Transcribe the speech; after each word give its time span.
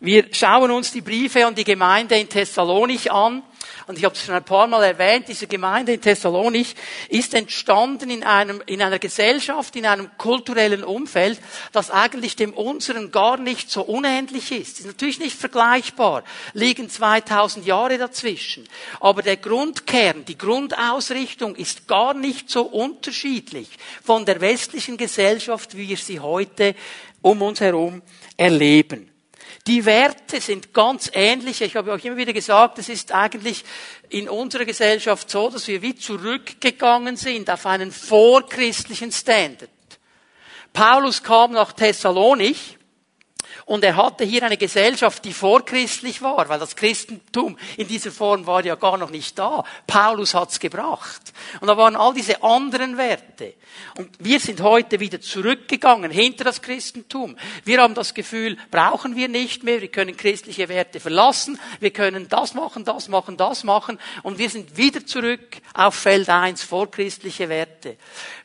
Wir 0.00 0.26
schauen 0.30 0.70
uns 0.70 0.92
die 0.92 1.00
Briefe 1.00 1.46
an 1.46 1.54
die 1.54 1.64
Gemeinde 1.64 2.16
in 2.16 2.28
Thessalonich 2.28 3.10
an. 3.10 3.42
Und 3.86 3.96
ich 3.96 4.04
habe 4.04 4.14
es 4.14 4.24
schon 4.24 4.34
ein 4.34 4.44
paar 4.44 4.66
Mal 4.66 4.82
erwähnt, 4.82 5.28
diese 5.28 5.46
Gemeinde 5.46 5.92
in 5.92 6.00
Thessalonich 6.00 6.74
ist 7.08 7.34
entstanden 7.34 8.10
in, 8.10 8.24
einem, 8.24 8.62
in 8.66 8.82
einer 8.82 8.98
Gesellschaft, 8.98 9.74
in 9.76 9.86
einem 9.86 10.10
kulturellen 10.18 10.84
Umfeld, 10.84 11.40
das 11.72 11.90
eigentlich 11.90 12.36
dem 12.36 12.52
unseren 12.52 13.10
gar 13.10 13.38
nicht 13.38 13.70
so 13.70 13.82
unähnlich 13.82 14.52
ist. 14.52 14.80
Ist 14.80 14.86
natürlich 14.86 15.18
nicht 15.18 15.36
vergleichbar, 15.36 16.24
liegen 16.52 16.90
2000 16.90 17.64
Jahre 17.64 17.96
dazwischen. 17.96 18.68
Aber 19.00 19.22
der 19.22 19.36
Grundkern, 19.36 20.24
die 20.24 20.36
Grundausrichtung 20.36 21.54
ist 21.54 21.86
gar 21.86 22.12
nicht 22.12 22.50
so 22.50 22.62
unterschiedlich 22.62 23.68
von 24.02 24.26
der 24.26 24.40
westlichen 24.40 24.96
Gesellschaft, 24.96 25.76
wie 25.76 25.88
wir 25.88 25.96
sie 25.96 26.20
heute 26.20 26.74
um 27.22 27.40
uns 27.40 27.60
herum 27.60 28.02
erleben. 28.36 29.15
Die 29.66 29.84
Werte 29.84 30.40
sind 30.40 30.72
ganz 30.72 31.10
ähnlich. 31.12 31.60
Ich 31.60 31.74
habe 31.74 31.90
euch 31.90 32.04
immer 32.04 32.16
wieder 32.16 32.32
gesagt, 32.32 32.78
es 32.78 32.88
ist 32.88 33.10
eigentlich 33.12 33.64
in 34.08 34.28
unserer 34.28 34.64
Gesellschaft 34.64 35.28
so, 35.28 35.50
dass 35.50 35.66
wir 35.66 35.82
wie 35.82 35.96
zurückgegangen 35.96 37.16
sind 37.16 37.50
auf 37.50 37.66
einen 37.66 37.90
vorchristlichen 37.90 39.10
Standard. 39.10 39.70
Paulus 40.72 41.22
kam 41.22 41.52
nach 41.52 41.72
Thessalonich 41.72 42.75
und 43.66 43.82
er 43.82 43.96
hatte 43.96 44.24
hier 44.24 44.44
eine 44.44 44.56
Gesellschaft, 44.56 45.24
die 45.24 45.32
vorchristlich 45.32 46.22
war, 46.22 46.48
weil 46.48 46.60
das 46.60 46.76
Christentum 46.76 47.58
in 47.76 47.88
dieser 47.88 48.12
Form 48.12 48.46
war 48.46 48.64
ja 48.64 48.76
gar 48.76 48.96
noch 48.96 49.10
nicht 49.10 49.36
da. 49.36 49.64
Paulus 49.88 50.34
hat's 50.34 50.60
gebracht. 50.60 51.32
Und 51.60 51.66
da 51.66 51.76
waren 51.76 51.96
all 51.96 52.14
diese 52.14 52.44
anderen 52.44 52.96
Werte. 52.96 53.54
Und 53.98 54.10
wir 54.20 54.38
sind 54.38 54.60
heute 54.60 55.00
wieder 55.00 55.20
zurückgegangen 55.20 56.12
hinter 56.12 56.44
das 56.44 56.62
Christentum. 56.62 57.36
Wir 57.64 57.82
haben 57.82 57.94
das 57.94 58.14
Gefühl, 58.14 58.56
brauchen 58.70 59.16
wir 59.16 59.28
nicht 59.28 59.64
mehr. 59.64 59.80
Wir 59.80 59.88
können 59.88 60.16
christliche 60.16 60.68
Werte 60.68 61.00
verlassen. 61.00 61.58
Wir 61.80 61.90
können 61.90 62.28
das 62.28 62.54
machen, 62.54 62.84
das 62.84 63.08
machen, 63.08 63.36
das 63.36 63.64
machen. 63.64 63.98
Und 64.22 64.38
wir 64.38 64.48
sind 64.48 64.76
wieder 64.76 65.04
zurück 65.04 65.56
auf 65.74 65.96
Feld 65.96 66.28
1, 66.28 66.62
vorchristliche 66.62 67.48
Werte. 67.48 67.96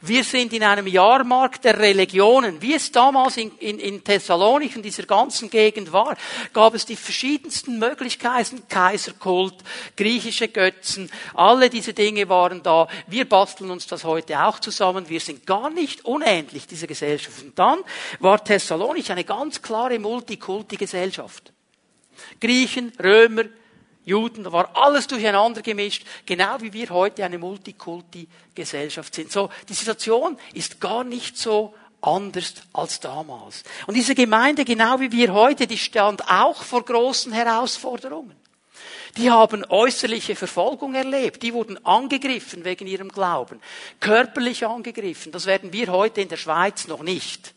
Wir 0.01 0.23
sind 0.23 0.51
in 0.53 0.63
einem 0.63 0.87
Jahrmarkt 0.87 1.63
der 1.63 1.77
Religionen, 1.77 2.59
wie 2.61 2.73
es 2.73 2.91
damals 2.91 3.37
in, 3.37 3.51
in, 3.59 3.77
in 3.77 4.03
Thessalonik, 4.03 4.75
in 4.75 4.81
dieser 4.81 5.03
ganzen 5.11 5.49
Gegend 5.49 5.91
war, 5.91 6.15
gab 6.53 6.73
es 6.73 6.85
die 6.85 6.95
verschiedensten 6.95 7.77
Möglichkeiten, 7.77 8.63
Kaiserkult, 8.69 9.55
griechische 9.97 10.47
Götzen, 10.47 11.11
alle 11.33 11.69
diese 11.69 11.93
Dinge 11.93 12.29
waren 12.29 12.63
da. 12.63 12.87
Wir 13.07 13.27
basteln 13.27 13.71
uns 13.71 13.87
das 13.87 14.05
heute 14.05 14.41
auch 14.41 14.59
zusammen. 14.59 15.09
Wir 15.09 15.19
sind 15.19 15.45
gar 15.45 15.69
nicht 15.69 16.05
unähnlich, 16.05 16.65
diese 16.65 16.87
Gesellschaft. 16.87 17.43
Und 17.43 17.59
dann 17.59 17.79
war 18.19 18.41
Thessalonich 18.41 19.11
eine 19.11 19.25
ganz 19.25 19.61
klare 19.61 19.99
Multikulti-Gesellschaft. 19.99 21.51
Griechen, 22.39 22.93
Römer, 23.03 23.43
Juden, 24.05 24.43
da 24.43 24.51
war 24.51 24.75
alles 24.75 25.07
durcheinander 25.07 25.61
gemischt, 25.61 26.05
genau 26.25 26.59
wie 26.61 26.73
wir 26.73 26.89
heute 26.89 27.25
eine 27.25 27.37
Multikulti-Gesellschaft 27.37 29.13
sind. 29.13 29.31
So, 29.31 29.49
die 29.67 29.73
Situation 29.73 30.37
ist 30.53 30.79
gar 30.79 31.03
nicht 31.03 31.37
so 31.37 31.75
anders 32.01 32.55
als 32.73 32.99
damals. 32.99 33.63
Und 33.87 33.95
diese 33.95 34.15
Gemeinde, 34.15 34.65
genau 34.65 34.99
wie 34.99 35.11
wir 35.11 35.33
heute, 35.33 35.67
die 35.67 35.77
stand 35.77 36.29
auch 36.29 36.63
vor 36.63 36.83
großen 36.83 37.31
Herausforderungen. 37.31 38.35
Die 39.17 39.29
haben 39.29 39.65
äußerliche 39.67 40.35
Verfolgung 40.35 40.95
erlebt. 40.95 41.43
Die 41.43 41.53
wurden 41.53 41.83
angegriffen 41.85 42.63
wegen 42.63 42.87
ihrem 42.87 43.09
Glauben. 43.09 43.59
Körperlich 43.99 44.65
angegriffen. 44.65 45.31
Das 45.31 45.45
werden 45.45 45.73
wir 45.73 45.91
heute 45.91 46.21
in 46.21 46.29
der 46.29 46.37
Schweiz 46.37 46.87
noch 46.87 47.03
nicht. 47.03 47.53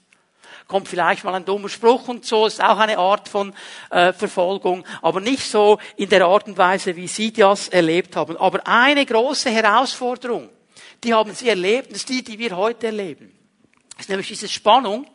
Kommt 0.67 0.89
vielleicht 0.89 1.25
mal 1.25 1.35
ein 1.35 1.45
dummer 1.45 1.69
Spruch 1.69 2.09
und 2.09 2.25
so, 2.25 2.47
ist 2.47 2.63
auch 2.63 2.79
eine 2.79 2.97
Art 2.97 3.29
von 3.29 3.53
äh, 3.91 4.15
Verfolgung, 4.15 4.85
aber 5.03 5.21
nicht 5.21 5.49
so 5.49 5.79
in 5.97 6.09
der 6.09 6.25
Art 6.25 6.47
und 6.47 6.57
Weise, 6.57 6.97
wie 6.97 7.07
sie 7.07 7.33
das 7.33 7.69
erlebt 7.69 8.17
haben. 8.17 8.39
Aber 8.39 8.67
eine 8.67 9.05
große 9.05 9.51
Herausforderung, 9.51 10.49
die 11.05 11.13
haben 11.13 11.35
sie 11.35 11.51
erlebt, 11.51 11.93
ist 11.93 12.09
die, 12.09 12.25
die 12.25 12.39
wir 12.39 12.57
heute 12.57 12.87
erleben 12.87 13.44
ist 13.97 14.09
nämlich 14.09 14.27
diese 14.27 14.49
Spannung 14.49 15.07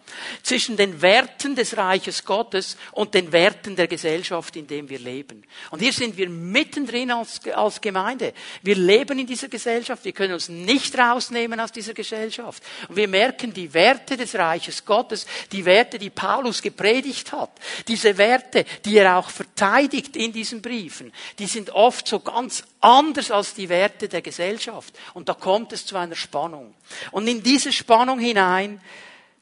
zwischen 0.41 0.78
den 0.78 1.01
Werten 1.01 1.53
des 1.53 1.75
Reiches 1.75 2.23
Gottes 2.23 2.78
und 2.94 3.13
den 3.13 3.31
Werten 3.34 3.75
der 3.75 3.88
Gesellschaft, 3.88 4.56
in 4.56 4.67
dem 4.67 4.88
wir 4.88 5.00
leben. 5.00 5.44
Und 5.69 5.79
hier 5.79 5.91
sind 5.91 6.16
wir 6.16 6.29
mittendrin 6.29 7.12
als, 7.12 7.41
als 7.53 7.81
Gemeinde. 7.81 8.34
Wir 8.63 8.75
leben 8.75 9.19
in 9.19 9.28
dieser 9.28 9.50
Gesellschaft. 9.50 10.06
Wir 10.06 10.13
können 10.13 10.34
uns 10.34 10.47
nicht 10.47 10.97
rausnehmen 10.97 11.59
aus 11.59 11.73
dieser 11.73 11.94
Gesellschaft. 11.94 12.63
Und 12.88 12.95
wir 12.95 13.09
merken 13.09 13.53
die 13.53 13.73
Werte 13.73 14.16
des 14.16 14.34
Reiches 14.35 14.85
Gottes, 14.85 15.25
die 15.51 15.66
Werte, 15.66 16.00
die 16.00 16.09
Paulus 16.09 16.61
gepredigt 16.61 17.34
hat, 17.34 17.51
diese 17.88 18.17
Werte, 18.17 18.63
die 18.85 18.97
er 18.97 19.17
auch 19.17 19.29
verteidigt 19.29 20.16
in 20.16 20.31
diesen 20.31 20.61
Briefen, 20.61 21.11
die 21.38 21.47
sind 21.47 21.72
oft 21.72 22.07
so 22.07 22.22
ganz 22.22 22.63
anders 22.81 23.29
als 23.29 23.53
die 23.53 23.67
Werte 23.67 24.07
der 24.07 24.22
Gesellschaft. 24.22 24.97
Und 25.13 25.28
da 25.28 25.34
kommt 25.34 25.73
es 25.73 25.85
zu 25.85 25.97
einer 25.97 26.16
Spannung. 26.16 26.73
Und 27.11 27.28
in 27.28 27.44
diese 27.44 27.72
Spannung 27.72 28.19
hinein 28.19 28.69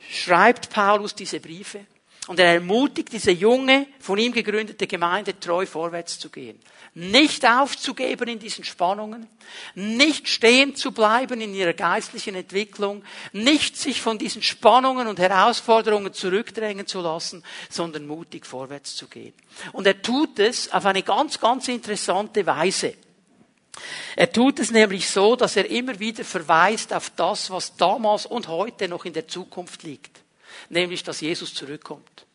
schreibt 0.10 0.70
Paulus 0.70 1.16
diese 1.16 1.40
Briefe. 1.40 1.86
Und 2.28 2.40
er 2.42 2.56
ermutigt 2.56 3.14
diese 3.14 3.32
junge, 3.32 3.88
von 4.00 4.20
ihm 4.20 4.34
gegründete 4.34 4.86
Gemeinde 4.86 5.40
treu 5.40 5.66
vorwärts 5.66 6.20
zu 6.20 6.30
gehen. 6.30 6.60
Nicht 6.94 7.46
aufzugeben 7.46 8.28
in 8.28 8.40
diesen 8.40 8.66
Spannungen, 8.66 9.28
nicht 9.76 10.28
stehen 10.28 10.76
zu 10.76 10.92
bleiben 10.92 11.40
in 11.40 11.54
ihrer 11.54 11.74
geistlichen 11.74 12.36
Entwicklung, 12.36 13.04
nicht 13.32 13.78
sich 13.78 14.02
von 14.02 14.18
diesen 14.18 14.42
Spannungen 14.42 15.08
und 15.08 15.20
Herausforderungen 15.20 16.14
zurückdrängen 16.14 16.86
zu 16.86 17.00
lassen, 17.00 17.44
sondern 17.70 18.08
mutig 18.08 18.46
vorwärts 18.46 18.96
zu 18.96 19.08
gehen. 19.08 19.34
Und 19.72 19.88
er 19.88 20.02
tut 20.02 20.40
es 20.40 20.72
auf 20.74 20.86
eine 20.86 21.04
ganz, 21.04 21.40
ganz 21.40 21.70
interessante 21.70 22.46
Weise. 22.46 22.96
Er 24.16 24.32
tut 24.32 24.60
es 24.60 24.72
nämlich 24.72 25.10
so, 25.10 25.36
dass 25.36 25.56
er 25.56 25.70
immer 25.70 26.00
wieder 26.00 26.24
verweist 26.24 26.94
auf 26.94 27.12
das, 27.16 27.50
was 27.50 27.76
damals 27.76 28.26
und 28.26 28.48
heute 28.48 28.88
noch 28.88 29.06
in 29.06 29.14
der 29.14 29.28
Zukunft 29.28 29.84
liegt. 29.84 30.20
Nämlich, 30.70 31.04
dass 31.04 31.22
Jesus 31.22 31.54
zurückkommt. 31.54 32.26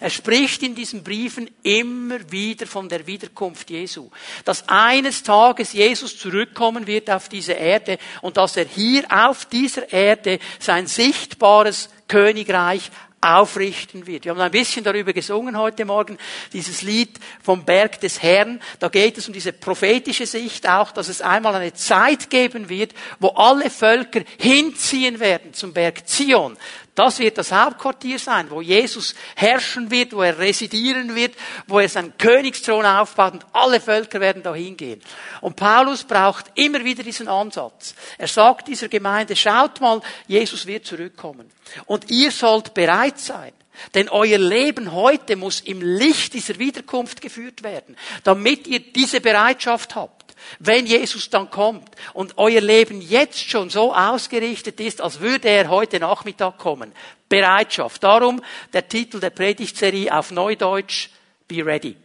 Er 0.00 0.10
spricht 0.10 0.62
in 0.62 0.74
diesen 0.74 1.02
Briefen 1.02 1.50
immer 1.62 2.30
wieder 2.30 2.66
von 2.66 2.88
der 2.88 3.06
Wiederkunft 3.06 3.70
Jesu. 3.70 4.10
Dass 4.44 4.68
eines 4.68 5.22
Tages 5.22 5.72
Jesus 5.72 6.18
zurückkommen 6.18 6.86
wird 6.86 7.10
auf 7.10 7.28
diese 7.28 7.52
Erde 7.52 7.98
und 8.20 8.36
dass 8.36 8.56
er 8.56 8.66
hier 8.66 9.04
auf 9.10 9.46
dieser 9.46 9.92
Erde 9.92 10.38
sein 10.58 10.86
sichtbares 10.86 11.88
Königreich 12.08 12.90
aufrichten 13.20 14.06
wird. 14.06 14.24
Wir 14.24 14.32
haben 14.32 14.40
ein 14.40 14.50
bisschen 14.50 14.84
darüber 14.84 15.12
gesungen 15.12 15.58
heute 15.58 15.84
Morgen, 15.84 16.18
dieses 16.52 16.82
Lied 16.82 17.18
vom 17.42 17.64
Berg 17.64 18.00
des 18.00 18.22
Herrn. 18.22 18.60
Da 18.78 18.88
geht 18.88 19.18
es 19.18 19.26
um 19.26 19.32
diese 19.32 19.52
prophetische 19.52 20.26
Sicht 20.26 20.68
auch, 20.68 20.92
dass 20.92 21.08
es 21.08 21.20
einmal 21.20 21.54
eine 21.54 21.74
Zeit 21.74 22.30
geben 22.30 22.68
wird, 22.68 22.94
wo 23.18 23.28
alle 23.28 23.70
Völker 23.70 24.20
hinziehen 24.38 25.18
werden 25.18 25.54
zum 25.54 25.72
Berg 25.72 26.08
Zion. 26.08 26.56
Das 26.96 27.18
wird 27.18 27.36
das 27.36 27.52
Hauptquartier 27.52 28.18
sein, 28.18 28.50
wo 28.50 28.62
Jesus 28.62 29.14
herrschen 29.36 29.90
wird, 29.90 30.14
wo 30.14 30.22
er 30.22 30.38
residieren 30.38 31.14
wird, 31.14 31.34
wo 31.66 31.78
er 31.78 31.90
seinen 31.90 32.16
Königsthron 32.16 32.86
aufbaut 32.86 33.34
und 33.34 33.46
alle 33.52 33.80
Völker 33.80 34.18
werden 34.18 34.42
dahin 34.42 34.78
gehen. 34.78 35.02
Und 35.42 35.56
Paulus 35.56 36.04
braucht 36.04 36.46
immer 36.54 36.82
wieder 36.82 37.02
diesen 37.02 37.28
Ansatz. 37.28 37.94
Er 38.16 38.28
sagt 38.28 38.68
dieser 38.68 38.88
Gemeinde, 38.88 39.36
schaut 39.36 39.78
mal, 39.82 40.00
Jesus 40.26 40.66
wird 40.66 40.86
zurückkommen. 40.86 41.50
Und 41.84 42.10
ihr 42.10 42.30
sollt 42.30 42.72
bereit 42.72 43.18
sein. 43.20 43.52
Denn 43.94 44.08
euer 44.08 44.38
Leben 44.38 44.92
heute 44.92 45.36
muss 45.36 45.60
im 45.60 45.82
Licht 45.82 46.32
dieser 46.32 46.58
Wiederkunft 46.58 47.20
geführt 47.20 47.62
werden, 47.62 47.94
damit 48.24 48.66
ihr 48.66 48.80
diese 48.80 49.20
Bereitschaft 49.20 49.94
habt 49.94 50.15
wenn 50.58 50.86
Jesus 50.86 51.30
dann 51.30 51.50
kommt 51.50 51.88
und 52.12 52.38
euer 52.38 52.60
Leben 52.60 53.00
jetzt 53.00 53.48
schon 53.48 53.70
so 53.70 53.94
ausgerichtet 53.94 54.80
ist, 54.80 55.00
als 55.00 55.20
würde 55.20 55.48
er 55.48 55.68
heute 55.68 56.00
Nachmittag 56.00 56.58
kommen. 56.58 56.92
Bereitschaft. 57.28 58.02
Darum 58.02 58.42
der 58.72 58.88
Titel 58.88 59.20
der 59.20 59.30
Predigtserie 59.30 60.12
auf 60.12 60.30
Neudeutsch, 60.30 61.10
Be 61.48 61.64
ready. 61.64 61.96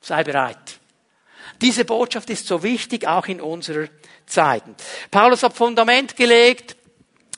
Sei 0.00 0.24
bereit. 0.24 0.80
Diese 1.60 1.84
Botschaft 1.84 2.28
ist 2.30 2.46
so 2.46 2.62
wichtig, 2.62 3.06
auch 3.06 3.26
in 3.26 3.40
unserer 3.40 3.86
Zeit. 4.26 4.64
Paulus 5.10 5.44
hat 5.44 5.54
Fundament 5.54 6.16
gelegt, 6.16 6.76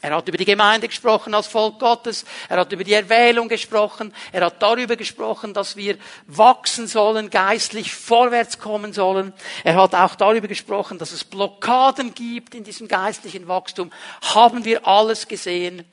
er 0.04 0.16
hat 0.16 0.28
über 0.28 0.36
die 0.36 0.44
Gemeinde 0.44 0.86
gesprochen 0.86 1.32
als 1.32 1.46
Volk 1.46 1.78
Gottes. 1.78 2.26
Er 2.50 2.58
hat 2.58 2.70
über 2.70 2.84
die 2.84 2.92
Erwählung 2.92 3.48
gesprochen. 3.48 4.12
Er 4.32 4.44
hat 4.44 4.60
darüber 4.60 4.96
gesprochen, 4.96 5.54
dass 5.54 5.76
wir 5.76 5.96
wachsen 6.26 6.86
sollen, 6.86 7.30
geistlich 7.30 7.90
vorwärts 7.94 8.58
kommen 8.58 8.92
sollen. 8.92 9.32
Er 9.64 9.76
hat 9.76 9.94
auch 9.94 10.14
darüber 10.14 10.46
gesprochen, 10.46 10.98
dass 10.98 11.12
es 11.12 11.24
Blockaden 11.24 12.12
gibt 12.12 12.54
in 12.54 12.64
diesem 12.64 12.86
geistlichen 12.86 13.48
Wachstum. 13.48 13.90
Haben 14.34 14.66
wir 14.66 14.86
alles 14.86 15.26
gesehen. 15.26 15.86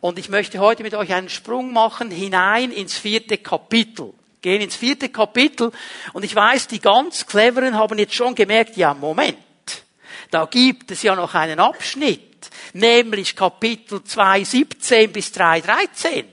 Und 0.00 0.18
ich 0.18 0.30
möchte 0.30 0.60
heute 0.60 0.82
mit 0.82 0.94
euch 0.94 1.12
einen 1.12 1.28
Sprung 1.28 1.70
machen 1.74 2.10
hinein 2.10 2.72
ins 2.72 2.96
vierte 2.96 3.36
Kapitel. 3.36 4.14
Gehen 4.40 4.62
ins 4.62 4.76
vierte 4.76 5.10
Kapitel. 5.10 5.72
Und 6.14 6.24
ich 6.24 6.34
weiß, 6.34 6.68
die 6.68 6.80
ganz 6.80 7.26
Cleveren 7.26 7.76
haben 7.76 7.98
jetzt 7.98 8.14
schon 8.14 8.34
gemerkt, 8.34 8.78
ja, 8.78 8.94
Moment. 8.94 9.36
Da 10.30 10.46
gibt 10.46 10.90
es 10.90 11.02
ja 11.02 11.14
noch 11.14 11.34
einen 11.34 11.60
Abschnitt 11.60 12.27
nämlich 12.72 13.34
Kapitel 13.34 14.02
2, 14.02 14.44
17 14.44 15.12
bis 15.12 15.32
3, 15.32 15.60
13. 15.60 16.24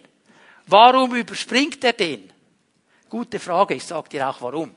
Warum 0.67 1.15
überspringt 1.15 1.83
er 1.83 1.93
den? 1.93 2.31
Gute 3.09 3.39
Frage, 3.39 3.75
ich 3.75 3.83
sage 3.83 4.09
dir 4.09 4.29
auch 4.29 4.41
warum. 4.41 4.73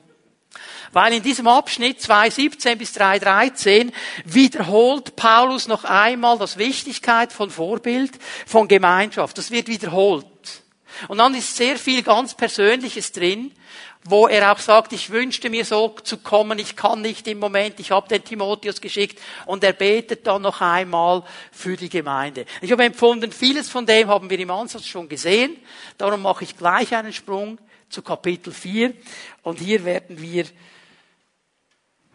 Weil 0.91 1.13
in 1.13 1.23
diesem 1.23 1.47
Abschnitt 1.47 1.99
2.17 1.99 2.75
bis 2.75 2.95
3.13 2.95 3.91
wiederholt 4.25 5.15
Paulus 5.15 5.67
noch 5.67 5.83
einmal 5.83 6.37
das 6.37 6.57
Wichtigkeit 6.57 7.31
von 7.31 7.49
Vorbild, 7.49 8.11
von 8.45 8.67
Gemeinschaft. 8.67 9.37
Das 9.37 9.51
wird 9.51 9.67
wiederholt. 9.67 10.25
Und 11.07 11.19
dann 11.19 11.35
ist 11.35 11.55
sehr 11.55 11.77
viel 11.77 12.01
ganz 12.01 12.33
Persönliches 12.33 13.11
drin, 13.11 13.51
wo 14.05 14.27
er 14.27 14.51
auch 14.51 14.59
sagt, 14.59 14.93
ich 14.93 15.09
wünschte 15.09 15.49
mir 15.49 15.65
so 15.65 15.89
zu 15.89 16.17
kommen, 16.17 16.57
ich 16.57 16.75
kann 16.75 17.01
nicht 17.01 17.27
im 17.27 17.39
Moment, 17.39 17.79
ich 17.79 17.91
habe 17.91 18.07
den 18.07 18.23
Timotheus 18.23 18.79
geschickt 18.79 19.19
und 19.45 19.63
er 19.63 19.73
betet 19.73 20.25
dann 20.25 20.41
noch 20.41 20.61
einmal 20.61 21.23
für 21.51 21.75
die 21.75 21.89
Gemeinde. 21.89 22.45
Ich 22.61 22.71
habe 22.71 22.85
empfunden, 22.85 23.31
vieles 23.31 23.69
von 23.69 23.85
dem 23.85 24.07
haben 24.07 24.29
wir 24.29 24.39
im 24.39 24.51
Ansatz 24.51 24.85
schon 24.85 25.09
gesehen, 25.09 25.57
darum 25.97 26.21
mache 26.21 26.45
ich 26.45 26.57
gleich 26.57 26.95
einen 26.95 27.13
Sprung 27.13 27.59
zu 27.89 28.01
Kapitel 28.01 28.53
4 28.53 28.93
und 29.43 29.59
hier 29.59 29.83
werden 29.83 30.21
wir 30.21 30.45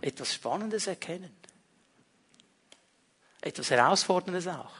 etwas 0.00 0.34
Spannendes 0.34 0.86
erkennen. 0.86 1.30
Etwas 3.40 3.70
Herausforderndes 3.70 4.48
auch. 4.48 4.72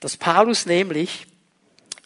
Dass 0.00 0.16
Paulus 0.16 0.66
nämlich 0.66 1.26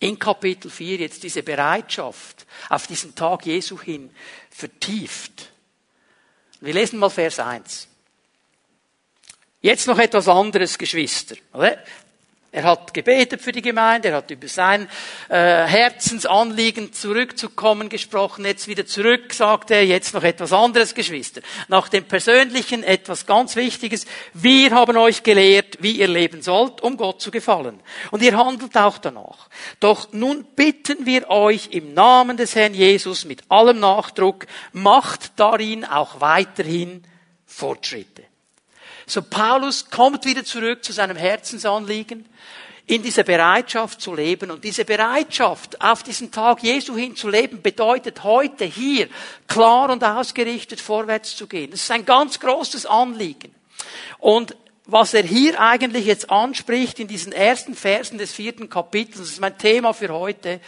in 0.01 0.19
Kapitel 0.19 0.71
4 0.71 0.99
jetzt 0.99 1.23
diese 1.23 1.43
Bereitschaft 1.43 2.47
auf 2.69 2.87
diesen 2.87 3.15
Tag 3.15 3.47
Jesu 3.47 3.81
hin 3.81 4.11
vertieft. 4.51 5.51
Wir 6.61 6.75
lesen 6.75 6.99
mal 6.99 7.11
Vers 7.11 7.39
1. 7.39 7.89
Jetzt 9.61 9.87
noch 9.87 9.99
etwas 9.99 10.29
anderes, 10.29 10.79
Geschwister. 10.79 11.37
Er 12.57 12.65
hat 12.65 12.95
gebetet 12.95 13.43
für 13.43 13.53
die 13.53 13.61
Gemeinde, 13.61 14.09
er 14.09 14.17
hat 14.17 14.31
über 14.31 14.49
sein 14.49 14.89
äh, 15.29 15.67
Herzensanliegen 15.67 16.91
zurückzukommen 16.95 17.91
gesprochen. 17.91 18.47
Jetzt 18.47 18.67
wieder 18.67 18.87
zurück, 18.87 19.35
sagt 19.35 19.71
er, 19.71 19.85
jetzt 19.85 20.15
noch 20.15 20.23
etwas 20.23 20.55
anderes, 20.55 20.95
Geschwister. 20.95 21.43
Nach 21.69 21.91
dem 21.91 22.05
Persönlichen 22.05 22.83
etwas 22.83 23.27
ganz 23.27 23.57
Wichtiges. 23.57 24.07
Wir 24.33 24.71
haben 24.71 24.97
euch 24.97 25.23
gelehrt, 25.23 25.77
wie 25.83 26.01
ihr 26.01 26.09
leben 26.09 26.41
sollt, 26.41 26.81
um 26.81 26.97
Gott 26.97 27.21
zu 27.21 27.31
gefallen. 27.31 27.79
Und 28.11 28.23
ihr 28.23 28.39
handelt 28.39 28.75
auch 28.75 28.97
danach. 28.97 29.51
Doch 29.79 30.15
nun 30.15 30.47
bitten 30.57 31.05
wir 31.05 31.29
euch 31.29 31.69
im 31.73 31.93
Namen 31.93 32.39
des 32.39 32.55
Herrn 32.55 32.73
Jesus 32.73 33.27
mit 33.27 33.43
allem 33.51 33.81
Nachdruck, 33.81 34.47
macht 34.73 35.39
darin 35.39 35.85
auch 35.85 36.23
weiterhin 36.23 37.03
Fortschritte. 37.45 38.23
So 39.07 39.23
Paulus 39.23 39.89
kommt 39.89 40.25
wieder 40.25 40.45
zurück 40.45 40.85
zu 40.85 40.93
seinem 40.93 41.17
Herzensanliegen, 41.17 42.27
in 42.87 43.03
dieser 43.03 43.23
Bereitschaft 43.23 44.01
zu 44.01 44.15
leben. 44.15 44.51
Und 44.51 44.65
diese 44.65 44.85
Bereitschaft, 44.85 45.81
auf 45.81 46.03
diesen 46.03 46.33
Tag 46.33 46.63
Jesu 46.63 46.97
hin 46.97 47.15
zu 47.15 47.29
leben, 47.29 47.63
bedeutet 47.63 48.25
heute 48.25 48.65
hier 48.65 49.09
klar 49.47 49.91
und 49.91 50.03
ausgerichtet 50.03 50.81
vorwärts 50.81 51.37
zu 51.37 51.47
gehen. 51.47 51.71
Das 51.71 51.83
ist 51.83 51.91
ein 51.91 52.05
ganz 52.05 52.41
großes 52.41 52.87
Anliegen. 52.87 53.55
Und 54.19 54.57
was 54.87 55.15
er 55.15 55.25
hier 55.25 55.61
eigentlich 55.61 56.07
jetzt 56.07 56.31
anspricht 56.31 57.01
in 57.01 57.09
diesen 57.09 57.33
ersten 57.33 57.75
Versen 57.75 58.19
des 58.19 58.33
vierten 58.33 58.69
Kapitels, 58.69 59.19
das 59.19 59.31
ist 59.31 59.41
mein 59.41 59.59
Thema 59.59 59.93
für 59.93 60.11
heute, 60.11 60.61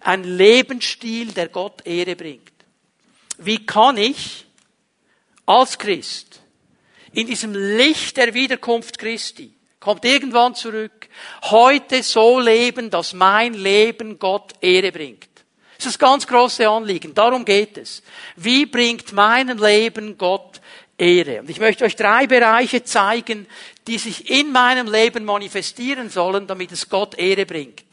ein 0.00 0.22
Lebensstil, 0.22 1.32
der 1.32 1.48
Gott 1.48 1.84
Ehre 1.84 2.14
bringt. 2.14 2.52
Wie 3.38 3.64
kann 3.64 3.96
ich 3.96 4.46
als 5.46 5.78
Christ 5.78 6.40
in 7.16 7.26
diesem 7.26 7.54
Licht 7.54 8.18
der 8.18 8.34
Wiederkunft 8.34 8.98
Christi, 8.98 9.50
kommt 9.80 10.04
irgendwann 10.04 10.54
zurück, 10.54 11.08
heute 11.44 12.02
so 12.02 12.38
leben, 12.38 12.90
dass 12.90 13.14
mein 13.14 13.54
Leben 13.54 14.18
Gott 14.18 14.52
Ehre 14.60 14.92
bringt. 14.92 15.30
Das 15.78 15.86
ist 15.86 15.94
das 15.94 15.98
ganz 15.98 16.26
große 16.26 16.68
Anliegen. 16.68 17.14
Darum 17.14 17.46
geht 17.46 17.78
es. 17.78 18.02
Wie 18.36 18.66
bringt 18.66 19.14
mein 19.14 19.48
Leben 19.56 20.18
Gott 20.18 20.60
Ehre? 20.98 21.40
Und 21.40 21.48
ich 21.48 21.58
möchte 21.58 21.86
euch 21.86 21.96
drei 21.96 22.26
Bereiche 22.26 22.84
zeigen, 22.84 23.46
die 23.86 23.96
sich 23.96 24.28
in 24.28 24.52
meinem 24.52 24.86
Leben 24.86 25.24
manifestieren 25.24 26.10
sollen, 26.10 26.46
damit 26.46 26.70
es 26.72 26.86
Gott 26.90 27.18
Ehre 27.18 27.46
bringt. 27.46 27.84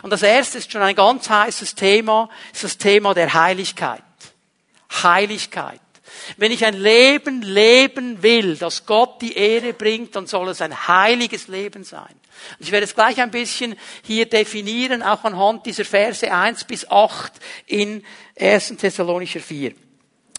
Und 0.00 0.10
das 0.10 0.22
erste 0.22 0.56
ist 0.56 0.72
schon 0.72 0.82
ein 0.82 0.94
ganz 0.94 1.28
heißes 1.28 1.74
Thema, 1.74 2.30
ist 2.50 2.64
das 2.64 2.78
Thema 2.78 3.12
der 3.12 3.34
Heiligkeit. 3.34 4.02
Heiligkeit. 5.02 5.80
Wenn 6.36 6.52
ich 6.52 6.64
ein 6.64 6.74
Leben 6.74 7.42
leben 7.42 8.22
will, 8.22 8.56
das 8.56 8.86
Gott 8.86 9.20
die 9.20 9.34
Ehre 9.36 9.72
bringt, 9.72 10.16
dann 10.16 10.26
soll 10.26 10.48
es 10.48 10.60
ein 10.60 10.88
heiliges 10.88 11.48
Leben 11.48 11.84
sein. 11.84 12.14
Und 12.58 12.66
ich 12.66 12.72
werde 12.72 12.84
es 12.84 12.94
gleich 12.94 13.20
ein 13.20 13.30
bisschen 13.30 13.76
hier 14.02 14.26
definieren, 14.26 15.02
auch 15.02 15.24
anhand 15.24 15.66
dieser 15.66 15.84
Verse 15.84 16.30
1 16.30 16.64
bis 16.64 16.88
8 16.90 17.32
in 17.66 18.04
1. 18.38 18.76
Thessalonischer 18.78 19.40
4. 19.40 19.74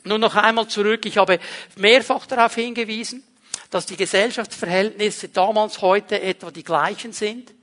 Nun 0.03 0.21
noch 0.21 0.35
einmal 0.35 0.67
zurück. 0.67 1.05
Ich 1.05 1.17
habe 1.17 1.39
mehrfach 1.75 2.25
darauf 2.25 2.55
hingewiesen, 2.55 3.23
dass 3.69 3.85
die 3.85 3.97
Gesellschaftsverhältnisse 3.97 5.29
damals 5.29 5.81
heute 5.81 6.21
etwa 6.21 6.51
die 6.51 6.63
gleichen 6.63 7.13
sind 7.13 7.53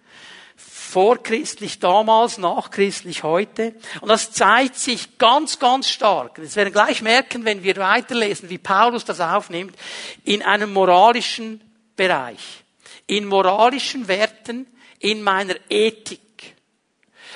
vorchristlich 0.88 1.78
damals, 1.78 2.38
nachchristlich 2.38 3.22
heute. 3.22 3.74
Und 4.00 4.08
das 4.08 4.32
zeigt 4.32 4.76
sich 4.76 5.18
ganz, 5.18 5.58
ganz 5.58 5.88
stark. 5.88 6.36
Das 6.36 6.56
werden 6.56 6.72
gleich 6.72 7.02
merken, 7.02 7.44
wenn 7.44 7.62
wir 7.62 7.76
weiterlesen, 7.76 8.48
wie 8.48 8.58
Paulus 8.58 9.04
das 9.04 9.20
aufnimmt, 9.20 9.76
in 10.24 10.42
einem 10.42 10.72
moralischen 10.72 11.60
Bereich. 11.94 12.64
In 13.06 13.26
moralischen 13.26 14.08
Werten, 14.08 14.66
in 14.98 15.22
meiner 15.22 15.56
Ethik. 15.68 16.56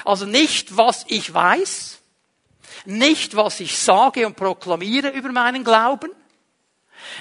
Also 0.05 0.27
nicht, 0.27 0.77
was 0.77 1.05
ich 1.09 1.33
weiß, 1.33 2.01
nicht, 2.87 3.37
was 3.37 3.61
ich 3.61 3.79
sage 3.79 4.27
und 4.27 4.35
proklamiere 4.35 5.11
über 5.11 5.31
meinen 5.31 5.63
Glauben, 5.63 6.11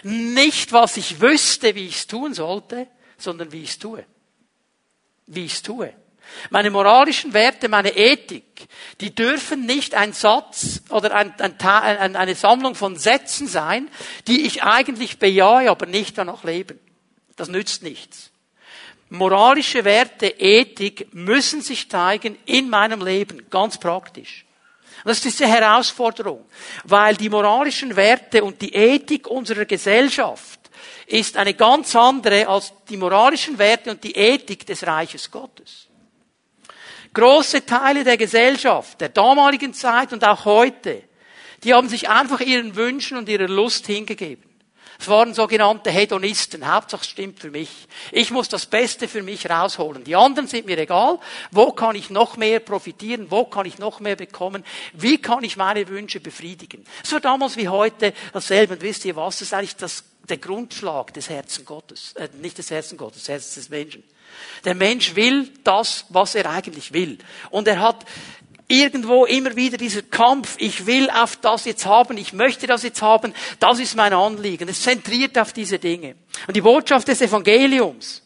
nicht, 0.04 0.72
was 0.72 0.98
ich 0.98 1.20
wüsste, 1.20 1.76
wie 1.76 1.88
ich 1.88 1.98
es 1.98 2.08
tun 2.08 2.34
sollte, 2.34 2.88
sondern 3.18 3.52
wie 3.52 3.64
ich 3.64 3.72
es 3.72 3.80
tue. 3.80 4.06
Wie 5.28 5.46
ich 5.46 5.54
es 5.54 5.62
tue. 5.62 5.94
Meine 6.50 6.70
moralischen 6.70 7.34
Werte, 7.34 7.70
meine 7.70 7.96
Ethik, 7.96 8.68
die 9.00 9.14
dürfen 9.14 9.66
nicht 9.66 9.96
ein 9.96 10.14
Satz 10.14 10.82
oder 10.90 11.14
ein, 11.16 11.34
ein, 11.40 12.16
eine 12.16 12.36
Sammlung 12.36 12.76
von 12.76 12.98
Sätzen 12.98 13.48
sein, 13.48 13.90
die 14.28 14.46
ich 14.46 14.64
eigentlich 14.64 15.20
bejahe, 15.20 15.70
aber 15.70 15.86
nicht 15.86 16.18
danach 16.18 16.44
leben. 16.44 16.80
Das 17.36 17.50
nützt 17.50 17.84
nichts. 17.84 18.32
Moralische 19.10 19.84
Werte, 19.84 20.28
Ethik 20.28 21.14
müssen 21.14 21.62
sich 21.62 21.90
zeigen 21.90 22.38
in 22.46 22.70
meinem 22.70 23.04
Leben, 23.06 23.50
ganz 23.50 23.78
praktisch. 23.78 24.46
das 25.04 25.18
ist 25.18 25.26
diese 25.26 25.48
Herausforderung, 25.48 26.46
weil 26.86 27.18
die 27.18 27.30
moralischen 27.30 27.96
Werte 27.96 28.44
und 28.44 28.62
die 28.62 28.74
Ethik 28.74 29.28
unserer 29.28 29.66
Gesellschaft 29.66 30.62
ist 31.08 31.36
eine 31.36 31.54
ganz 31.54 31.94
andere 31.96 32.48
als 32.48 32.72
die 32.88 32.96
moralischen 32.96 33.58
Werte 33.58 33.92
und 33.92 34.04
die 34.04 34.16
Ethik 34.16 34.66
des 34.66 34.88
Reiches 34.88 35.30
Gottes. 35.30 35.88
Große 37.14 37.66
Teile 37.66 38.04
der 38.04 38.18
Gesellschaft, 38.18 39.02
der 39.02 39.10
damaligen 39.10 39.74
Zeit 39.74 40.14
und 40.14 40.24
auch 40.24 40.46
heute, 40.46 41.04
die 41.64 41.74
haben 41.74 41.90
sich 41.90 42.10
einfach 42.10 42.40
ihren 42.40 42.76
Wünschen 42.76 43.18
und 43.18 43.28
ihrer 43.28 43.48
Lust 43.48 43.86
hingegeben. 43.88 44.52
Es 45.02 45.08
waren 45.08 45.34
sogenannte 45.34 45.90
Hedonisten. 45.90 46.72
Hauptsache 46.72 47.02
es 47.02 47.10
stimmt 47.10 47.40
für 47.40 47.50
mich. 47.50 47.88
Ich 48.12 48.30
muss 48.30 48.50
das 48.50 48.68
Beste 48.68 49.08
für 49.08 49.24
mich 49.24 49.50
rausholen. 49.50 50.04
Die 50.04 50.16
anderen 50.16 50.48
sind 50.48 50.68
mir 50.68 50.78
egal. 50.78 51.18
Wo 51.50 51.72
kann 51.72 51.96
ich 51.96 52.12
noch 52.12 52.38
mehr 52.38 52.60
profitieren? 52.60 53.32
Wo 53.32 53.46
kann 53.46 53.66
ich 53.66 53.80
noch 53.80 54.00
mehr 54.00 54.16
bekommen? 54.16 54.64
Wie 54.94 55.18
kann 55.18 55.44
ich 55.44 55.58
meine 55.58 55.88
Wünsche 55.88 56.20
befriedigen? 56.20 56.86
War 57.10 57.20
damals 57.20 57.58
wie 57.58 57.68
heute 57.68 58.14
dasselbe. 58.32 58.76
Und 58.76 58.84
wisst 58.84 59.04
ihr 59.06 59.16
was? 59.16 59.40
Das 59.40 59.48
ist 59.48 59.54
eigentlich 59.56 59.76
das, 59.76 60.04
der 60.30 60.38
Grundschlag 60.38 61.12
des 61.16 61.30
Herzen 61.30 61.66
Gottes. 61.66 62.14
Äh, 62.14 62.30
nicht 62.40 62.60
des 62.60 62.70
Herzen 62.70 62.96
Gottes, 62.96 63.22
des 63.22 63.30
Herzens 63.30 63.56
des 63.56 63.70
Menschen. 63.70 64.04
Der 64.66 64.76
Mensch 64.76 65.16
will 65.16 65.50
das, 65.64 66.06
was 66.10 66.36
er 66.36 66.50
eigentlich 66.50 66.94
will. 66.94 67.18
Und 67.50 67.68
er 67.68 67.80
hat 67.80 68.06
irgendwo 68.68 69.26
immer 69.26 69.56
wieder 69.56 69.78
dieser 69.78 70.02
Kampf, 70.02 70.56
ich 70.58 70.86
will 70.86 71.10
auf 71.10 71.36
das 71.36 71.66
jetzt 71.66 71.86
haben, 71.86 72.18
ich 72.18 72.34
möchte 72.34 72.68
das 72.68 72.84
jetzt 72.84 73.02
haben, 73.02 73.34
das 73.60 73.80
ist 73.80 73.96
mein 73.96 74.14
Anliegen. 74.14 74.70
Es 74.70 74.82
zentriert 74.82 75.38
auf 75.38 75.54
diese 75.54 75.78
Dinge. 75.78 76.16
Und 76.48 76.56
die 76.56 76.62
Botschaft 76.62 77.08
des 77.08 77.22
Evangeliums 77.22 78.22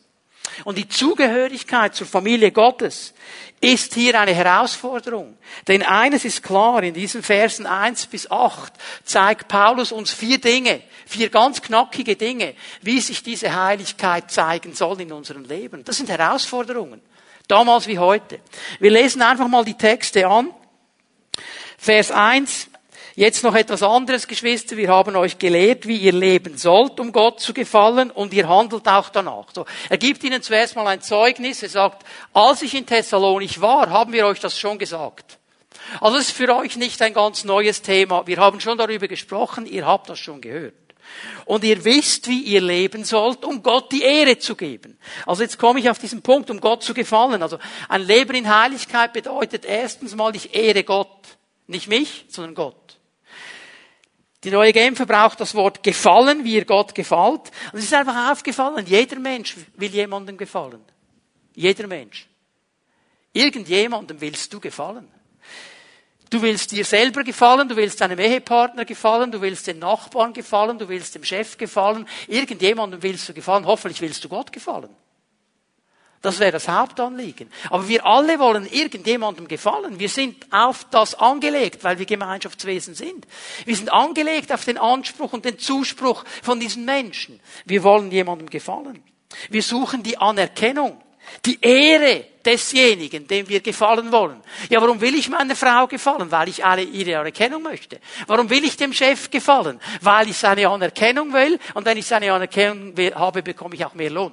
und 0.63 0.77
die 0.77 0.87
Zugehörigkeit 0.87 1.95
zur 1.95 2.07
Familie 2.07 2.51
Gottes 2.51 3.13
ist 3.61 3.93
hier 3.93 4.19
eine 4.19 4.33
Herausforderung. 4.33 5.37
Denn 5.67 5.83
eines 5.83 6.25
ist 6.25 6.43
klar, 6.43 6.83
in 6.83 6.93
diesen 6.93 7.23
Versen 7.23 7.65
1 7.65 8.07
bis 8.07 8.29
8 8.29 8.73
zeigt 9.03 9.47
Paulus 9.47 9.91
uns 9.91 10.13
vier 10.13 10.39
Dinge, 10.39 10.81
vier 11.05 11.29
ganz 11.29 11.61
knackige 11.61 12.15
Dinge, 12.15 12.55
wie 12.81 12.99
sich 12.99 13.23
diese 13.23 13.53
Heiligkeit 13.55 14.31
zeigen 14.31 14.73
soll 14.73 15.01
in 15.01 15.11
unserem 15.11 15.45
Leben. 15.45 15.83
Das 15.83 15.97
sind 15.97 16.09
Herausforderungen. 16.09 17.01
Damals 17.47 17.87
wie 17.87 17.99
heute. 17.99 18.39
Wir 18.79 18.91
lesen 18.91 19.21
einfach 19.21 19.47
mal 19.47 19.63
die 19.65 19.77
Texte 19.77 20.27
an. 20.27 20.49
Vers 21.77 22.11
1. 22.11 22.69
Jetzt 23.17 23.45
noch 23.45 23.55
etwas 23.55 23.81
anderes, 23.81 24.27
Geschwister. 24.27 24.75
Wir 24.75 24.89
haben 24.89 25.15
euch 25.15 25.37
gelehrt, 25.37 25.87
wie 25.87 25.95
ihr 25.95 26.11
leben 26.11 26.57
sollt, 26.57 26.99
um 26.99 27.13
Gott 27.13 27.39
zu 27.39 27.53
gefallen, 27.53 28.11
und 28.11 28.33
ihr 28.33 28.49
handelt 28.49 28.85
auch 28.89 29.07
danach. 29.07 29.45
So, 29.53 29.65
er 29.87 29.97
gibt 29.97 30.21
ihnen 30.25 30.41
zuerst 30.41 30.75
mal 30.75 30.85
ein 30.87 31.01
Zeugnis. 31.01 31.63
Er 31.63 31.69
sagt, 31.69 32.05
als 32.33 32.61
ich 32.61 32.73
in 32.73 32.85
Thessalonich 32.85 33.61
war, 33.61 33.89
haben 33.89 34.11
wir 34.11 34.27
euch 34.27 34.41
das 34.41 34.59
schon 34.59 34.77
gesagt. 34.77 35.39
Also 36.01 36.17
es 36.17 36.27
ist 36.27 36.35
für 36.35 36.53
euch 36.53 36.75
nicht 36.75 37.01
ein 37.01 37.13
ganz 37.13 37.45
neues 37.45 37.81
Thema. 37.81 38.27
Wir 38.27 38.35
haben 38.35 38.59
schon 38.59 38.77
darüber 38.77 39.07
gesprochen, 39.07 39.65
ihr 39.65 39.85
habt 39.85 40.09
das 40.09 40.19
schon 40.19 40.41
gehört. 40.41 40.73
Und 41.45 41.63
ihr 41.63 41.85
wisst, 41.85 42.27
wie 42.27 42.41
ihr 42.41 42.59
leben 42.59 43.05
sollt, 43.05 43.45
um 43.45 43.63
Gott 43.63 43.93
die 43.93 44.01
Ehre 44.01 44.39
zu 44.39 44.55
geben. 44.55 44.97
Also 45.25 45.41
jetzt 45.41 45.57
komme 45.57 45.79
ich 45.79 45.89
auf 45.89 45.99
diesen 45.99 46.21
Punkt, 46.21 46.49
um 46.49 46.59
Gott 46.59 46.83
zu 46.83 46.93
gefallen. 46.93 47.41
Also 47.41 47.59
ein 47.87 48.01
Leben 48.01 48.35
in 48.35 48.53
Heiligkeit 48.53 49.13
bedeutet 49.13 49.63
erstens 49.63 50.15
mal, 50.15 50.35
ich 50.35 50.53
ehre 50.53 50.83
Gott. 50.83 51.07
Nicht 51.67 51.87
mich, 51.87 52.25
sondern 52.27 52.55
Gott. 52.55 52.84
Die 54.45 54.51
neue 54.51 54.71
Genfer 54.73 55.07
braucht 55.07 55.39
das 55.39 55.55
Wort 55.55 55.81
gefallen, 55.81 56.43
wie 56.43 56.53
ihr 56.53 56.65
Gott 56.65 56.93
gefällt. 56.93 57.51
Und 57.73 57.79
es 57.79 57.85
ist 57.85 57.93
einfach 57.95 58.31
aufgefallen, 58.31 58.85
jeder 58.85 59.17
Mensch 59.19 59.55
will 59.75 59.89
jemandem 59.89 60.37
gefallen. 60.37 60.81
Jeder 61.55 61.87
Mensch. 61.87 62.27
Irgendjemandem 63.33 64.21
willst 64.21 64.53
du 64.53 64.59
gefallen. 64.59 65.07
Du 66.29 66.43
willst 66.43 66.71
dir 66.71 66.85
selber 66.85 67.23
gefallen, 67.23 67.67
du 67.67 67.75
willst 67.75 68.01
deinem 68.01 68.19
Ehepartner 68.19 68.85
gefallen, 68.85 69.31
du 69.31 69.41
willst 69.41 69.65
den 69.65 69.79
Nachbarn 69.79 70.31
gefallen, 70.31 70.77
du 70.77 70.87
willst 70.89 71.15
dem 71.15 71.23
Chef 71.23 71.57
gefallen, 71.57 72.07
irgendjemandem 72.27 73.01
willst 73.01 73.27
du 73.27 73.33
gefallen, 73.33 73.65
hoffentlich 73.65 74.01
willst 74.01 74.23
du 74.23 74.29
Gott 74.29 74.51
gefallen. 74.51 74.89
Das 76.25 76.39
wäre 76.39 76.53
das 76.53 76.67
Hauptanliegen. 76.67 77.51
Aber 77.69 77.87
wir 77.87 78.03
alle 78.03 78.39
wollen 78.39 78.65
irgendjemandem 78.65 79.47
gefallen. 79.47 79.99
Wir 79.99 80.09
sind 80.09 80.51
auf 80.51 80.87
das 80.89 81.13
angelegt, 81.13 81.83
weil 81.83 81.99
wir 81.99 82.07
Gemeinschaftswesen 82.07 82.95
sind. 82.95 83.27
Wir 83.65 83.75
sind 83.75 83.93
angelegt 83.93 84.51
auf 84.51 84.65
den 84.65 84.79
Anspruch 84.79 85.33
und 85.33 85.45
den 85.45 85.59
Zuspruch 85.59 86.25
von 86.41 86.59
diesen 86.59 86.83
Menschen. 86.83 87.39
Wir 87.65 87.83
wollen 87.83 88.09
jemandem 88.09 88.49
gefallen. 88.49 89.03
Wir 89.51 89.61
suchen 89.61 90.01
die 90.01 90.17
Anerkennung. 90.17 90.99
Die 91.45 91.59
Ehre 91.61 92.25
desjenigen, 92.43 93.27
dem 93.27 93.47
wir 93.47 93.59
gefallen 93.59 94.11
wollen. 94.11 94.41
Ja, 94.69 94.81
warum 94.81 95.01
will 95.01 95.13
ich 95.13 95.29
meiner 95.29 95.55
Frau 95.55 95.85
gefallen? 95.85 96.31
Weil 96.31 96.49
ich 96.49 96.65
alle 96.65 96.81
ihre 96.81 97.19
Anerkennung 97.19 97.61
möchte. 97.61 97.99
Warum 98.25 98.49
will 98.49 98.63
ich 98.63 98.77
dem 98.77 98.93
Chef 98.93 99.29
gefallen? 99.29 99.79
Weil 100.01 100.29
ich 100.29 100.37
seine 100.37 100.67
Anerkennung 100.69 101.33
will 101.33 101.59
und 101.75 101.85
wenn 101.85 101.99
ich 101.99 102.07
seine 102.07 102.33
Anerkennung 102.33 102.95
habe, 103.13 103.43
bekomme 103.43 103.75
ich 103.75 103.85
auch 103.85 103.93
mehr 103.93 104.09
Lohn. 104.09 104.31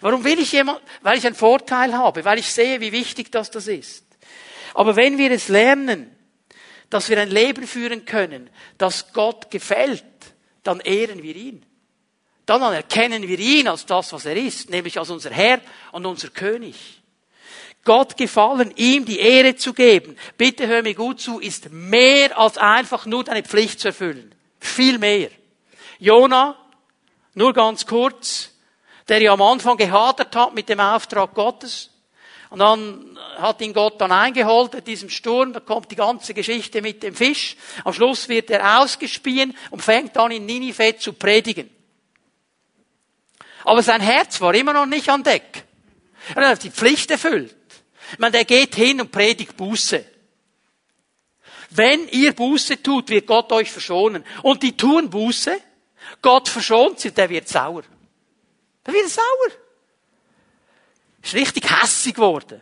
Warum 0.00 0.24
will 0.24 0.38
ich 0.38 0.52
jemand? 0.52 0.80
Weil 1.00 1.18
ich 1.18 1.26
einen 1.26 1.34
Vorteil 1.34 1.94
habe, 1.94 2.24
weil 2.24 2.38
ich 2.38 2.52
sehe, 2.52 2.80
wie 2.80 2.92
wichtig 2.92 3.32
das 3.32 3.50
das 3.50 3.66
ist. 3.66 4.04
Aber 4.74 4.96
wenn 4.96 5.18
wir 5.18 5.30
es 5.30 5.48
lernen, 5.48 6.14
dass 6.90 7.08
wir 7.08 7.20
ein 7.20 7.30
Leben 7.30 7.66
führen 7.66 8.04
können, 8.04 8.50
das 8.78 9.12
Gott 9.12 9.50
gefällt, 9.50 10.04
dann 10.62 10.80
ehren 10.80 11.22
wir 11.22 11.34
ihn 11.34 11.64
dann 12.46 12.62
anerkennen 12.62 13.26
wir 13.28 13.38
ihn 13.38 13.68
als 13.68 13.86
das, 13.86 14.12
was 14.12 14.26
er 14.26 14.36
ist, 14.36 14.70
nämlich 14.70 14.98
als 14.98 15.10
unser 15.10 15.30
Herr 15.30 15.60
und 15.92 16.06
unser 16.06 16.28
König. 16.28 17.02
Gott 17.84 18.16
gefallen, 18.16 18.72
ihm 18.76 19.04
die 19.04 19.18
Ehre 19.18 19.56
zu 19.56 19.72
geben, 19.72 20.16
bitte 20.38 20.66
hör 20.66 20.82
mir 20.82 20.94
gut 20.94 21.20
zu, 21.20 21.40
ist 21.40 21.70
mehr 21.70 22.38
als 22.38 22.58
einfach 22.58 23.06
nur 23.06 23.24
deine 23.24 23.42
Pflicht 23.42 23.80
zu 23.80 23.88
erfüllen. 23.88 24.34
Viel 24.60 24.98
mehr. 24.98 25.30
Jona, 25.98 26.56
nur 27.34 27.52
ganz 27.52 27.86
kurz, 27.86 28.51
der 29.08 29.20
ja 29.20 29.32
am 29.32 29.42
Anfang 29.42 29.76
gehadert 29.76 30.34
hat 30.34 30.54
mit 30.54 30.68
dem 30.68 30.80
Auftrag 30.80 31.34
Gottes, 31.34 31.92
und 32.52 32.58
dann 32.58 33.18
hat 33.38 33.62
ihn 33.62 33.72
Gott 33.72 33.98
dann 33.98 34.12
eingeholt 34.12 34.74
in 34.74 34.84
diesem 34.84 35.08
Sturm, 35.08 35.54
da 35.54 35.60
kommt 35.60 35.90
die 35.90 35.96
ganze 35.96 36.34
Geschichte 36.34 36.82
mit 36.82 37.02
dem 37.02 37.14
Fisch. 37.14 37.56
Am 37.82 37.94
Schluss 37.94 38.28
wird 38.28 38.50
er 38.50 38.78
ausgespien 38.78 39.56
und 39.70 39.80
fängt 39.80 40.18
an 40.18 40.32
in 40.32 40.44
Ninive 40.44 40.98
zu 40.98 41.14
predigen. 41.14 41.70
Aber 43.64 43.82
sein 43.82 44.02
Herz 44.02 44.38
war 44.42 44.54
immer 44.54 44.74
noch 44.74 44.84
nicht 44.84 45.08
an 45.08 45.22
Deck. 45.22 45.64
Er 46.34 46.48
hat 46.48 46.62
die 46.62 46.70
Pflicht 46.70 47.10
erfüllt. 47.10 47.56
Ich 48.12 48.18
meine, 48.18 48.32
der 48.32 48.44
geht 48.44 48.74
hin 48.74 49.00
und 49.00 49.10
predigt 49.10 49.56
Buße. 49.56 50.04
Wenn 51.70 52.06
ihr 52.08 52.34
Buße 52.34 52.82
tut, 52.82 53.08
wird 53.08 53.26
Gott 53.26 53.50
euch 53.50 53.70
verschonen. 53.70 54.26
Und 54.42 54.62
die 54.62 54.76
tun 54.76 55.08
Buße. 55.08 55.58
Gott 56.20 56.50
verschont 56.50 57.00
sie, 57.00 57.12
der 57.12 57.30
wird 57.30 57.48
sauer. 57.48 57.84
Der 58.86 58.94
wird 58.94 59.08
sauer. 59.08 59.58
Ist 61.22 61.34
richtig 61.34 61.70
hässig 61.70 62.14
geworden. 62.14 62.60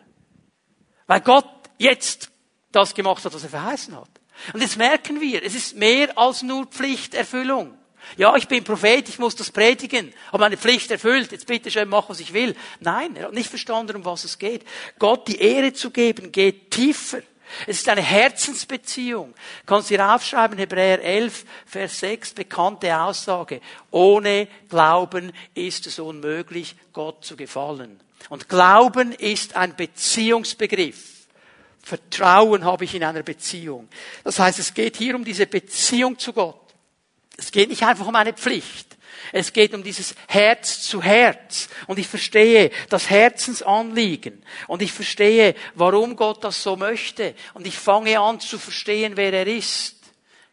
Weil 1.06 1.20
Gott 1.20 1.48
jetzt 1.78 2.30
das 2.72 2.94
gemacht 2.94 3.24
hat, 3.24 3.34
was 3.34 3.42
er 3.42 3.48
verheißen 3.48 3.96
hat. 3.96 4.10
Und 4.52 4.60
jetzt 4.60 4.76
merken 4.76 5.20
wir, 5.20 5.42
es 5.42 5.54
ist 5.54 5.76
mehr 5.76 6.16
als 6.16 6.42
nur 6.42 6.66
Pflichterfüllung. 6.66 7.76
Ja, 8.16 8.34
ich 8.36 8.48
bin 8.48 8.64
Prophet, 8.64 9.08
ich 9.08 9.18
muss 9.18 9.36
das 9.36 9.50
predigen, 9.50 10.12
habe 10.28 10.38
meine 10.38 10.56
Pflicht 10.56 10.90
erfüllt, 10.90 11.32
jetzt 11.32 11.46
bitte 11.46 11.70
schön, 11.70 11.88
mach, 11.88 12.08
was 12.08 12.20
ich 12.20 12.32
will. 12.32 12.56
Nein, 12.80 13.14
er 13.16 13.26
hat 13.26 13.34
nicht 13.34 13.50
verstanden, 13.50 13.96
um 13.96 14.04
was 14.04 14.24
es 14.24 14.38
geht. 14.38 14.64
Gott 14.98 15.28
die 15.28 15.38
Ehre 15.38 15.72
zu 15.72 15.90
geben, 15.90 16.32
geht 16.32 16.70
tiefer. 16.70 17.20
Es 17.66 17.78
ist 17.78 17.88
eine 17.88 18.02
Herzensbeziehung. 18.02 19.34
Kannst 19.66 19.90
du 19.90 19.94
hier 19.94 20.14
aufschreiben, 20.14 20.58
Hebräer 20.58 21.02
11, 21.02 21.44
Vers 21.66 22.00
6, 22.00 22.34
bekannte 22.34 22.98
Aussage. 22.98 23.60
Ohne 23.90 24.48
Glauben 24.68 25.32
ist 25.54 25.86
es 25.86 25.98
unmöglich, 25.98 26.76
Gott 26.92 27.24
zu 27.24 27.36
gefallen. 27.36 28.00
Und 28.28 28.48
Glauben 28.48 29.12
ist 29.12 29.56
ein 29.56 29.74
Beziehungsbegriff. 29.76 31.26
Vertrauen 31.82 32.64
habe 32.64 32.84
ich 32.84 32.94
in 32.94 33.04
einer 33.04 33.22
Beziehung. 33.22 33.88
Das 34.22 34.38
heißt, 34.38 34.58
es 34.58 34.74
geht 34.74 34.96
hier 34.96 35.14
um 35.16 35.24
diese 35.24 35.46
Beziehung 35.46 36.18
zu 36.18 36.32
Gott. 36.32 36.60
Es 37.36 37.50
geht 37.50 37.70
nicht 37.70 37.82
einfach 37.82 38.06
um 38.06 38.14
eine 38.14 38.34
Pflicht. 38.34 38.96
Es 39.32 39.52
geht 39.52 39.74
um 39.74 39.82
dieses 39.82 40.14
Herz 40.28 40.82
zu 40.82 41.02
Herz. 41.02 41.68
Und 41.86 41.98
ich 41.98 42.08
verstehe 42.08 42.70
das 42.88 43.10
Herzensanliegen. 43.10 44.42
Und 44.66 44.82
ich 44.82 44.92
verstehe, 44.92 45.54
warum 45.74 46.16
Gott 46.16 46.44
das 46.44 46.62
so 46.62 46.76
möchte. 46.76 47.34
Und 47.54 47.66
ich 47.66 47.78
fange 47.78 48.18
an 48.18 48.40
zu 48.40 48.58
verstehen, 48.58 49.16
wer 49.16 49.32
er 49.32 49.46
ist. 49.46 49.96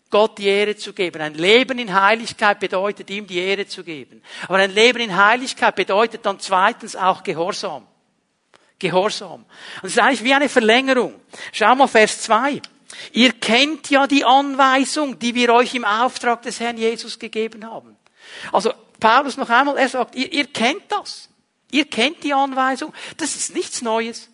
Gott 0.10 0.38
die 0.38 0.48
Ehre 0.48 0.76
zu 0.76 0.94
geben. 0.94 1.22
Ein 1.22 1.34
Leben 1.34 1.80
in 1.80 1.94
Heiligkeit 1.94 2.60
bedeutet, 2.60 3.10
ihm 3.10 3.28
die 3.28 3.40
Ehre 3.40 3.68
zu 3.68 3.84
geben. 3.84 4.22
Aber 4.48 4.58
ein 4.58 4.72
Leben 4.72 5.00
in 5.00 5.16
Heiligkeit 5.16 5.76
bedeutet 5.76 6.26
dann 6.26 6.40
zweitens 6.40 6.96
auch 6.96 7.24
Gehorsam. 7.24 7.86
Gehorsam. 8.80 9.46
Und 9.82 9.88
es 9.88 9.94
ist 9.94 10.00
eigentlich 10.00 10.24
wie 10.24 10.34
eine 10.34 10.50
Verlängerung. 10.50 11.20
Schau 11.52 11.76
mal 11.76 11.88
Vers 11.88 12.22
2. 12.22 12.62
Ihr 13.12 13.34
kennt 13.34 13.90
ja 13.90 14.08
die 14.08 14.24
Anweisung, 14.24 15.20
die 15.20 15.36
wir 15.36 15.54
euch 15.54 15.76
im 15.76 15.84
Auftrag 15.84 16.42
des 16.44 16.60
Herrn 16.60 16.78
Jesus 16.78 17.20
gegeben 17.20 17.66
haben. 17.66 17.97
Also 18.52 18.74
Paulus 19.00 19.38
noch 19.38 19.50
einmal, 19.50 19.78
er 19.78 19.90
sagt, 19.90 20.16
ihr, 20.16 20.32
ihr 20.32 20.46
kennt 20.46 20.84
das. 20.90 21.30
Ihr 21.72 21.86
kennt 21.86 22.24
die 22.24 22.34
Anweisung. 22.34 22.94
Das 23.18 23.36
ist 23.36 23.54
nichts 23.54 23.82
Neues. 23.82 24.30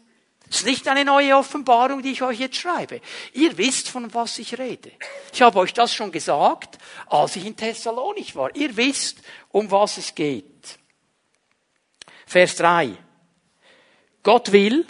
Das 0.47 0.57
ist 0.57 0.65
nicht 0.67 0.87
eine 0.87 1.03
neue 1.03 1.35
Offenbarung, 1.35 2.03
die 2.03 2.11
ich 2.11 2.21
euch 2.21 2.39
jetzt 2.39 2.57
schreibe. 2.57 3.01
Ihr 3.33 3.57
wisst, 3.57 3.89
von 3.89 4.13
was 4.13 4.37
ich 4.37 4.59
rede. 4.59 4.91
Ich 5.33 5.41
habe 5.41 5.57
euch 5.57 5.73
das 5.73 5.95
schon 5.95 6.11
gesagt, 6.11 6.77
als 7.07 7.35
ich 7.35 7.45
in 7.45 7.57
Thessalonich 7.57 8.35
war. 8.35 8.55
Ihr 8.55 8.77
wisst, 8.77 9.17
um 9.49 9.71
was 9.71 9.97
es 9.97 10.13
geht. 10.13 10.77
Vers 12.27 12.55
3. 12.57 12.95
Gott 14.21 14.51
will, 14.51 14.85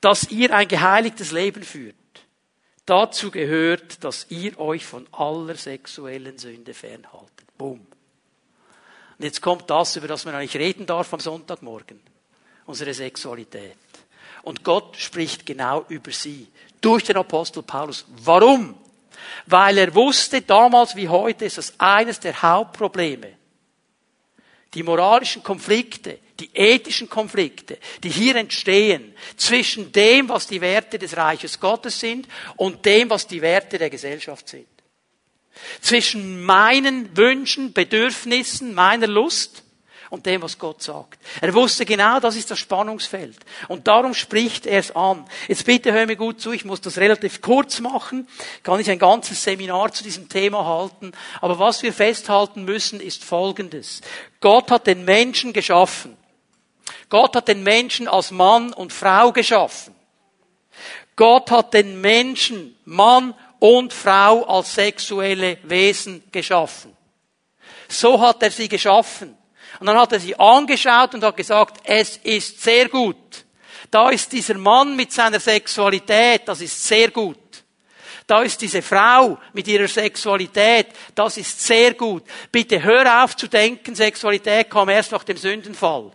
dass 0.00 0.30
ihr 0.30 0.52
ein 0.52 0.66
geheiligtes 0.66 1.30
Leben 1.30 1.62
führt. 1.62 1.94
Dazu 2.84 3.30
gehört, 3.30 4.02
dass 4.02 4.26
ihr 4.30 4.58
euch 4.58 4.84
von 4.84 5.06
aller 5.12 5.54
sexuellen 5.54 6.38
Sünde 6.38 6.74
fernhaltet. 6.74 7.56
Boom. 7.56 7.86
Und 9.18 9.24
jetzt 9.24 9.40
kommt 9.40 9.68
das, 9.70 9.96
über 9.96 10.08
das 10.08 10.24
man 10.24 10.34
eigentlich 10.34 10.56
reden 10.56 10.86
darf 10.86 11.12
am 11.12 11.20
Sonntagmorgen. 11.20 12.00
Unsere 12.66 12.94
Sexualität. 12.94 13.76
Und 14.42 14.64
Gott 14.64 14.96
spricht 14.96 15.46
genau 15.46 15.84
über 15.88 16.10
sie. 16.10 16.48
Durch 16.80 17.04
den 17.04 17.16
Apostel 17.16 17.62
Paulus. 17.62 18.04
Warum? 18.24 18.74
Weil 19.46 19.78
er 19.78 19.94
wusste, 19.94 20.42
damals 20.42 20.96
wie 20.96 21.08
heute 21.08 21.44
ist 21.44 21.58
das 21.58 21.74
eines 21.78 22.18
der 22.18 22.40
Hauptprobleme. 22.42 23.34
Die 24.74 24.82
moralischen 24.82 25.42
Konflikte, 25.42 26.18
die 26.40 26.50
ethischen 26.54 27.08
Konflikte, 27.08 27.78
die 28.02 28.08
hier 28.08 28.36
entstehen 28.36 29.14
zwischen 29.36 29.92
dem, 29.92 30.28
was 30.28 30.46
die 30.46 30.60
Werte 30.60 30.98
des 30.98 31.16
Reiches 31.16 31.60
Gottes 31.60 32.00
sind 32.00 32.26
und 32.56 32.84
dem, 32.84 33.10
was 33.10 33.26
die 33.26 33.42
Werte 33.42 33.78
der 33.78 33.90
Gesellschaft 33.90 34.48
sind. 34.48 34.66
Zwischen 35.80 36.42
meinen 36.42 37.16
Wünschen, 37.16 37.72
Bedürfnissen, 37.72 38.74
meiner 38.74 39.06
Lust 39.06 39.62
und 40.12 40.26
dem, 40.26 40.42
was 40.42 40.58
Gott 40.58 40.82
sagt. 40.82 41.18
Er 41.40 41.54
wusste 41.54 41.86
genau, 41.86 42.20
das 42.20 42.36
ist 42.36 42.50
das 42.50 42.58
Spannungsfeld. 42.58 43.34
Und 43.68 43.88
darum 43.88 44.12
spricht 44.12 44.66
er 44.66 44.78
es 44.78 44.94
an. 44.94 45.24
Jetzt 45.48 45.64
bitte 45.64 45.90
hör 45.90 46.04
mir 46.04 46.16
gut 46.16 46.38
zu, 46.38 46.52
ich 46.52 46.66
muss 46.66 46.82
das 46.82 46.98
relativ 46.98 47.40
kurz 47.40 47.80
machen, 47.80 48.28
kann 48.62 48.78
ich 48.78 48.90
ein 48.90 48.98
ganzes 48.98 49.42
Seminar 49.42 49.90
zu 49.92 50.04
diesem 50.04 50.28
Thema 50.28 50.66
halten. 50.66 51.12
Aber 51.40 51.58
was 51.58 51.82
wir 51.82 51.94
festhalten 51.94 52.66
müssen, 52.66 53.00
ist 53.00 53.24
Folgendes. 53.24 54.02
Gott 54.42 54.70
hat 54.70 54.86
den 54.86 55.06
Menschen 55.06 55.54
geschaffen. 55.54 56.14
Gott 57.08 57.34
hat 57.34 57.48
den 57.48 57.62
Menschen 57.62 58.06
als 58.06 58.30
Mann 58.32 58.74
und 58.74 58.92
Frau 58.92 59.32
geschaffen. 59.32 59.94
Gott 61.16 61.50
hat 61.50 61.72
den 61.72 62.02
Menschen, 62.02 62.76
Mann 62.84 63.34
und 63.62 63.92
Frau 63.92 64.42
als 64.46 64.74
sexuelle 64.74 65.56
Wesen 65.62 66.24
geschaffen. 66.32 66.96
So 67.88 68.20
hat 68.20 68.42
er 68.42 68.50
sie 68.50 68.68
geschaffen. 68.68 69.36
Und 69.78 69.86
dann 69.86 69.96
hat 69.96 70.10
er 70.10 70.18
sie 70.18 70.34
angeschaut 70.36 71.14
und 71.14 71.22
hat 71.22 71.36
gesagt, 71.36 71.78
es 71.84 72.16
ist 72.24 72.60
sehr 72.60 72.88
gut. 72.88 73.44
Da 73.88 74.10
ist 74.10 74.32
dieser 74.32 74.54
Mann 74.54 74.96
mit 74.96 75.12
seiner 75.12 75.38
Sexualität, 75.38 76.42
das 76.46 76.60
ist 76.60 76.84
sehr 76.84 77.12
gut. 77.12 77.38
Da 78.26 78.42
ist 78.42 78.60
diese 78.60 78.82
Frau 78.82 79.38
mit 79.52 79.68
ihrer 79.68 79.86
Sexualität, 79.86 80.88
das 81.14 81.36
ist 81.36 81.60
sehr 81.60 81.94
gut. 81.94 82.24
Bitte 82.50 82.82
hör 82.82 83.22
auf 83.22 83.36
zu 83.36 83.46
denken, 83.46 83.94
Sexualität 83.94 84.70
kam 84.70 84.88
erst 84.88 85.12
nach 85.12 85.22
dem 85.22 85.36
Sündenfall. 85.36 86.10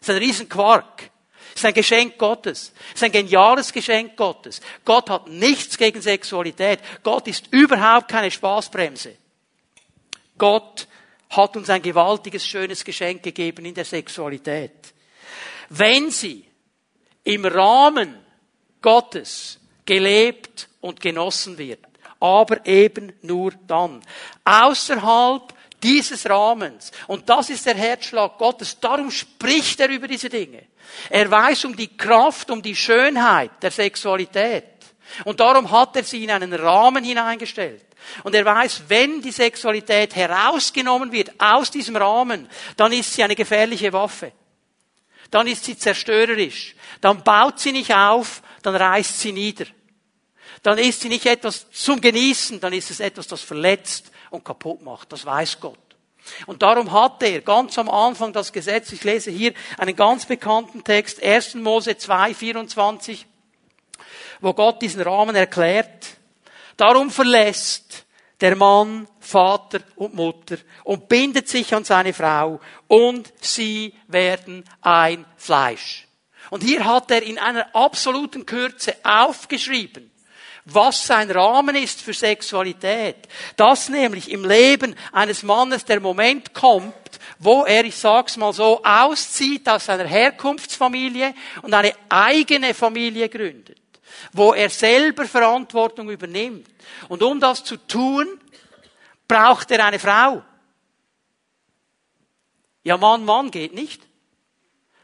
Das 0.00 0.10
ist 0.10 0.14
ein 0.14 0.22
Riesenquark. 0.22 1.10
Ist 1.60 1.66
ein 1.66 1.74
Geschenk 1.74 2.16
Gottes. 2.16 2.72
Das 2.72 2.94
ist 2.94 3.02
ein 3.02 3.12
geniales 3.12 3.70
Geschenk 3.70 4.16
Gottes. 4.16 4.62
Gott 4.82 5.10
hat 5.10 5.28
nichts 5.28 5.76
gegen 5.76 6.00
Sexualität. 6.00 6.80
Gott 7.02 7.28
ist 7.28 7.48
überhaupt 7.50 8.08
keine 8.08 8.30
Spaßbremse. 8.30 9.14
Gott 10.38 10.88
hat 11.28 11.58
uns 11.58 11.68
ein 11.68 11.82
gewaltiges, 11.82 12.46
schönes 12.46 12.82
Geschenk 12.82 13.22
gegeben 13.22 13.66
in 13.66 13.74
der 13.74 13.84
Sexualität. 13.84 14.72
Wenn 15.68 16.10
sie 16.10 16.46
im 17.24 17.44
Rahmen 17.44 18.16
Gottes 18.80 19.60
gelebt 19.84 20.66
und 20.80 20.98
genossen 20.98 21.58
wird, 21.58 21.84
aber 22.20 22.64
eben 22.64 23.12
nur 23.20 23.52
dann. 23.66 24.00
Außerhalb 24.46 25.52
dieses 25.82 26.28
Rahmens. 26.28 26.90
Und 27.06 27.28
das 27.28 27.50
ist 27.50 27.66
der 27.66 27.74
Herzschlag 27.74 28.38
Gottes. 28.38 28.78
Darum 28.80 29.10
spricht 29.10 29.80
er 29.80 29.88
über 29.88 30.08
diese 30.08 30.28
Dinge. 30.28 30.66
Er 31.08 31.30
weiß 31.30 31.64
um 31.64 31.76
die 31.76 31.96
Kraft, 31.96 32.50
um 32.50 32.62
die 32.62 32.76
Schönheit 32.76 33.62
der 33.62 33.70
Sexualität. 33.70 34.64
Und 35.24 35.40
darum 35.40 35.70
hat 35.70 35.96
er 35.96 36.04
sie 36.04 36.24
in 36.24 36.30
einen 36.30 36.52
Rahmen 36.52 37.04
hineingestellt. 37.04 37.84
Und 38.24 38.34
er 38.34 38.44
weiß, 38.44 38.84
wenn 38.88 39.20
die 39.20 39.32
Sexualität 39.32 40.14
herausgenommen 40.16 41.12
wird 41.12 41.32
aus 41.38 41.70
diesem 41.70 41.96
Rahmen, 41.96 42.48
dann 42.76 42.92
ist 42.92 43.12
sie 43.12 43.22
eine 43.22 43.36
gefährliche 43.36 43.92
Waffe. 43.92 44.32
Dann 45.30 45.46
ist 45.46 45.64
sie 45.64 45.76
zerstörerisch. 45.76 46.74
Dann 47.00 47.22
baut 47.22 47.60
sie 47.60 47.72
nicht 47.72 47.94
auf, 47.94 48.42
dann 48.62 48.74
reißt 48.74 49.20
sie 49.20 49.32
nieder. 49.32 49.66
Dann 50.62 50.78
ist 50.78 51.00
sie 51.00 51.08
nicht 51.08 51.26
etwas 51.26 51.70
zum 51.70 52.00
Genießen, 52.00 52.60
dann 52.60 52.72
ist 52.72 52.90
es 52.90 53.00
etwas, 53.00 53.26
das 53.26 53.40
verletzt 53.40 54.10
und 54.30 54.44
kaputt 54.44 54.82
macht. 54.82 55.12
Das 55.12 55.24
weiß 55.24 55.60
Gott. 55.60 55.78
Und 56.46 56.62
darum 56.62 56.92
hat 56.92 57.22
er 57.22 57.40
ganz 57.40 57.78
am 57.78 57.88
Anfang 57.88 58.32
das 58.32 58.52
Gesetz, 58.52 58.92
ich 58.92 59.04
lese 59.04 59.30
hier 59.30 59.54
einen 59.78 59.96
ganz 59.96 60.26
bekannten 60.26 60.84
Text, 60.84 61.22
1. 61.22 61.54
Mose 61.56 61.96
2, 61.96 62.34
24, 62.34 63.26
wo 64.40 64.52
Gott 64.52 64.82
diesen 64.82 65.02
Rahmen 65.02 65.34
erklärt. 65.34 66.18
Darum 66.76 67.10
verlässt 67.10 68.06
der 68.40 68.56
Mann 68.56 69.06
Vater 69.18 69.80
und 69.96 70.14
Mutter 70.14 70.56
und 70.84 71.08
bindet 71.08 71.48
sich 71.48 71.74
an 71.74 71.84
seine 71.84 72.12
Frau 72.12 72.60
und 72.88 73.32
sie 73.40 73.94
werden 74.08 74.64
ein 74.80 75.26
Fleisch. 75.36 76.06
Und 76.48 76.64
hier 76.64 76.84
hat 76.84 77.10
er 77.10 77.22
in 77.22 77.38
einer 77.38 77.74
absoluten 77.74 78.46
Kürze 78.46 78.96
aufgeschrieben, 79.04 80.09
was 80.74 81.06
sein 81.06 81.30
Rahmen 81.30 81.76
ist 81.76 82.00
für 82.00 82.14
Sexualität. 82.14 83.28
Dass 83.56 83.88
nämlich 83.88 84.30
im 84.30 84.44
Leben 84.44 84.94
eines 85.12 85.42
Mannes 85.42 85.84
der 85.84 86.00
Moment 86.00 86.54
kommt, 86.54 86.94
wo 87.38 87.64
er, 87.64 87.84
ich 87.84 87.96
sag's 87.96 88.36
mal 88.36 88.52
so, 88.52 88.82
auszieht 88.84 89.68
aus 89.68 89.86
seiner 89.86 90.06
Herkunftsfamilie 90.06 91.34
und 91.62 91.72
eine 91.74 91.94
eigene 92.08 92.74
Familie 92.74 93.28
gründet. 93.28 93.78
Wo 94.32 94.52
er 94.52 94.70
selber 94.70 95.24
Verantwortung 95.24 96.10
übernimmt. 96.10 96.68
Und 97.08 97.22
um 97.22 97.40
das 97.40 97.64
zu 97.64 97.76
tun, 97.76 98.40
braucht 99.26 99.70
er 99.70 99.84
eine 99.84 99.98
Frau. 99.98 100.42
Ja, 102.82 102.96
Mann, 102.96 103.24
Mann 103.24 103.50
geht 103.50 103.74
nicht. 103.74 104.02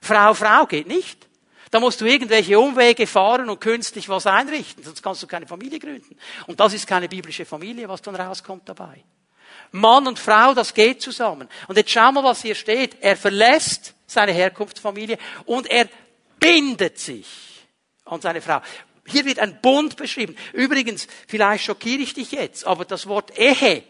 Frau, 0.00 0.34
Frau 0.34 0.66
geht 0.66 0.86
nicht. 0.86 1.26
Da 1.70 1.80
musst 1.80 2.00
du 2.00 2.04
irgendwelche 2.04 2.58
Umwege 2.58 3.06
fahren 3.06 3.50
und 3.50 3.60
künstlich 3.60 4.08
was 4.08 4.26
einrichten, 4.26 4.84
sonst 4.84 5.02
kannst 5.02 5.22
du 5.22 5.26
keine 5.26 5.46
Familie 5.46 5.78
gründen. 5.78 6.16
Und 6.46 6.60
das 6.60 6.72
ist 6.72 6.86
keine 6.86 7.08
biblische 7.08 7.44
Familie, 7.44 7.88
was 7.88 8.02
dann 8.02 8.14
rauskommt 8.14 8.68
dabei. 8.68 9.02
Mann 9.72 10.06
und 10.06 10.18
Frau, 10.18 10.54
das 10.54 10.74
geht 10.74 11.02
zusammen. 11.02 11.48
Und 11.68 11.76
jetzt 11.76 11.90
schau 11.90 12.12
mal, 12.12 12.24
was 12.24 12.42
hier 12.42 12.54
steht. 12.54 12.96
Er 13.00 13.16
verlässt 13.16 13.94
seine 14.06 14.32
Herkunftsfamilie 14.32 15.18
und 15.44 15.66
er 15.68 15.88
bindet 16.38 16.98
sich 16.98 17.26
an 18.04 18.20
seine 18.20 18.40
Frau. 18.40 18.60
Hier 19.06 19.24
wird 19.24 19.38
ein 19.38 19.60
Bund 19.60 19.96
beschrieben. 19.96 20.36
Übrigens, 20.52 21.06
vielleicht 21.26 21.64
schockiere 21.64 22.02
ich 22.02 22.14
dich 22.14 22.32
jetzt, 22.32 22.66
aber 22.66 22.84
das 22.84 23.06
Wort 23.06 23.36
Ehe 23.38 23.82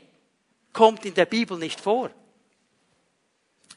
kommt 0.72 1.04
in 1.06 1.14
der 1.14 1.26
Bibel 1.26 1.58
nicht 1.58 1.80
vor. 1.80 2.10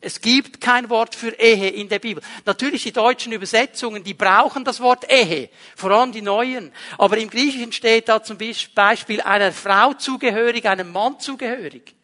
Es 0.02 0.22
gibt 0.22 0.62
kein 0.62 0.90
Wort 0.90 1.14
für 1.14 1.32
Ehe 1.32 1.70
in 1.70 1.90
der 1.90 2.00
Bibel. 2.00 2.24
Natürlich 2.46 2.84
die 2.84 2.94
deutschen 2.94 3.34
Übersetzungen, 3.34 4.04
die 4.04 4.14
brauchen 4.14 4.64
das 4.64 4.80
Wort 4.80 5.12
Ehe, 5.12 5.50
vor 5.76 5.92
allem 5.92 6.14
die 6.14 6.22
neuen. 6.22 6.72
Aber 6.98 7.18
im 7.18 7.30
Griechischen 7.30 7.74
steht 7.74 8.08
da 8.08 8.24
zum 8.24 8.38
Beispiel 8.38 9.22
einer 9.22 9.52
Frau 9.52 9.94
zugehörig, 9.94 10.68
einem 10.68 10.94
Mann 10.94 11.20
zugehörig. 11.20 11.96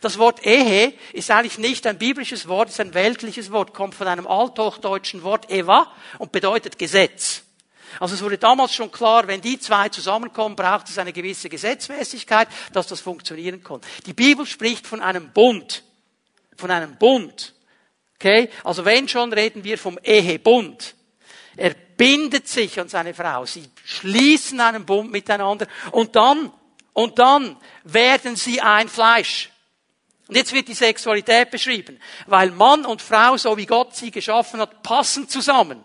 Das 0.00 0.18
Wort 0.18 0.46
Ehe 0.46 0.92
ist 1.12 1.32
eigentlich 1.32 1.58
nicht 1.58 1.84
ein 1.88 1.98
biblisches 1.98 2.46
Wort, 2.46 2.68
ist 2.68 2.78
ein 2.78 2.94
weltliches 2.94 3.50
Wort, 3.50 3.74
kommt 3.74 3.96
von 3.96 4.06
einem 4.06 4.28
althochdeutschen 4.28 5.24
Wort 5.24 5.50
Eva 5.50 5.92
und 6.18 6.30
bedeutet 6.30 6.78
Gesetz. 6.78 7.42
Also 7.98 8.14
es 8.14 8.22
wurde 8.22 8.38
damals 8.38 8.72
schon 8.72 8.92
klar, 8.92 9.26
wenn 9.26 9.40
die 9.40 9.58
zwei 9.58 9.88
zusammenkommen, 9.88 10.54
braucht 10.54 10.88
es 10.88 10.98
eine 10.98 11.12
gewisse 11.12 11.48
Gesetzmäßigkeit, 11.48 12.46
dass 12.72 12.86
das 12.86 13.00
funktionieren 13.00 13.64
kann. 13.64 13.80
Die 14.06 14.12
Bibel 14.12 14.46
spricht 14.46 14.86
von 14.86 15.02
einem 15.02 15.32
Bund 15.32 15.82
von 16.60 16.70
einem 16.70 16.96
Bund. 16.96 17.54
Okay? 18.16 18.50
Also 18.62 18.84
wenn 18.84 19.08
schon 19.08 19.32
reden 19.32 19.64
wir 19.64 19.78
vom 19.78 19.98
Ehebund. 20.02 20.94
Er 21.56 21.74
bindet 21.74 22.48
sich 22.48 22.78
an 22.78 22.88
seine 22.88 23.12
Frau. 23.12 23.44
Sie 23.44 23.68
schließen 23.84 24.60
einen 24.60 24.86
Bund 24.86 25.10
miteinander. 25.10 25.66
Und 25.90 26.14
dann, 26.16 26.52
und 26.92 27.18
dann 27.18 27.56
werden 27.84 28.36
sie 28.36 28.60
ein 28.60 28.88
Fleisch. 28.88 29.50
Und 30.28 30.36
jetzt 30.36 30.52
wird 30.52 30.68
die 30.68 30.74
Sexualität 30.74 31.50
beschrieben. 31.50 31.98
Weil 32.26 32.52
Mann 32.52 32.86
und 32.86 33.02
Frau, 33.02 33.36
so 33.36 33.56
wie 33.56 33.66
Gott 33.66 33.96
sie 33.96 34.10
geschaffen 34.10 34.60
hat, 34.60 34.82
passen 34.82 35.28
zusammen. 35.28 35.84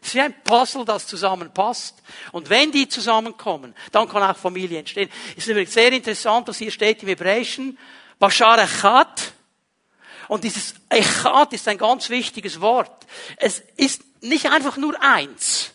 Es 0.00 0.08
ist 0.08 0.14
wie 0.14 0.20
ein 0.20 0.34
Puzzle, 0.44 0.84
das 0.84 1.06
zusammenpasst. 1.06 2.02
Und 2.30 2.50
wenn 2.50 2.70
die 2.70 2.88
zusammenkommen, 2.88 3.74
dann 3.92 4.08
kann 4.08 4.22
auch 4.22 4.36
Familie 4.36 4.78
entstehen. 4.78 5.08
Es 5.30 5.44
ist 5.44 5.48
übrigens 5.48 5.74
sehr 5.74 5.90
interessant, 5.92 6.46
was 6.46 6.58
hier 6.58 6.70
steht 6.70 7.02
im 7.02 7.08
Hebräischen. 7.08 7.78
Bashar 8.18 8.58
und 10.28 10.44
dieses 10.44 10.74
Echat 10.88 11.52
ist 11.52 11.68
ein 11.68 11.78
ganz 11.78 12.10
wichtiges 12.10 12.60
Wort. 12.60 13.06
Es 13.36 13.62
ist 13.76 14.02
nicht 14.22 14.50
einfach 14.50 14.76
nur 14.76 15.00
eins. 15.00 15.72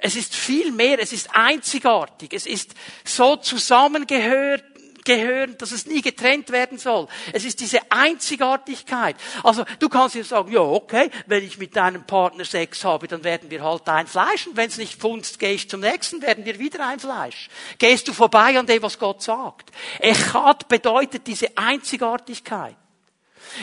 Es 0.00 0.14
ist 0.14 0.34
viel 0.34 0.70
mehr, 0.70 1.00
es 1.00 1.12
ist 1.12 1.34
einzigartig, 1.34 2.32
es 2.32 2.46
ist 2.46 2.74
so 3.04 3.36
zusammengehört, 3.36 4.62
gehören, 5.08 5.56
dass 5.56 5.72
es 5.72 5.86
nie 5.86 6.02
getrennt 6.02 6.50
werden 6.50 6.76
soll. 6.76 7.08
Es 7.32 7.44
ist 7.44 7.60
diese 7.60 7.80
Einzigartigkeit. 7.90 9.16
Also 9.42 9.64
du 9.78 9.88
kannst 9.88 10.14
jetzt 10.14 10.28
sagen, 10.28 10.52
ja 10.52 10.60
okay, 10.60 11.10
wenn 11.26 11.42
ich 11.42 11.56
mit 11.56 11.74
deinem 11.74 12.04
Partner 12.04 12.44
Sex 12.44 12.84
habe, 12.84 13.08
dann 13.08 13.24
werden 13.24 13.50
wir 13.50 13.64
halt 13.64 13.88
ein 13.88 14.06
Fleisch 14.06 14.46
und 14.46 14.56
wenn 14.56 14.68
es 14.68 14.76
nicht 14.76 15.00
funzt, 15.00 15.38
gehe 15.38 15.52
ich 15.52 15.70
zum 15.70 15.80
nächsten, 15.80 16.20
werden 16.20 16.44
wir 16.44 16.58
wieder 16.58 16.86
ein 16.86 17.00
Fleisch. 17.00 17.48
Gehst 17.78 18.06
du 18.06 18.12
vorbei 18.12 18.58
an 18.58 18.66
dem, 18.66 18.82
was 18.82 18.98
Gott 18.98 19.22
sagt. 19.22 19.70
Echat 19.98 20.68
bedeutet 20.68 21.26
diese 21.26 21.56
Einzigartigkeit. 21.56 22.76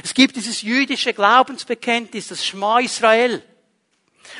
Es 0.04 0.14
gibt 0.14 0.36
dieses 0.36 0.62
jüdische 0.62 1.14
Glaubensbekenntnis, 1.14 2.28
das 2.28 2.46
Schma 2.46 2.80
Israel. 2.80 3.44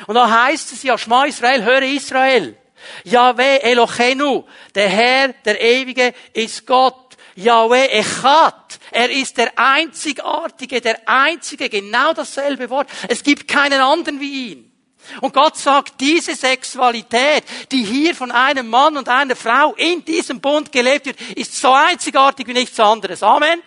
Und 0.06 0.14
da 0.14 0.28
heißt 0.28 0.72
es 0.72 0.82
ja, 0.82 0.98
Schma 0.98 1.26
Israel, 1.26 1.64
höre 1.64 1.82
Israel. 1.82 2.56
Yahweh 3.04 3.58
Elochenu, 3.58 4.44
der 4.74 4.88
Herr, 4.88 5.28
der 5.44 5.60
Ewige, 5.60 6.14
ist 6.32 6.66
Gott. 6.66 7.16
Yahweh 7.36 7.88
Echat, 7.88 8.78
er 8.90 9.10
ist 9.10 9.36
der 9.36 9.52
Einzigartige, 9.56 10.80
der 10.80 11.06
Einzige, 11.06 11.68
genau 11.68 12.14
dasselbe 12.14 12.70
Wort. 12.70 12.88
Es 13.08 13.22
gibt 13.22 13.46
keinen 13.46 13.80
anderen 13.80 14.20
wie 14.20 14.50
ihn. 14.52 14.72
Und 15.20 15.34
Gott 15.34 15.56
sagt, 15.56 16.00
diese 16.00 16.34
Sexualität, 16.34 17.44
die 17.70 17.84
hier 17.84 18.14
von 18.14 18.32
einem 18.32 18.68
Mann 18.68 18.96
und 18.96 19.08
einer 19.08 19.36
Frau 19.36 19.74
in 19.74 20.04
diesem 20.04 20.40
Bund 20.40 20.72
gelebt 20.72 21.06
wird, 21.06 21.20
ist 21.36 21.54
so 21.54 21.72
einzigartig 21.72 22.46
wie 22.46 22.54
nichts 22.54 22.80
anderes. 22.80 23.22
Amen. 23.22 23.60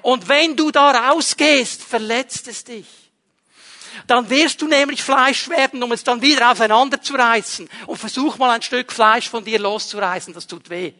Und 0.00 0.28
wenn 0.28 0.56
du 0.56 0.70
da 0.70 0.90
rausgehst, 0.90 1.82
verletzt 1.82 2.48
es 2.48 2.64
dich. 2.64 2.86
Dann 4.06 4.30
wirst 4.30 4.62
du 4.62 4.66
nämlich 4.66 5.02
Fleisch 5.02 5.48
werden, 5.48 5.82
um 5.82 5.92
es 5.92 6.02
dann 6.02 6.22
wieder 6.22 6.50
auseinanderzureißen. 6.50 7.68
Und 7.86 7.96
versuch 7.98 8.38
mal 8.38 8.50
ein 8.50 8.62
Stück 8.62 8.90
Fleisch 8.90 9.28
von 9.28 9.44
dir 9.44 9.58
loszureißen, 9.58 10.32
das 10.32 10.46
tut 10.46 10.70
weh. 10.70 10.92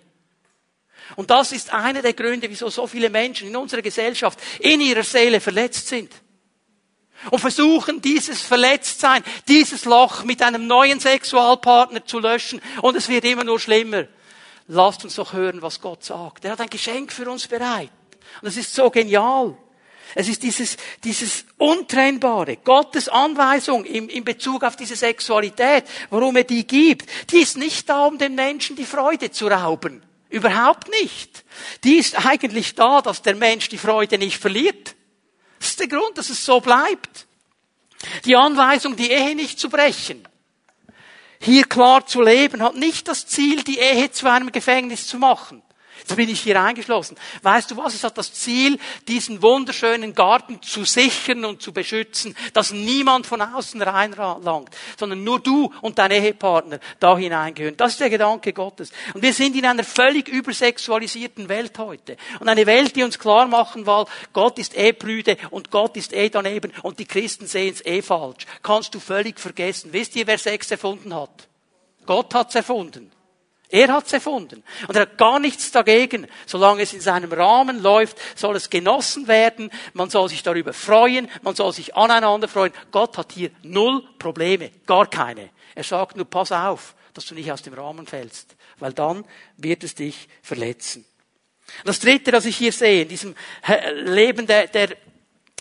Und 1.16 1.30
das 1.30 1.52
ist 1.52 1.72
einer 1.72 2.02
der 2.02 2.12
Gründe, 2.12 2.48
wieso 2.48 2.70
so 2.70 2.86
viele 2.86 3.10
Menschen 3.10 3.48
in 3.48 3.56
unserer 3.56 3.82
Gesellschaft 3.82 4.38
in 4.60 4.80
ihrer 4.80 5.02
Seele 5.02 5.40
verletzt 5.40 5.88
sind. 5.88 6.12
Und 7.30 7.38
versuchen, 7.38 8.02
dieses 8.02 8.42
Verletztsein, 8.42 9.22
dieses 9.46 9.84
Loch 9.84 10.24
mit 10.24 10.42
einem 10.42 10.66
neuen 10.66 10.98
Sexualpartner 10.98 12.04
zu 12.04 12.18
löschen. 12.18 12.60
Und 12.80 12.96
es 12.96 13.08
wird 13.08 13.24
immer 13.24 13.44
nur 13.44 13.60
schlimmer. 13.60 14.06
Lasst 14.66 15.04
uns 15.04 15.14
doch 15.16 15.32
hören, 15.32 15.62
was 15.62 15.80
Gott 15.80 16.04
sagt. 16.04 16.44
Er 16.44 16.52
hat 16.52 16.60
ein 16.60 16.70
Geschenk 16.70 17.12
für 17.12 17.30
uns 17.30 17.46
bereit. 17.46 17.90
Und 18.40 18.46
das 18.46 18.56
ist 18.56 18.74
so 18.74 18.90
genial. 18.90 19.56
Es 20.14 20.28
ist 20.28 20.42
dieses, 20.42 20.76
dieses 21.04 21.44
Untrennbare. 21.56 22.56
Gottes 22.58 23.08
Anweisung 23.08 23.84
im, 23.84 24.08
in 24.08 24.24
Bezug 24.24 24.62
auf 24.62 24.76
diese 24.76 24.96
Sexualität, 24.96 25.84
warum 26.10 26.36
er 26.36 26.44
die 26.44 26.66
gibt, 26.66 27.08
die 27.30 27.38
ist 27.38 27.56
nicht 27.56 27.88
da, 27.88 28.06
um 28.06 28.18
den 28.18 28.34
Menschen 28.34 28.76
die 28.76 28.84
Freude 28.84 29.30
zu 29.30 29.46
rauben. 29.46 30.02
Überhaupt 30.28 30.88
nicht. 31.02 31.44
Die 31.84 31.96
ist 31.96 32.26
eigentlich 32.26 32.74
da, 32.74 33.02
dass 33.02 33.22
der 33.22 33.34
Mensch 33.34 33.68
die 33.68 33.78
Freude 33.78 34.18
nicht 34.18 34.38
verliert. 34.38 34.94
Das 35.58 35.70
ist 35.70 35.80
der 35.80 35.88
Grund, 35.88 36.16
dass 36.16 36.30
es 36.30 36.44
so 36.44 36.60
bleibt. 36.60 37.26
Die 38.24 38.36
Anweisung, 38.36 38.96
die 38.96 39.10
Ehe 39.10 39.34
nicht 39.34 39.60
zu 39.60 39.68
brechen. 39.68 40.26
Hier 41.40 41.64
klar 41.64 42.06
zu 42.06 42.22
leben, 42.22 42.62
hat 42.62 42.76
nicht 42.76 43.08
das 43.08 43.26
Ziel, 43.26 43.62
die 43.62 43.78
Ehe 43.78 44.10
zu 44.10 44.30
einem 44.30 44.52
Gefängnis 44.52 45.06
zu 45.06 45.18
machen. 45.18 45.62
Jetzt 46.02 46.16
bin 46.16 46.28
ich 46.28 46.40
hier 46.40 46.60
eingeschlossen. 46.60 47.16
Weißt 47.42 47.70
du 47.70 47.76
was? 47.76 47.94
Es 47.94 48.02
hat 48.02 48.18
das 48.18 48.32
Ziel, 48.32 48.76
diesen 49.06 49.40
wunderschönen 49.40 50.14
Garten 50.16 50.60
zu 50.60 50.84
sichern 50.84 51.44
und 51.44 51.62
zu 51.62 51.72
beschützen, 51.72 52.34
dass 52.54 52.72
niemand 52.72 53.24
von 53.26 53.40
außen 53.40 53.80
reinlangt, 53.80 54.70
sondern 54.98 55.22
nur 55.22 55.38
du 55.38 55.72
und 55.80 55.98
dein 55.98 56.10
Ehepartner 56.10 56.80
da 56.98 57.16
hineingehören. 57.16 57.76
Das 57.76 57.92
ist 57.92 58.00
der 58.00 58.10
Gedanke 58.10 58.52
Gottes. 58.52 58.90
Und 59.14 59.22
wir 59.22 59.32
sind 59.32 59.54
in 59.54 59.64
einer 59.64 59.84
völlig 59.84 60.28
übersexualisierten 60.28 61.48
Welt 61.48 61.78
heute. 61.78 62.16
Und 62.40 62.48
eine 62.48 62.66
Welt, 62.66 62.96
die 62.96 63.04
uns 63.04 63.20
klar 63.20 63.46
machen 63.46 63.86
will, 63.86 64.04
Gott 64.32 64.58
ist 64.58 64.76
eh 64.76 64.92
prüde 64.92 65.36
und 65.50 65.70
Gott 65.70 65.96
ist 65.96 66.12
eh 66.12 66.30
daneben 66.30 66.72
und 66.82 66.98
die 66.98 67.06
Christen 67.06 67.46
sehen 67.46 67.74
es 67.74 67.86
eh 67.86 68.02
falsch. 68.02 68.44
Kannst 68.62 68.92
du 68.94 68.98
völlig 68.98 69.38
vergessen. 69.38 69.92
Wisst 69.92 70.16
ihr, 70.16 70.26
wer 70.26 70.38
Sex 70.38 70.68
erfunden 70.72 71.14
hat? 71.14 71.48
Gott 72.06 72.34
hat's 72.34 72.56
erfunden. 72.56 73.12
Er 73.72 73.88
hat's 73.88 74.12
erfunden. 74.12 74.62
Und 74.86 74.94
er 74.96 75.02
hat 75.02 75.16
gar 75.16 75.40
nichts 75.40 75.70
dagegen. 75.70 76.26
Solange 76.44 76.82
es 76.82 76.92
in 76.92 77.00
seinem 77.00 77.32
Rahmen 77.32 77.82
läuft, 77.82 78.18
soll 78.38 78.54
es 78.54 78.68
genossen 78.68 79.28
werden. 79.28 79.70
Man 79.94 80.10
soll 80.10 80.28
sich 80.28 80.42
darüber 80.42 80.74
freuen. 80.74 81.30
Man 81.40 81.54
soll 81.54 81.72
sich 81.72 81.96
aneinander 81.96 82.48
freuen. 82.48 82.74
Gott 82.90 83.16
hat 83.16 83.32
hier 83.32 83.50
null 83.62 84.04
Probleme. 84.18 84.70
Gar 84.84 85.06
keine. 85.06 85.48
Er 85.74 85.84
sagt 85.84 86.16
nur, 86.16 86.26
pass 86.26 86.52
auf, 86.52 86.94
dass 87.14 87.24
du 87.24 87.34
nicht 87.34 87.50
aus 87.50 87.62
dem 87.62 87.72
Rahmen 87.72 88.06
fällst. 88.06 88.56
Weil 88.78 88.92
dann 88.92 89.24
wird 89.56 89.84
es 89.84 89.94
dich 89.94 90.28
verletzen. 90.42 91.06
Das 91.86 91.98
dritte, 91.98 92.30
das 92.30 92.44
ich 92.44 92.58
hier 92.58 92.72
sehe, 92.72 93.02
in 93.02 93.08
diesem 93.08 93.34
Leben 94.04 94.46
der, 94.46 94.66
der 94.66 94.90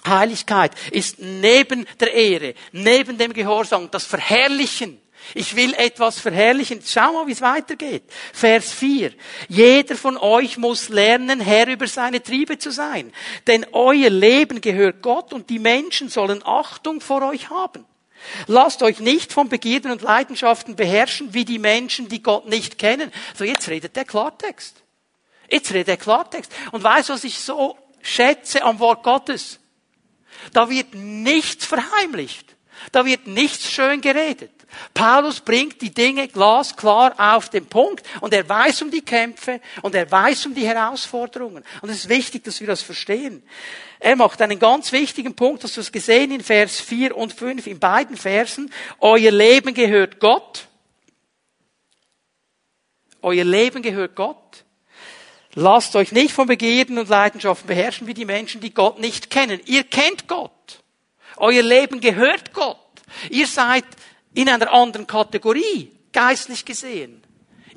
Heiligkeit, 0.06 0.74
ist 0.91 1.19
neben 1.19 1.88
der 2.02 2.13
Ehre, 2.13 2.56
neben 2.74 3.17
dem 3.17 3.32
Gehorsam, 3.32 3.89
das 3.89 4.04
Verherrlichen 4.04 5.00
ich 5.34 5.55
will 5.55 5.73
etwas 5.75 6.19
verherrlichen. 6.19 6.81
Schau 6.86 7.13
mal, 7.13 7.27
wie 7.27 7.31
es 7.31 7.41
weitergeht. 7.41 8.03
Vers 8.34 8.71
4. 8.71 9.13
Jeder 9.47 9.95
von 9.95 10.17
euch 10.17 10.57
muss 10.57 10.89
lernen, 10.89 11.39
Herr 11.39 11.67
über 11.67 11.88
seine 11.88 12.21
Triebe 12.21 12.57
zu 12.57 12.71
sein. 12.71 13.13
Denn 13.47 13.65
euer 13.71 14.10
Leben 14.10 14.62
gehört 14.62 15.01
Gott 15.01 15.34
und 15.34 15.49
die 15.49 15.60
Menschen 15.60 16.10
sollen 16.10 16.43
Achtung 16.45 17.01
vor 17.01 17.21
euch 17.21 17.49
haben. 17.49 17.86
Lasst 18.47 18.84
euch 18.84 18.99
nicht 18.99 19.34
von 19.34 19.49
Begierden 19.49 19.91
und 19.91 20.01
Leidenschaften 20.01 20.75
beherrschen, 20.75 21.34
wie 21.34 21.45
die 21.45 21.60
Menschen, 21.60 22.07
die 22.07 22.21
Gott 22.21 22.47
nicht 22.47 22.77
kennen. 22.77 23.12
So, 23.36 23.43
jetzt 23.43 23.67
redet 23.69 23.95
der 23.95 24.05
Klartext. 24.05 24.84
Jetzt 25.49 25.71
redet 25.71 25.88
der 25.88 25.97
Klartext. 25.97 26.51
Und 26.71 26.84
weißt 26.84 27.10
du, 27.10 27.13
was 27.13 27.23
ich 27.23 27.39
so 27.39 27.77
schätze 28.01 28.63
am 28.63 28.79
Wort 28.79 29.03
Gottes? 29.03 29.60
Da 30.53 30.69
wird 30.69 30.93
nichts 30.93 31.65
verheimlicht. 31.65 32.55
Da 32.91 33.05
wird 33.05 33.27
nichts 33.27 33.69
schön 33.69 34.01
geredet. 34.01 34.51
Paulus 34.93 35.39
bringt 35.39 35.81
die 35.81 35.93
Dinge 35.93 36.27
glasklar 36.27 37.13
auf 37.17 37.49
den 37.49 37.65
Punkt 37.65 38.05
und 38.21 38.34
er 38.34 38.47
weiß 38.47 38.81
um 38.84 38.91
die 38.91 39.01
Kämpfe 39.01 39.62
und 39.81 39.95
er 39.95 40.10
weiß 40.10 40.45
um 40.47 40.55
die 40.55 40.67
Herausforderungen. 40.67 41.63
Und 41.81 41.89
es 41.89 41.97
ist 41.97 42.10
wichtig, 42.10 42.43
dass 42.43 42.60
wir 42.60 42.67
das 42.67 42.81
verstehen. 42.81 43.43
Er 43.99 44.15
macht 44.15 44.41
einen 44.41 44.60
ganz 44.60 44.91
wichtigen 44.91 45.36
Punkt, 45.36 45.63
hast 45.63 45.77
du 45.77 45.81
es 45.81 45.91
gesehen 45.91 46.31
in 46.31 46.41
Vers 46.41 46.79
4 46.79 47.15
und 47.15 47.34
5, 47.34 47.67
in 47.67 47.79
beiden 47.79 48.17
Versen. 48.17 48.71
Euer 48.99 49.31
Leben 49.31 49.73
gehört 49.73 50.19
Gott. 50.19 50.67
Euer 53.21 53.43
Leben 53.43 53.81
gehört 53.81 54.15
Gott. 54.15 54.63
Lasst 55.53 55.95
euch 55.95 56.12
nicht 56.12 56.34
von 56.34 56.47
Begierden 56.47 56.97
und 56.97 57.10
Leidenschaften 57.10 57.67
beherrschen 57.67 58.07
wie 58.07 58.13
die 58.13 58.25
Menschen, 58.25 58.62
die 58.62 58.73
Gott 58.73 58.99
nicht 58.99 59.29
kennen. 59.29 59.60
Ihr 59.65 59.84
kennt 59.84 60.27
Gott. 60.27 60.81
Euer 61.38 61.62
Leben 61.62 61.99
gehört 61.99 62.53
Gott. 62.53 62.77
Ihr 63.29 63.47
seid 63.47 63.84
in 64.33 64.49
einer 64.49 64.71
anderen 64.71 65.07
Kategorie, 65.07 65.91
geistlich 66.13 66.65
gesehen. 66.65 67.21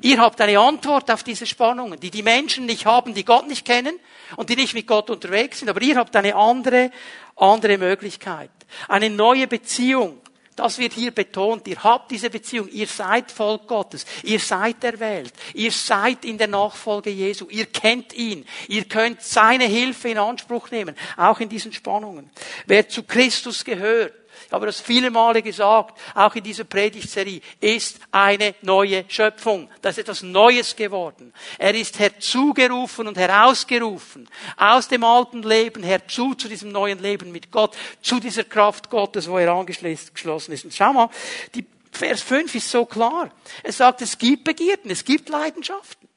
Ihr 0.01 0.19
habt 0.19 0.39
eine 0.41 0.59
Antwort 0.59 1.09
auf 1.09 1.23
diese 1.23 1.45
Spannungen, 1.45 1.99
die 1.99 2.11
die 2.11 2.23
Menschen 2.23 2.65
nicht 2.65 2.85
haben, 2.85 3.13
die 3.13 3.25
Gott 3.25 3.47
nicht 3.47 3.65
kennen 3.65 3.97
und 4.35 4.49
die 4.49 4.55
nicht 4.55 4.73
mit 4.73 4.87
Gott 4.87 5.09
unterwegs 5.09 5.59
sind, 5.59 5.69
aber 5.69 5.81
ihr 5.81 5.95
habt 5.95 6.15
eine 6.15 6.35
andere, 6.35 6.91
andere 7.35 7.77
Möglichkeit. 7.77 8.51
Eine 8.87 9.09
neue 9.09 9.47
Beziehung. 9.47 10.21
Das 10.55 10.77
wird 10.77 10.93
hier 10.93 11.11
betont. 11.11 11.67
Ihr 11.67 11.83
habt 11.83 12.11
diese 12.11 12.29
Beziehung. 12.29 12.69
Ihr 12.69 12.87
seid 12.87 13.29
Volk 13.29 13.67
Gottes. 13.67 14.05
Ihr 14.23 14.39
seid 14.39 14.83
erwählt. 14.85 15.33
Ihr 15.53 15.71
seid 15.71 16.23
in 16.23 16.37
der 16.37 16.47
Nachfolge 16.47 17.09
Jesu. 17.09 17.47
Ihr 17.49 17.65
kennt 17.65 18.13
ihn. 18.13 18.45
Ihr 18.69 18.85
könnt 18.85 19.21
seine 19.21 19.65
Hilfe 19.65 20.09
in 20.09 20.17
Anspruch 20.17 20.71
nehmen. 20.71 20.95
Auch 21.17 21.41
in 21.41 21.49
diesen 21.49 21.73
Spannungen. 21.73 22.29
Wer 22.67 22.87
zu 22.87 23.03
Christus 23.03 23.65
gehört, 23.65 24.13
ich 24.45 24.51
habe 24.51 24.65
das 24.65 24.81
viele 24.81 25.11
Male 25.11 25.41
gesagt, 25.41 25.99
auch 26.13 26.35
in 26.35 26.43
dieser 26.43 26.63
Predigtserie, 26.63 27.41
ist 27.59 27.99
eine 28.11 28.55
neue 28.61 29.05
Schöpfung. 29.07 29.69
Da 29.81 29.89
ist 29.89 29.99
etwas 29.99 30.23
Neues 30.23 30.75
geworden. 30.75 31.33
Er 31.57 31.75
ist 31.75 31.99
herzugerufen 31.99 33.07
und 33.07 33.17
herausgerufen. 33.17 34.29
Aus 34.57 34.87
dem 34.87 35.03
alten 35.03 35.43
Leben 35.43 35.83
herzu 35.83 36.33
zu 36.35 36.47
diesem 36.47 36.71
neuen 36.71 36.99
Leben 36.99 37.31
mit 37.31 37.51
Gott, 37.51 37.75
zu 38.01 38.19
dieser 38.19 38.43
Kraft 38.43 38.89
Gottes, 38.89 39.29
wo 39.29 39.37
er 39.37 39.51
angeschlossen 39.51 40.51
ist. 40.53 40.65
Und 40.65 40.73
schau 40.73 40.93
mal, 40.93 41.09
die 41.53 41.65
Vers 41.91 42.21
5 42.21 42.53
ist 42.55 42.69
so 42.69 42.85
klar. 42.85 43.31
Er 43.63 43.71
sagt, 43.71 44.01
es 44.01 44.17
gibt 44.17 44.43
Begierden, 44.43 44.91
es 44.91 45.05
gibt 45.05 45.29
Leidenschaften. 45.29 46.09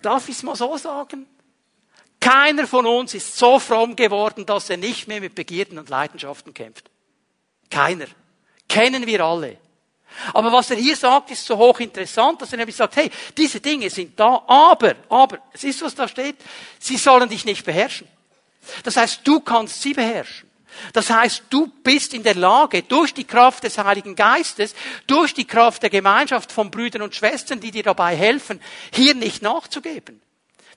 Darf 0.00 0.28
ich 0.28 0.36
es 0.36 0.42
mal 0.42 0.54
so 0.54 0.76
sagen? 0.76 1.26
Keiner 2.24 2.66
von 2.66 2.86
uns 2.86 3.12
ist 3.12 3.36
so 3.36 3.58
fromm 3.58 3.94
geworden, 3.94 4.46
dass 4.46 4.70
er 4.70 4.78
nicht 4.78 5.08
mehr 5.08 5.20
mit 5.20 5.34
Begierden 5.34 5.78
und 5.78 5.90
Leidenschaften 5.90 6.54
kämpft. 6.54 6.90
Keiner. 7.70 8.06
Kennen 8.66 9.06
wir 9.06 9.20
alle. 9.20 9.58
Aber 10.32 10.50
was 10.50 10.70
er 10.70 10.78
hier 10.78 10.96
sagt, 10.96 11.32
ist 11.32 11.44
so 11.44 11.58
hochinteressant, 11.58 12.40
dass 12.40 12.50
er 12.50 12.56
nämlich 12.56 12.76
sagt, 12.76 12.96
hey, 12.96 13.10
diese 13.36 13.60
Dinge 13.60 13.90
sind 13.90 14.18
da, 14.18 14.42
aber, 14.46 14.94
aber, 15.10 15.38
es 15.52 15.64
ist, 15.64 15.82
was 15.82 15.94
da 15.94 16.08
steht, 16.08 16.36
sie 16.78 16.96
sollen 16.96 17.28
dich 17.28 17.44
nicht 17.44 17.62
beherrschen. 17.62 18.08
Das 18.84 18.96
heißt, 18.96 19.20
du 19.24 19.40
kannst 19.40 19.82
sie 19.82 19.92
beherrschen. 19.92 20.48
Das 20.94 21.10
heißt, 21.10 21.42
du 21.50 21.66
bist 21.82 22.14
in 22.14 22.22
der 22.22 22.36
Lage, 22.36 22.84
durch 22.84 23.12
die 23.12 23.24
Kraft 23.24 23.64
des 23.64 23.76
Heiligen 23.76 24.16
Geistes, 24.16 24.74
durch 25.06 25.34
die 25.34 25.44
Kraft 25.44 25.82
der 25.82 25.90
Gemeinschaft 25.90 26.50
von 26.50 26.70
Brüdern 26.70 27.02
und 27.02 27.14
Schwestern, 27.14 27.60
die 27.60 27.70
dir 27.70 27.82
dabei 27.82 28.16
helfen, 28.16 28.62
hier 28.94 29.14
nicht 29.14 29.42
nachzugeben. 29.42 30.22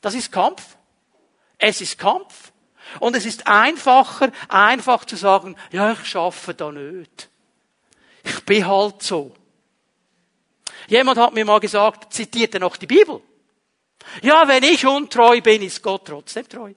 Das 0.02 0.14
ist 0.14 0.30
Kampf. 0.30 0.62
Es 1.58 1.82
ist 1.82 1.98
Kampf. 1.98 2.52
Und 3.00 3.16
es 3.16 3.26
ist 3.26 3.48
einfacher, 3.48 4.32
einfach 4.48 5.06
zu 5.06 5.16
sagen, 5.16 5.56
ja, 5.72 5.92
ich 5.92 6.06
schaffe 6.06 6.54
da 6.54 6.72
nicht. 6.72 7.30
Ich 8.24 8.46
bin 8.46 8.66
halt 8.66 9.04
so. 9.04 9.36
Jemand 10.88 11.18
hat 11.18 11.34
mir 11.34 11.44
mal 11.44 11.60
gesagt, 11.60 12.14
zitiert 12.14 12.54
er 12.54 12.62
noch 12.62 12.78
die 12.78 12.88
Bibel? 12.88 13.22
Ja, 14.22 14.48
wenn 14.48 14.64
ich 14.64 14.86
untreu 14.86 15.42
bin, 15.42 15.62
ist 15.62 15.84
Gott 15.84 16.06
trotzdem 16.06 16.48
treu. 16.48 16.74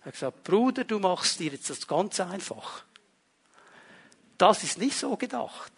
Er 0.00 0.06
hat 0.06 0.12
gesagt, 0.14 0.44
Bruder, 0.44 0.84
du 0.84 0.98
machst 0.98 1.38
dir 1.38 1.52
jetzt 1.52 1.68
das 1.68 1.86
ganz 1.86 2.18
einfach. 2.20 2.84
Das 4.38 4.64
ist 4.64 4.78
nicht 4.78 4.96
so 4.96 5.16
gedacht. 5.16 5.72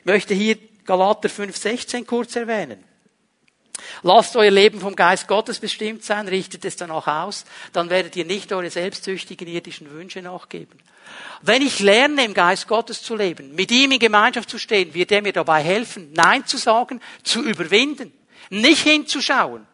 Ich 0.00 0.04
möchte 0.06 0.34
hier 0.34 0.56
Galater 0.84 1.28
5,16 1.28 2.04
kurz 2.04 2.34
erwähnen. 2.34 2.82
Lasst 4.02 4.36
euer 4.36 4.50
Leben 4.50 4.80
vom 4.80 4.94
Geist 4.94 5.26
Gottes 5.28 5.58
bestimmt 5.58 6.04
sein, 6.04 6.28
richtet 6.28 6.64
es 6.64 6.76
danach 6.76 7.06
aus, 7.06 7.44
dann 7.72 7.90
werdet 7.90 8.16
ihr 8.16 8.24
nicht 8.24 8.52
eure 8.52 8.70
selbstsüchtigen 8.70 9.48
irdischen 9.48 9.90
Wünsche 9.90 10.22
nachgeben. 10.22 10.78
Wenn 11.42 11.62
ich 11.62 11.80
lerne, 11.80 12.24
im 12.24 12.34
Geist 12.34 12.68
Gottes 12.68 13.02
zu 13.02 13.16
leben, 13.16 13.54
mit 13.54 13.70
ihm 13.70 13.92
in 13.92 13.98
Gemeinschaft 13.98 14.48
zu 14.48 14.58
stehen, 14.58 14.94
wird 14.94 15.12
er 15.12 15.22
mir 15.22 15.32
dabei 15.32 15.62
helfen, 15.62 16.12
Nein 16.12 16.46
zu 16.46 16.56
sagen, 16.56 17.00
zu 17.22 17.42
überwinden, 17.42 18.12
nicht 18.50 18.82
hinzuschauen. 18.82 19.66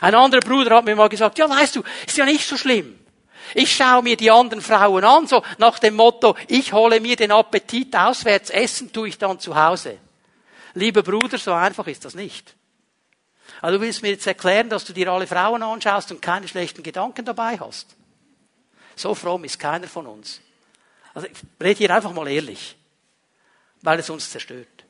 Ein 0.00 0.14
anderer 0.14 0.40
Bruder 0.40 0.76
hat 0.76 0.84
mir 0.84 0.96
mal 0.96 1.08
gesagt, 1.08 1.38
ja, 1.38 1.48
weißt 1.48 1.76
du, 1.76 1.82
ist 2.06 2.16
ja 2.16 2.24
nicht 2.24 2.46
so 2.46 2.56
schlimm. 2.56 2.98
Ich 3.54 3.74
schaue 3.74 4.02
mir 4.02 4.16
die 4.16 4.30
anderen 4.30 4.60
Frauen 4.60 5.04
an, 5.04 5.26
so 5.26 5.42
nach 5.58 5.78
dem 5.78 5.94
Motto, 5.94 6.36
ich 6.48 6.72
hole 6.72 7.00
mir 7.00 7.16
den 7.16 7.32
Appetit 7.32 7.94
auswärts, 7.94 8.50
essen 8.50 8.92
tue 8.92 9.08
ich 9.08 9.18
dann 9.18 9.38
zu 9.38 9.54
Hause. 9.56 9.98
Lieber 10.76 11.02
Bruder, 11.02 11.38
so 11.38 11.54
einfach 11.54 11.86
ist 11.86 12.04
das 12.04 12.14
nicht. 12.14 12.54
Also 13.62 13.78
du 13.78 13.84
willst 13.84 14.02
mir 14.02 14.10
jetzt 14.10 14.26
erklären, 14.26 14.68
dass 14.68 14.84
du 14.84 14.92
dir 14.92 15.10
alle 15.10 15.26
Frauen 15.26 15.62
anschaust 15.62 16.12
und 16.12 16.20
keine 16.20 16.46
schlechten 16.46 16.82
Gedanken 16.82 17.24
dabei 17.24 17.58
hast. 17.58 17.96
So 18.94 19.14
fromm 19.14 19.44
ist 19.44 19.58
keiner 19.58 19.88
von 19.88 20.06
uns. 20.06 20.42
Also 21.14 21.28
ich 21.28 21.38
rede 21.62 21.78
hier 21.78 21.94
einfach 21.94 22.12
mal 22.12 22.28
ehrlich, 22.28 22.76
weil 23.80 24.00
es 24.00 24.10
uns 24.10 24.30
zerstört. 24.30 24.84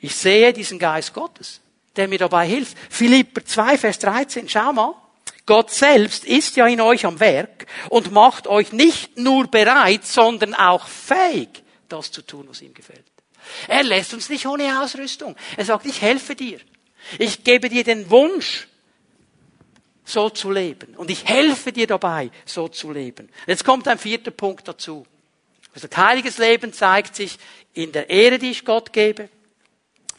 Ich 0.00 0.14
sehe 0.14 0.52
diesen 0.52 0.78
Geist 0.78 1.14
Gottes, 1.14 1.62
der 1.96 2.06
mir 2.06 2.18
dabei 2.18 2.46
hilft. 2.46 2.76
Philipper 2.90 3.42
2, 3.42 3.78
Vers 3.78 3.98
13, 4.00 4.50
schau 4.50 4.74
mal. 4.74 4.94
Gott 5.46 5.70
selbst 5.70 6.26
ist 6.26 6.56
ja 6.56 6.66
in 6.66 6.82
euch 6.82 7.06
am 7.06 7.20
Werk 7.20 7.66
und 7.88 8.12
macht 8.12 8.46
euch 8.46 8.72
nicht 8.72 9.16
nur 9.16 9.46
bereit, 9.46 10.04
sondern 10.04 10.52
auch 10.52 10.86
fähig, 10.86 11.62
das 11.88 12.12
zu 12.12 12.20
tun, 12.20 12.46
was 12.50 12.60
ihm 12.60 12.74
gefällt. 12.74 13.13
Er 13.68 13.82
lässt 13.82 14.14
uns 14.14 14.28
nicht 14.28 14.46
ohne 14.46 14.80
Ausrüstung. 14.80 15.36
Er 15.56 15.64
sagt, 15.64 15.86
ich 15.86 16.00
helfe 16.00 16.34
dir. 16.34 16.60
Ich 17.18 17.44
gebe 17.44 17.68
dir 17.68 17.84
den 17.84 18.10
Wunsch, 18.10 18.68
so 20.04 20.30
zu 20.30 20.50
leben. 20.50 20.94
Und 20.96 21.10
ich 21.10 21.24
helfe 21.24 21.72
dir 21.72 21.86
dabei, 21.86 22.30
so 22.44 22.68
zu 22.68 22.92
leben. 22.92 23.30
Jetzt 23.46 23.64
kommt 23.64 23.88
ein 23.88 23.98
vierter 23.98 24.30
Punkt 24.30 24.68
dazu. 24.68 25.06
Also 25.74 25.88
heiliges 25.96 26.38
Leben 26.38 26.72
zeigt 26.72 27.16
sich 27.16 27.38
in 27.72 27.90
der 27.92 28.08
Ehre, 28.08 28.38
die 28.38 28.50
ich 28.50 28.64
Gott 28.64 28.92
gebe, 28.92 29.28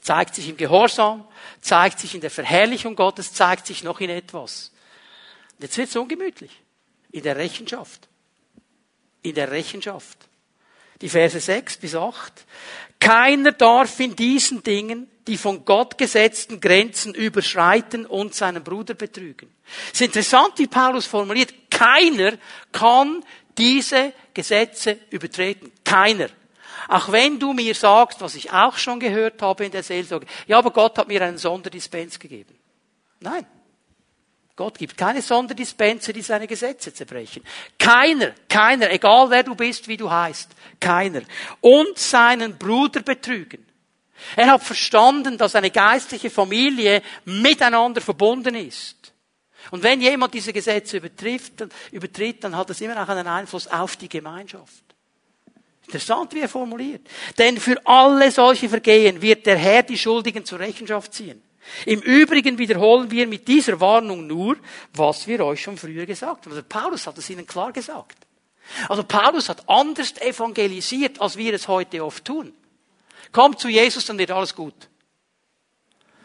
zeigt 0.01 0.35
sich 0.35 0.49
im 0.49 0.57
Gehorsam, 0.57 1.25
zeigt 1.61 1.99
sich 1.99 2.13
in 2.13 2.21
der 2.21 2.29
Verherrlichung 2.29 2.95
Gottes, 2.95 3.33
zeigt 3.33 3.65
sich 3.65 3.83
noch 3.83 4.01
in 4.01 4.09
etwas. 4.09 4.71
Jetzt 5.59 5.77
wird 5.77 5.89
es 5.89 5.95
ungemütlich. 5.95 6.51
In 7.11 7.23
der 7.23 7.37
Rechenschaft. 7.37 8.09
In 9.21 9.35
der 9.35 9.49
Rechenschaft. 9.49 10.17
Die 11.01 11.09
Verse 11.09 11.39
6 11.39 11.77
bis 11.77 11.95
8. 11.95 12.45
Keiner 12.99 13.51
darf 13.51 13.99
in 13.99 14.15
diesen 14.15 14.63
Dingen 14.63 15.09
die 15.27 15.37
von 15.37 15.65
Gott 15.65 15.97
gesetzten 15.97 16.61
Grenzen 16.61 17.13
überschreiten 17.13 18.05
und 18.05 18.35
seinen 18.35 18.63
Bruder 18.63 18.93
betrügen. 18.93 19.49
Es 19.91 20.01
ist 20.01 20.07
interessant, 20.07 20.53
wie 20.57 20.67
Paulus 20.67 21.07
formuliert. 21.07 21.53
Keiner 21.71 22.33
kann 22.71 23.23
diese 23.57 24.13
Gesetze 24.33 24.99
übertreten. 25.09 25.71
Keiner. 25.83 26.27
Auch 26.87 27.11
wenn 27.11 27.39
du 27.39 27.53
mir 27.53 27.73
sagst, 27.73 28.21
was 28.21 28.35
ich 28.35 28.51
auch 28.51 28.77
schon 28.77 28.99
gehört 28.99 29.41
habe 29.41 29.65
in 29.65 29.71
der 29.71 29.81
Seelsorge, 29.81 30.27
ja, 30.45 30.59
aber 30.59 30.71
Gott 30.71 30.97
hat 30.99 31.07
mir 31.07 31.21
einen 31.23 31.39
Sonderdispens 31.39 32.19
gegeben. 32.19 32.55
Nein. 33.19 33.47
Gott 34.55 34.77
gibt 34.77 34.97
keine 34.97 35.21
Sonderdispense, 35.21 36.13
die 36.13 36.21
seine 36.21 36.47
Gesetze 36.47 36.93
zerbrechen. 36.93 37.43
Keiner, 37.77 38.33
keiner, 38.47 38.89
egal 38.89 39.29
wer 39.29 39.43
du 39.43 39.53
bist, 39.53 39.87
wie 39.87 39.97
du 39.97 40.09
heißt, 40.09 40.49
keiner. 40.79 41.23
Und 41.59 41.97
seinen 41.97 42.57
Bruder 42.57 43.01
betrügen. 43.01 43.65
Er 44.37 44.47
hat 44.47 44.63
verstanden, 44.63 45.37
dass 45.37 45.55
eine 45.55 45.71
geistliche 45.71 46.29
Familie 46.29 47.01
miteinander 47.25 47.99
verbunden 47.99 48.55
ist. 48.55 49.13
Und 49.71 49.83
wenn 49.83 49.99
jemand 49.99 50.33
diese 50.33 50.53
Gesetze 50.53 50.97
übertritt, 50.97 52.43
dann 52.43 52.55
hat 52.55 52.69
das 52.69 52.79
immer 52.79 53.01
auch 53.01 53.09
einen 53.09 53.27
Einfluss 53.27 53.67
auf 53.67 53.97
die 53.97 54.07
Gemeinschaft. 54.07 54.83
Interessant, 55.85 56.33
wie 56.33 56.41
er 56.41 56.49
formuliert. 56.49 57.01
Denn 57.37 57.59
für 57.59 57.75
alle 57.85 58.31
solche 58.31 58.69
Vergehen 58.69 59.21
wird 59.21 59.45
der 59.45 59.57
Herr 59.57 59.83
die 59.83 59.97
Schuldigen 59.97 60.45
zur 60.45 60.59
Rechenschaft 60.59 61.13
ziehen. 61.13 61.41
Im 61.85 62.01
Übrigen 62.01 62.57
wiederholen 62.57 63.09
wir 63.11 63.27
mit 63.27 63.47
dieser 63.47 63.79
Warnung 63.79 64.27
nur, 64.27 64.57
was 64.93 65.27
wir 65.27 65.43
euch 65.45 65.61
schon 65.61 65.77
früher 65.77 66.05
gesagt 66.05 66.45
haben. 66.45 66.51
Also 66.51 66.63
Paulus 66.67 67.07
hat 67.07 67.17
es 67.17 67.29
ihnen 67.29 67.45
klar 67.45 67.71
gesagt. 67.71 68.17
Also 68.89 69.03
Paulus 69.03 69.49
hat 69.49 69.67
anders 69.67 70.17
evangelisiert, 70.17 71.21
als 71.21 71.37
wir 71.37 71.53
es 71.53 71.67
heute 71.67 72.03
oft 72.03 72.25
tun. 72.25 72.53
Komm 73.31 73.57
zu 73.57 73.67
Jesus, 73.67 74.05
dann 74.05 74.17
wird 74.17 74.31
alles 74.31 74.55
gut. 74.55 74.89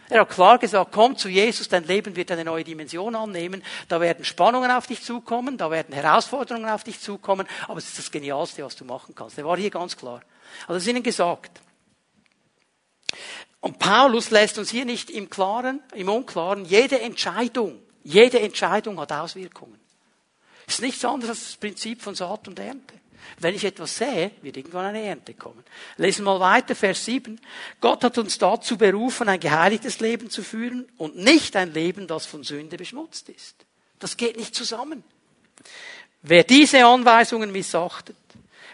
Er 0.09 0.23
hat 0.23 0.31
klar 0.31 0.59
gesagt, 0.59 0.91
komm 0.93 1.17
zu 1.17 1.29
Jesus, 1.29 1.69
dein 1.69 1.85
Leben 1.85 2.17
wird 2.17 2.33
eine 2.33 2.45
neue 2.45 2.65
Dimension 2.65 3.15
annehmen. 3.15 3.63
Da 3.89 4.01
werden 4.01 4.25
Spannungen 4.25 4.71
auf 4.71 4.89
dich 4.89 5.03
zukommen, 5.03 5.57
da 5.57 5.71
werden 5.71 5.95
Herausforderungen 5.95 6.69
auf 6.69 6.83
dich 6.83 7.01
zukommen, 7.01 7.47
aber 7.69 7.79
es 7.79 7.87
ist 7.87 7.99
das 7.99 8.11
Genialste, 8.11 8.65
was 8.65 8.75
du 8.75 8.85
machen 8.85 9.15
kannst. 9.15 9.39
Er 9.39 9.45
war 9.45 9.57
hier 9.57 9.71
ganz 9.71 9.97
klar. 9.97 10.21
Also 10.63 10.75
es 10.75 10.83
ist 10.83 10.89
ihnen 10.89 11.05
gesagt. 11.05 11.61
Und 13.61 13.79
Paulus 13.79 14.31
lässt 14.31 14.59
uns 14.59 14.71
hier 14.71 14.85
nicht 14.85 15.11
im 15.11 15.29
Klaren, 15.29 15.81
im 15.95 16.09
Unklaren, 16.09 16.65
jede 16.65 17.01
Entscheidung, 17.01 17.81
jede 18.03 18.41
Entscheidung 18.41 18.99
hat 18.99 19.13
Auswirkungen. 19.13 19.79
Es 20.67 20.75
ist 20.75 20.83
nichts 20.83 21.05
anderes 21.05 21.31
als 21.31 21.45
das 21.47 21.57
Prinzip 21.57 22.01
von 22.01 22.15
Saat 22.15 22.49
und 22.49 22.59
Ernte. 22.59 22.95
Wenn 23.39 23.55
ich 23.55 23.65
etwas 23.65 23.97
sähe, 23.97 24.33
wird 24.43 24.57
irgendwann 24.57 24.87
eine 24.87 25.03
Ernte 25.03 25.35
kommen. 25.35 25.63
Lesen 25.97 26.25
wir 26.25 26.39
mal 26.39 26.41
weiter, 26.41 26.75
Vers 26.75 27.05
7. 27.05 27.41
Gott 27.81 28.03
hat 28.05 28.19
uns 28.19 28.39
dazu 28.39 28.77
berufen, 28.77 29.29
ein 29.29 29.41
geheiligtes 29.41 30.01
Leben 30.01 30.31
zu 30.31 30.43
führen 30.43 30.89
und 30.97 31.17
nicht 31.17 31.57
ein 31.57 31.73
Leben, 31.73 32.07
das 32.07 32.27
von 32.27 32.45
Sünde 32.45 32.77
beschmutzt 32.77 33.29
ist. 33.29 33.57
Das 33.99 34.17
geht 34.17 34.37
nicht 34.37 34.55
zusammen. 34.55 35.05
Wer 36.23 36.45
diese 36.45 36.85
Anweisungen 36.85 37.53
missachtet, 37.53 38.17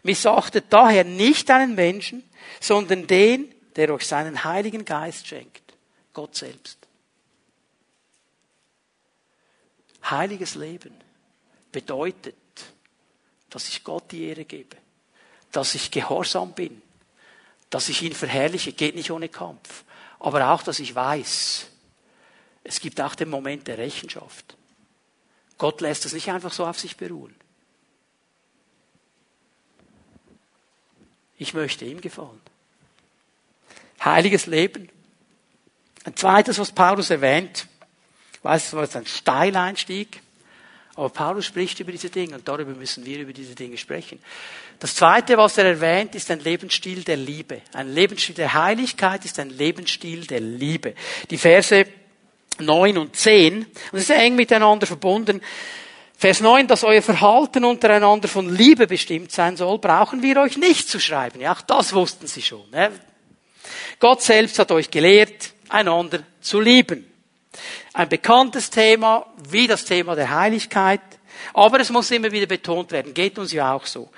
missachtet 0.02 0.66
daher 0.70 1.04
nicht 1.04 1.50
einen 1.50 1.74
Menschen, 1.74 2.22
sondern 2.60 3.06
den, 3.06 3.52
der 3.76 3.92
euch 3.92 4.06
seinen 4.06 4.44
Heiligen 4.44 4.84
Geist 4.84 5.26
schenkt. 5.26 5.74
Gott 6.12 6.34
selbst. 6.34 6.78
Heiliges 10.08 10.54
Leben 10.54 10.94
bedeutet, 11.72 12.36
dass 13.50 13.68
ich 13.68 13.84
Gott 13.84 14.10
die 14.12 14.24
Ehre 14.24 14.44
gebe, 14.44 14.76
dass 15.52 15.74
ich 15.74 15.90
gehorsam 15.90 16.52
bin, 16.52 16.80
dass 17.70 17.88
ich 17.88 18.02
ihn 18.02 18.14
verherrliche, 18.14 18.72
geht 18.72 18.94
nicht 18.94 19.10
ohne 19.10 19.28
Kampf, 19.28 19.84
aber 20.18 20.50
auch, 20.50 20.62
dass 20.62 20.78
ich 20.78 20.94
weiß, 20.94 21.66
es 22.64 22.80
gibt 22.80 23.00
auch 23.00 23.14
den 23.14 23.28
Moment 23.28 23.66
der 23.66 23.78
Rechenschaft. 23.78 24.56
Gott 25.58 25.80
lässt 25.80 26.04
das 26.04 26.12
nicht 26.12 26.30
einfach 26.30 26.52
so 26.52 26.66
auf 26.66 26.78
sich 26.78 26.96
beruhen. 26.96 27.34
Ich 31.38 31.54
möchte 31.54 31.84
ihm 31.84 32.00
gefallen. 32.00 32.40
Heiliges 34.06 34.46
Leben. 34.46 34.88
Ein 36.04 36.16
zweites, 36.16 36.58
was 36.58 36.70
Paulus 36.70 37.10
erwähnt, 37.10 37.66
ich 38.32 38.44
weiß, 38.44 38.66
es 38.66 38.72
war 38.72 38.84
jetzt 38.84 38.96
ein 38.96 39.06
Steileinstieg, 39.06 40.22
aber 40.94 41.10
Paulus 41.10 41.44
spricht 41.44 41.80
über 41.80 41.92
diese 41.92 42.08
Dinge 42.08 42.36
und 42.36 42.46
darüber 42.48 42.72
müssen 42.72 43.04
wir 43.04 43.18
über 43.18 43.32
diese 43.32 43.54
Dinge 43.54 43.76
sprechen. 43.76 44.20
Das 44.78 44.94
zweite, 44.94 45.36
was 45.36 45.58
er 45.58 45.64
erwähnt, 45.64 46.14
ist 46.14 46.30
ein 46.30 46.40
Lebensstil 46.40 47.02
der 47.02 47.16
Liebe. 47.16 47.60
Ein 47.72 47.92
Lebensstil 47.92 48.34
der 48.34 48.54
Heiligkeit 48.54 49.24
ist 49.24 49.38
ein 49.38 49.50
Lebensstil 49.50 50.26
der 50.26 50.40
Liebe. 50.40 50.94
Die 51.28 51.38
Verse 51.38 51.86
9 52.58 52.98
und 52.98 53.16
10, 53.16 53.64
und 53.64 53.68
es 53.92 54.02
ist 54.02 54.10
eng 54.10 54.36
miteinander 54.36 54.86
verbunden. 54.86 55.42
Vers 56.16 56.40
9, 56.40 56.66
dass 56.66 56.84
euer 56.84 57.02
Verhalten 57.02 57.64
untereinander 57.64 58.28
von 58.28 58.54
Liebe 58.54 58.86
bestimmt 58.86 59.32
sein 59.32 59.56
soll, 59.56 59.78
brauchen 59.78 60.22
wir 60.22 60.38
euch 60.38 60.56
nicht 60.56 60.88
zu 60.88 60.98
schreiben. 60.98 61.40
Ja, 61.40 61.52
auch 61.52 61.60
das 61.60 61.92
wussten 61.92 62.26
sie 62.26 62.42
schon. 62.42 62.64
Gott 63.98 64.22
selbst 64.22 64.58
hat 64.58 64.70
euch 64.72 64.90
gelehrt, 64.90 65.52
einander 65.68 66.20
zu 66.40 66.60
lieben. 66.60 67.10
Ein 67.92 68.08
bekanntes 68.08 68.70
Thema, 68.70 69.26
wie 69.48 69.66
das 69.66 69.84
Thema 69.84 70.14
der 70.14 70.30
Heiligkeit. 70.30 71.00
Aber 71.54 71.80
es 71.80 71.90
muss 71.90 72.10
immer 72.10 72.30
wieder 72.30 72.46
betont 72.46 72.92
werden. 72.92 73.14
Geht 73.14 73.38
uns 73.38 73.52
ja 73.52 73.72
auch 73.72 73.86
so. 73.86 74.10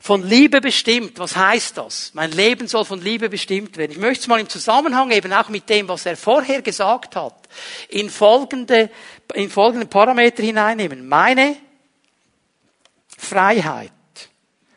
Von 0.00 0.22
Liebe 0.22 0.60
bestimmt. 0.60 1.18
Was 1.18 1.36
heißt 1.36 1.76
das? 1.76 2.12
Mein 2.14 2.30
Leben 2.30 2.68
soll 2.68 2.84
von 2.84 3.00
Liebe 3.00 3.28
bestimmt 3.28 3.76
werden. 3.76 3.92
Ich 3.92 3.98
möchte 3.98 4.22
es 4.22 4.28
mal 4.28 4.38
im 4.38 4.48
Zusammenhang 4.48 5.10
eben 5.10 5.32
auch 5.32 5.48
mit 5.48 5.68
dem, 5.68 5.88
was 5.88 6.06
er 6.06 6.16
vorher 6.16 6.62
gesagt 6.62 7.16
hat, 7.16 7.48
in 7.88 8.08
folgende, 8.08 8.90
in 9.34 9.50
folgende 9.50 9.86
Parameter 9.86 10.42
hineinnehmen. 10.42 11.08
Meine 11.08 11.56
Freiheit 13.16 13.90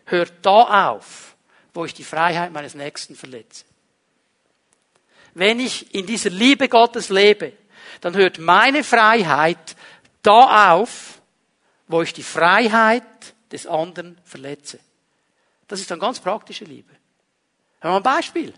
hört 0.05 0.33
da 0.41 0.89
auf, 0.89 1.35
wo 1.73 1.85
ich 1.85 1.93
die 1.93 2.03
Freiheit 2.03 2.51
meines 2.51 2.73
Nächsten 2.73 3.15
verletze. 3.15 3.65
Wenn 5.33 5.59
ich 5.59 5.93
in 5.93 6.05
dieser 6.05 6.29
Liebe 6.29 6.67
Gottes 6.67 7.09
lebe, 7.09 7.53
dann 8.01 8.15
hört 8.15 8.39
meine 8.39 8.83
Freiheit 8.83 9.75
da 10.21 10.73
auf, 10.73 11.21
wo 11.87 12.01
ich 12.01 12.13
die 12.13 12.23
Freiheit 12.23 13.03
des 13.51 13.67
anderen 13.67 14.19
verletze. 14.23 14.79
Das 15.67 15.79
ist 15.79 15.91
dann 15.91 15.99
ganz 15.99 16.19
praktische 16.19 16.65
Liebe. 16.65 16.93
Haben 17.81 17.93
wir 17.93 17.97
ein 17.97 18.03
Beispiel. 18.03 18.53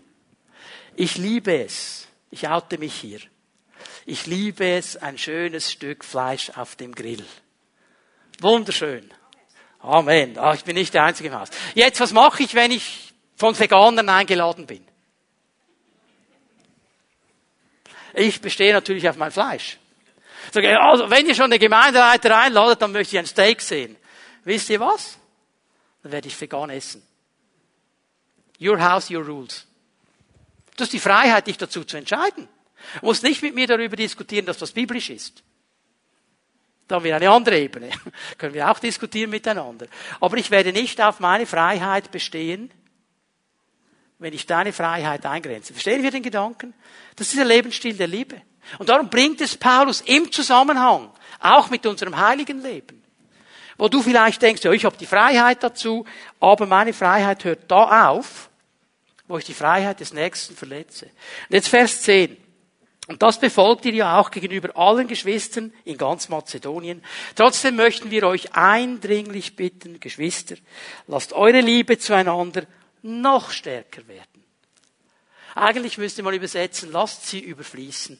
Ich 0.96 1.16
liebe 1.16 1.64
es. 1.64 2.08
Ich 2.30 2.48
oute 2.48 2.78
mich 2.78 2.94
hier. 2.94 3.20
Ich 4.06 4.26
liebe 4.26 4.66
es, 4.66 4.96
ein 4.96 5.16
schönes 5.18 5.70
Stück 5.70 6.04
Fleisch 6.04 6.50
auf 6.56 6.76
dem 6.76 6.94
Grill. 6.94 7.24
Wunderschön. 8.40 9.10
Amen. 9.80 10.36
Ach, 10.38 10.54
ich 10.54 10.64
bin 10.64 10.76
nicht 10.76 10.94
der 10.94 11.04
Einzige 11.04 11.28
im 11.28 11.38
Haus. 11.38 11.48
Jetzt, 11.74 12.00
was 12.00 12.12
mache 12.12 12.42
ich, 12.42 12.54
wenn 12.54 12.70
ich 12.70 13.14
von 13.36 13.58
Veganern 13.58 14.08
eingeladen 14.08 14.66
bin? 14.66 14.84
Ich 18.14 18.40
bestehe 18.40 18.72
natürlich 18.72 19.08
auf 19.08 19.16
mein 19.16 19.30
Fleisch. 19.30 19.78
Also, 20.54 21.10
wenn 21.10 21.26
ihr 21.26 21.34
schon 21.34 21.46
eine 21.46 21.58
Gemeindeleiter 21.58 22.36
einladet, 22.38 22.82
dann 22.82 22.92
möchte 22.92 23.16
ich 23.16 23.18
ein 23.18 23.26
Steak 23.26 23.60
sehen. 23.60 23.96
Wisst 24.44 24.70
ihr 24.70 24.80
was? 24.80 25.18
Dann 26.02 26.12
werde 26.12 26.28
ich 26.28 26.40
vegan 26.40 26.70
essen. 26.70 27.02
Your 28.60 28.80
house, 28.80 29.10
your 29.10 29.24
rules. 29.24 29.66
Du 30.76 30.82
hast 30.82 30.92
die 30.92 31.00
Freiheit, 31.00 31.46
dich 31.46 31.56
dazu 31.56 31.84
zu 31.84 31.96
entscheiden. 31.96 32.48
Du 33.00 33.06
musst 33.06 33.22
nicht 33.22 33.42
mit 33.42 33.54
mir 33.54 33.66
darüber 33.66 33.96
diskutieren, 33.96 34.46
dass 34.46 34.58
das 34.58 34.72
biblisch 34.72 35.10
ist. 35.10 35.42
Da 36.86 36.96
haben 36.96 37.04
wir 37.04 37.16
eine 37.16 37.30
andere 37.30 37.58
Ebene. 37.58 37.90
Können 38.38 38.54
wir 38.54 38.70
auch 38.70 38.78
diskutieren 38.78 39.30
miteinander. 39.30 39.86
Aber 40.20 40.36
ich 40.36 40.50
werde 40.50 40.72
nicht 40.72 41.00
auf 41.00 41.20
meine 41.20 41.46
Freiheit 41.46 42.10
bestehen, 42.10 42.70
wenn 44.24 44.32
ich 44.32 44.46
deine 44.46 44.72
Freiheit 44.72 45.26
eingrenze. 45.26 45.74
Verstehen 45.74 46.02
wir 46.02 46.10
den 46.10 46.22
Gedanken? 46.22 46.72
Das 47.14 47.28
ist 47.28 47.36
der 47.36 47.44
Lebensstil 47.44 47.94
der 47.94 48.06
Liebe. 48.06 48.40
Und 48.78 48.88
darum 48.88 49.10
bringt 49.10 49.42
es 49.42 49.54
Paulus 49.54 50.00
im 50.00 50.32
Zusammenhang, 50.32 51.10
auch 51.40 51.68
mit 51.68 51.84
unserem 51.84 52.16
heiligen 52.16 52.62
Leben. 52.62 53.04
Wo 53.76 53.88
du 53.88 54.00
vielleicht 54.00 54.40
denkst, 54.40 54.64
ja, 54.64 54.72
ich 54.72 54.86
habe 54.86 54.96
die 54.96 55.04
Freiheit 55.04 55.62
dazu, 55.62 56.06
aber 56.40 56.64
meine 56.64 56.94
Freiheit 56.94 57.44
hört 57.44 57.70
da 57.70 58.08
auf, 58.08 58.48
wo 59.28 59.36
ich 59.36 59.44
die 59.44 59.52
Freiheit 59.52 60.00
des 60.00 60.14
Nächsten 60.14 60.56
verletze. 60.56 61.04
Und 61.50 61.54
jetzt 61.54 61.68
Vers 61.68 62.00
10. 62.00 62.34
Und 63.08 63.22
das 63.22 63.38
befolgt 63.38 63.84
ihr 63.84 63.92
ja 63.92 64.18
auch 64.18 64.30
gegenüber 64.30 64.74
allen 64.74 65.06
Geschwistern 65.06 65.70
in 65.84 65.98
ganz 65.98 66.30
Mazedonien. 66.30 67.04
Trotzdem 67.34 67.76
möchten 67.76 68.10
wir 68.10 68.22
euch 68.22 68.54
eindringlich 68.54 69.54
bitten, 69.54 70.00
Geschwister, 70.00 70.54
lasst 71.08 71.34
eure 71.34 71.60
Liebe 71.60 71.98
zueinander 71.98 72.62
noch 73.04 73.50
stärker 73.50 74.06
werden. 74.08 74.44
Eigentlich 75.54 75.98
müsste 75.98 76.22
man 76.22 76.34
übersetzen, 76.34 76.90
lasst 76.90 77.26
sie 77.26 77.40
überfließen. 77.40 78.18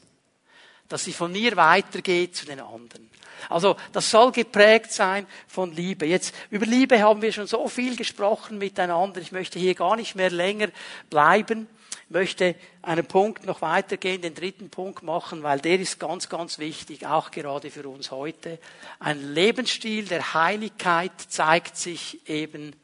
Dass 0.88 1.04
sie 1.04 1.12
von 1.12 1.32
mir 1.32 1.56
weitergeht 1.56 2.36
zu 2.36 2.44
den 2.46 2.60
anderen. 2.60 3.10
Also 3.48 3.76
das 3.92 4.10
soll 4.10 4.30
geprägt 4.32 4.92
sein 4.92 5.26
von 5.48 5.72
Liebe. 5.72 6.06
Jetzt 6.06 6.34
über 6.50 6.66
Liebe 6.66 7.02
haben 7.02 7.22
wir 7.22 7.32
schon 7.32 7.46
so 7.46 7.66
viel 7.68 7.96
gesprochen 7.96 8.58
miteinander. 8.58 9.20
Ich 9.20 9.32
möchte 9.32 9.58
hier 9.58 9.74
gar 9.74 9.96
nicht 9.96 10.14
mehr 10.14 10.30
länger 10.30 10.68
bleiben. 11.10 11.66
Ich 12.04 12.10
möchte 12.10 12.54
einen 12.82 13.06
Punkt 13.06 13.46
noch 13.46 13.62
weitergehen, 13.62 14.20
den 14.20 14.34
dritten 14.34 14.68
Punkt 14.68 15.02
machen, 15.02 15.42
weil 15.42 15.58
der 15.58 15.80
ist 15.80 15.98
ganz, 15.98 16.28
ganz 16.28 16.58
wichtig, 16.58 17.06
auch 17.06 17.30
gerade 17.30 17.70
für 17.70 17.88
uns 17.88 18.10
heute. 18.10 18.58
Ein 19.00 19.32
Lebensstil 19.32 20.04
der 20.04 20.34
Heiligkeit 20.34 21.12
zeigt 21.28 21.78
sich 21.78 22.28
eben 22.28 22.76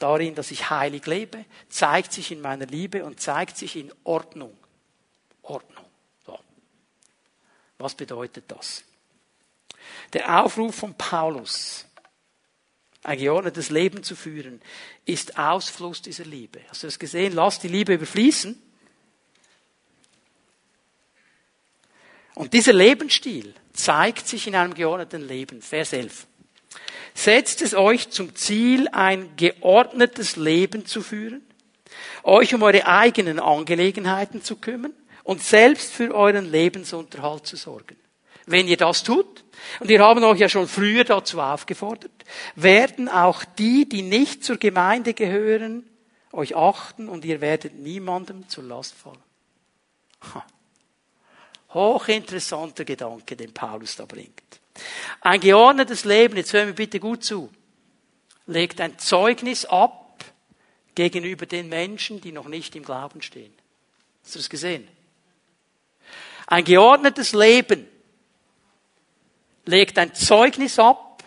darin, 0.00 0.34
dass 0.34 0.50
ich 0.50 0.70
heilig 0.70 1.06
lebe, 1.06 1.44
zeigt 1.68 2.12
sich 2.12 2.32
in 2.32 2.40
meiner 2.40 2.66
Liebe 2.66 3.04
und 3.04 3.20
zeigt 3.20 3.56
sich 3.56 3.76
in 3.76 3.92
Ordnung. 4.02 4.56
Ordnung. 5.42 5.84
So. 6.26 6.38
Was 7.78 7.94
bedeutet 7.94 8.44
das? 8.48 8.84
Der 10.12 10.42
Aufruf 10.42 10.74
von 10.74 10.94
Paulus, 10.94 11.86
ein 13.02 13.18
geordnetes 13.18 13.70
Leben 13.70 14.02
zu 14.02 14.16
führen, 14.16 14.60
ist 15.04 15.38
Ausfluss 15.38 16.02
dieser 16.02 16.24
Liebe. 16.24 16.60
Hast 16.68 16.82
du 16.82 16.86
das 16.86 16.98
gesehen? 16.98 17.32
Lass 17.32 17.58
die 17.58 17.68
Liebe 17.68 17.94
überfließen. 17.94 18.60
Und 22.34 22.52
dieser 22.52 22.72
Lebensstil 22.72 23.54
zeigt 23.72 24.26
sich 24.26 24.46
in 24.46 24.54
einem 24.54 24.74
geordneten 24.74 25.26
Leben. 25.26 25.60
Vers 25.62 25.92
11. 25.92 26.26
Setzt 27.14 27.62
es 27.62 27.74
euch 27.74 28.10
zum 28.10 28.34
Ziel, 28.34 28.88
ein 28.92 29.36
geordnetes 29.36 30.36
Leben 30.36 30.86
zu 30.86 31.02
führen, 31.02 31.42
euch 32.22 32.54
um 32.54 32.62
eure 32.62 32.86
eigenen 32.86 33.40
Angelegenheiten 33.40 34.42
zu 34.42 34.56
kümmern 34.56 34.94
und 35.24 35.42
selbst 35.42 35.92
für 35.92 36.14
euren 36.14 36.50
Lebensunterhalt 36.50 37.46
zu 37.46 37.56
sorgen. 37.56 37.96
Wenn 38.46 38.68
ihr 38.68 38.76
das 38.76 39.02
tut, 39.02 39.44
und 39.80 39.88
wir 39.88 40.00
haben 40.00 40.24
euch 40.24 40.40
ja 40.40 40.48
schon 40.48 40.66
früher 40.66 41.04
dazu 41.04 41.40
aufgefordert, 41.40 42.10
werden 42.54 43.08
auch 43.08 43.44
die, 43.44 43.88
die 43.88 44.02
nicht 44.02 44.44
zur 44.44 44.56
Gemeinde 44.56 45.14
gehören, 45.14 45.88
euch 46.32 46.56
achten 46.56 47.08
und 47.08 47.24
ihr 47.24 47.40
werdet 47.40 47.74
niemandem 47.74 48.48
zur 48.48 48.64
Last 48.64 48.94
fallen. 48.94 49.18
Ha. 50.34 50.44
Hochinteressanter 51.74 52.84
Gedanke, 52.84 53.36
den 53.36 53.52
Paulus 53.52 53.96
da 53.96 54.04
bringt. 54.04 54.59
Ein 55.20 55.40
geordnetes 55.40 56.04
Leben, 56.04 56.36
jetzt 56.36 56.52
hören 56.52 56.68
wir 56.68 56.74
bitte 56.74 57.00
gut 57.00 57.24
zu, 57.24 57.50
legt 58.46 58.80
ein 58.80 58.98
Zeugnis 58.98 59.64
ab 59.64 60.24
gegenüber 60.94 61.46
den 61.46 61.68
Menschen, 61.68 62.20
die 62.20 62.32
noch 62.32 62.48
nicht 62.48 62.76
im 62.76 62.84
Glauben 62.84 63.22
stehen. 63.22 63.52
Hast 64.22 64.34
du 64.34 64.38
das 64.38 64.50
gesehen? 64.50 64.86
Ein 66.46 66.64
geordnetes 66.64 67.32
Leben 67.32 67.86
legt 69.66 69.98
ein 69.98 70.14
Zeugnis 70.14 70.78
ab 70.78 71.22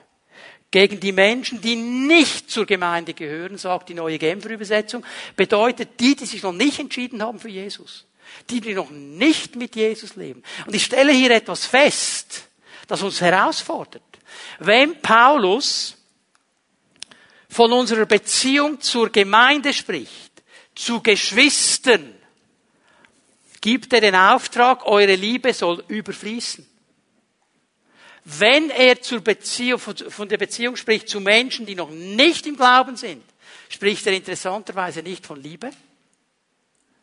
gegen 0.70 1.00
die 1.00 1.12
Menschen, 1.12 1.62
die 1.62 1.76
nicht 1.76 2.50
zur 2.50 2.66
Gemeinde 2.66 3.14
gehören, 3.14 3.58
sagt 3.58 3.90
die 3.90 3.94
neue 3.94 4.18
Genfer 4.18 4.50
Übersetzung, 4.50 5.06
bedeutet 5.36 6.00
die, 6.00 6.16
die 6.16 6.26
sich 6.26 6.44
noch 6.44 6.52
nicht 6.52 6.80
entschieden 6.80 7.22
haben 7.22 7.40
für 7.40 7.50
Jesus. 7.50 8.06
Die, 8.50 8.60
die 8.60 8.74
noch 8.74 8.90
nicht 8.90 9.56
mit 9.56 9.76
Jesus 9.76 10.16
leben. 10.16 10.42
Und 10.66 10.74
ich 10.74 10.84
stelle 10.84 11.12
hier 11.12 11.30
etwas 11.32 11.66
fest, 11.66 12.48
das 12.94 13.02
uns 13.02 13.22
herausfordert. 13.22 14.04
Wenn 14.60 15.02
Paulus 15.02 15.98
von 17.50 17.72
unserer 17.74 18.06
Beziehung 18.06 18.80
zur 18.82 19.10
Gemeinde 19.10 19.74
spricht, 19.74 20.44
zu 20.76 21.02
Geschwistern, 21.02 22.14
gibt 23.62 23.94
er 23.94 24.02
den 24.02 24.14
Auftrag, 24.14 24.86
eure 24.86 25.16
Liebe 25.16 25.54
soll 25.56 25.84
überfließen. 25.88 26.68
Wenn 28.26 28.70
er 28.70 29.02
zur 29.02 29.22
Beziehung, 29.22 29.80
von 29.80 30.30
der 30.30 30.38
Beziehung 30.38 30.76
spricht 30.76 31.10
zu 31.10 31.20
Menschen, 31.20 31.66
die 31.66 31.74
noch 31.74 31.90
nicht 31.90 32.46
im 32.46 32.56
Glauben 32.56 32.96
sind, 32.96 33.24
spricht 33.70 34.06
er 34.06 34.14
interessanterweise 34.14 35.02
nicht 35.02 35.26
von 35.26 35.42
Liebe, 35.42 35.72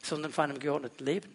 sondern 0.05 0.33
von 0.33 0.45
einem 0.45 0.61
geordneten 0.61 1.05
Leben. 1.05 1.35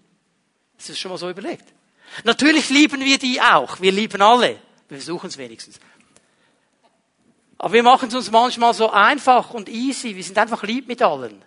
Ist 0.77 0.89
das 0.89 0.97
schon 0.97 1.11
mal 1.11 1.17
so 1.17 1.29
überlegt? 1.29 1.74
Natürlich 2.23 2.69
lieben 2.69 3.01
wir 3.01 3.17
die 3.17 3.41
auch. 3.41 3.79
Wir 3.81 3.91
lieben 3.91 4.21
alle. 4.21 4.59
Wir 4.87 4.97
versuchen 4.97 5.27
es 5.27 5.37
wenigstens. 5.37 5.79
Aber 7.57 7.73
wir 7.73 7.83
machen 7.83 8.09
es 8.09 8.15
uns 8.15 8.31
manchmal 8.31 8.73
so 8.73 8.89
einfach 8.89 9.51
und 9.51 9.69
easy. 9.69 10.15
Wir 10.15 10.23
sind 10.23 10.37
einfach 10.37 10.63
lieb 10.63 10.87
mit 10.87 11.01
allen. 11.01 11.43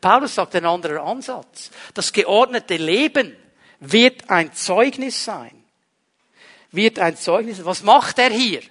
Paulus 0.00 0.34
sagt 0.34 0.54
ein 0.54 0.66
anderer 0.66 1.02
Ansatz. 1.02 1.70
Das 1.94 2.12
geordnete 2.12 2.76
Leben 2.76 3.36
wird 3.80 4.28
ein 4.30 4.52
Zeugnis 4.52 5.24
sein 5.24 5.62
wird 6.72 6.98
ein 6.98 7.16
Zeugnis. 7.16 7.64
Was 7.64 7.82
macht 7.82 8.18
er 8.18 8.30
hier? 8.30 8.62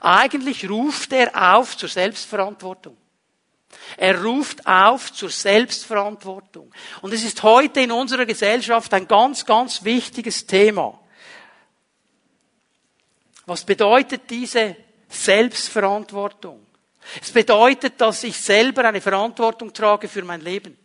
Eigentlich 0.00 0.68
ruft 0.68 1.12
er 1.12 1.54
auf 1.54 1.76
zur 1.76 1.88
Selbstverantwortung. 1.88 2.96
Er 3.96 4.22
ruft 4.22 4.66
auf 4.66 5.12
zur 5.12 5.30
Selbstverantwortung. 5.30 6.72
Und 7.02 7.12
es 7.12 7.24
ist 7.24 7.42
heute 7.42 7.80
in 7.80 7.92
unserer 7.92 8.26
Gesellschaft 8.26 8.92
ein 8.94 9.06
ganz, 9.06 9.44
ganz 9.46 9.84
wichtiges 9.84 10.46
Thema. 10.46 10.98
Was 13.46 13.64
bedeutet 13.64 14.22
diese 14.30 14.76
Selbstverantwortung? 15.08 16.64
Es 17.20 17.30
bedeutet, 17.30 18.00
dass 18.00 18.24
ich 18.24 18.38
selber 18.38 18.84
eine 18.84 19.00
Verantwortung 19.00 19.72
trage 19.72 20.08
für 20.08 20.24
mein 20.24 20.40
Leben. 20.40 20.76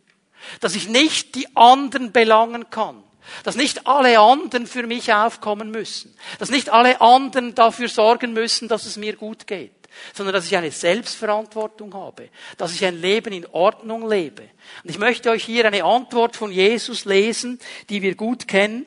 Dass 0.60 0.76
ich 0.76 0.88
nicht 0.88 1.36
die 1.36 1.48
anderen 1.56 2.12
belangen 2.12 2.70
kann. 2.70 3.04
Dass 3.44 3.56
nicht 3.56 3.88
alle 3.88 4.20
anderen 4.20 4.68
für 4.68 4.88
mich 4.88 5.14
aufkommen 5.14 5.72
müssen. 5.72 6.16
Dass 6.40 6.50
nicht 6.50 6.70
alle 6.70 7.00
anderen 7.02 7.56
dafür 7.56 7.88
sorgen 7.88 8.34
müssen, 8.34 8.68
dass 8.68 8.86
es 8.86 8.98
mir 8.98 9.16
gut 9.16 9.48
geht. 9.48 9.79
Sondern 10.14 10.34
dass 10.34 10.46
ich 10.46 10.56
eine 10.56 10.72
Selbstverantwortung 10.72 11.94
habe. 11.94 12.30
Dass 12.58 12.74
ich 12.74 12.86
ein 12.86 13.00
Leben 13.00 13.34
in 13.34 13.46
Ordnung 13.48 14.08
lebe. 14.08 14.44
Und 14.84 14.90
ich 14.90 14.98
möchte 14.98 15.30
euch 15.30 15.44
hier 15.44 15.66
eine 15.66 15.84
Antwort 15.84 16.36
von 16.36 16.52
Jesus 16.52 17.06
lesen, 17.06 17.60
die 17.90 18.02
wir 18.02 18.16
gut 18.16 18.48
kennen. 18.48 18.86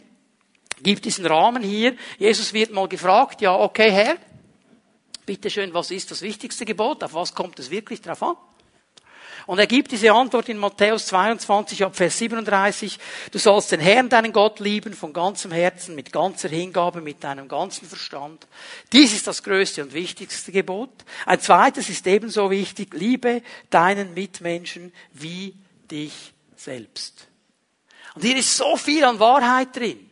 Gibt 0.83 1.05
diesen 1.05 1.27
Rahmen 1.27 1.63
hier. 1.63 1.95
Jesus 2.19 2.53
wird 2.53 2.73
mal 2.73 2.89
gefragt, 2.89 3.41
ja, 3.41 3.55
okay, 3.55 3.91
Herr, 3.91 4.17
bitteschön, 5.27 5.73
was 5.75 5.91
ist 5.91 6.11
das 6.11 6.23
wichtigste 6.23 6.65
Gebot? 6.65 7.05
Auf 7.05 7.15
was 7.15 7.35
kommt 7.35 7.59
es 7.59 7.71
wirklich 7.71 8.01
drauf 8.01 8.23
an? 8.23 8.37
Und 9.47 9.59
er 9.59 9.67
gibt 9.67 9.93
diese 9.93 10.13
Antwort 10.13 10.49
in 10.49 10.59
Matthäus 10.59 11.07
22 11.07 11.85
ab 11.85 11.97
Vers 11.97 12.19
37. 12.19 12.99
Du 13.31 13.39
sollst 13.39 13.73
den 13.73 13.81
Herrn, 13.81 14.09
deinen 14.09 14.33
Gott 14.33 14.61
lieben 14.61 14.95
von 14.95 15.13
ganzem 15.13 15.51
Herzen, 15.51 15.95
mit 15.95 16.13
ganzer 16.13 16.49
Hingabe, 16.49 17.01
mit 17.01 17.25
deinem 17.25 17.49
ganzen 17.49 17.89
Verstand. 17.89 18.47
Dies 18.93 19.13
ist 19.13 19.27
das 19.27 19.43
größte 19.43 19.83
und 19.83 19.95
wichtigste 19.95 20.53
Gebot. 20.53 20.91
Ein 21.27 21.41
zweites 21.41 21.89
ist 21.89 22.07
ebenso 22.07 22.51
wichtig. 22.51 22.95
Liebe 22.95 23.43
deinen 23.71 24.15
Mitmenschen 24.15 24.93
wie 25.13 25.55
dich 25.91 26.33
selbst. 26.57 27.29
Und 28.15 28.23
hier 28.23 28.37
ist 28.37 28.57
so 28.57 28.77
viel 28.77 29.05
an 29.05 29.19
Wahrheit 29.19 29.75
drin. 29.75 30.09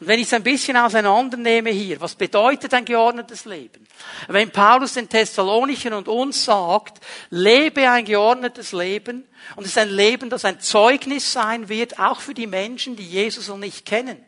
Und 0.00 0.08
wenn 0.08 0.18
ich 0.18 0.26
es 0.26 0.32
ein 0.32 0.42
bisschen 0.42 0.76
auseinandernehme 0.76 1.70
hier, 1.70 2.00
was 2.00 2.14
bedeutet 2.14 2.74
ein 2.74 2.84
geordnetes 2.84 3.44
Leben? 3.44 3.86
Wenn 4.28 4.50
Paulus 4.50 4.94
den 4.94 5.08
Thessalonichern 5.08 5.92
und 5.92 6.08
uns 6.08 6.44
sagt, 6.44 7.00
lebe 7.30 7.88
ein 7.88 8.04
geordnetes 8.04 8.72
Leben, 8.72 9.24
und 9.56 9.64
es 9.64 9.70
ist 9.70 9.78
ein 9.78 9.90
Leben, 9.90 10.30
das 10.30 10.44
ein 10.44 10.60
Zeugnis 10.60 11.32
sein 11.32 11.68
wird, 11.68 11.98
auch 11.98 12.20
für 12.20 12.34
die 12.34 12.46
Menschen, 12.46 12.96
die 12.96 13.06
Jesus 13.06 13.48
noch 13.48 13.58
nicht 13.58 13.84
kennen. 13.84 14.24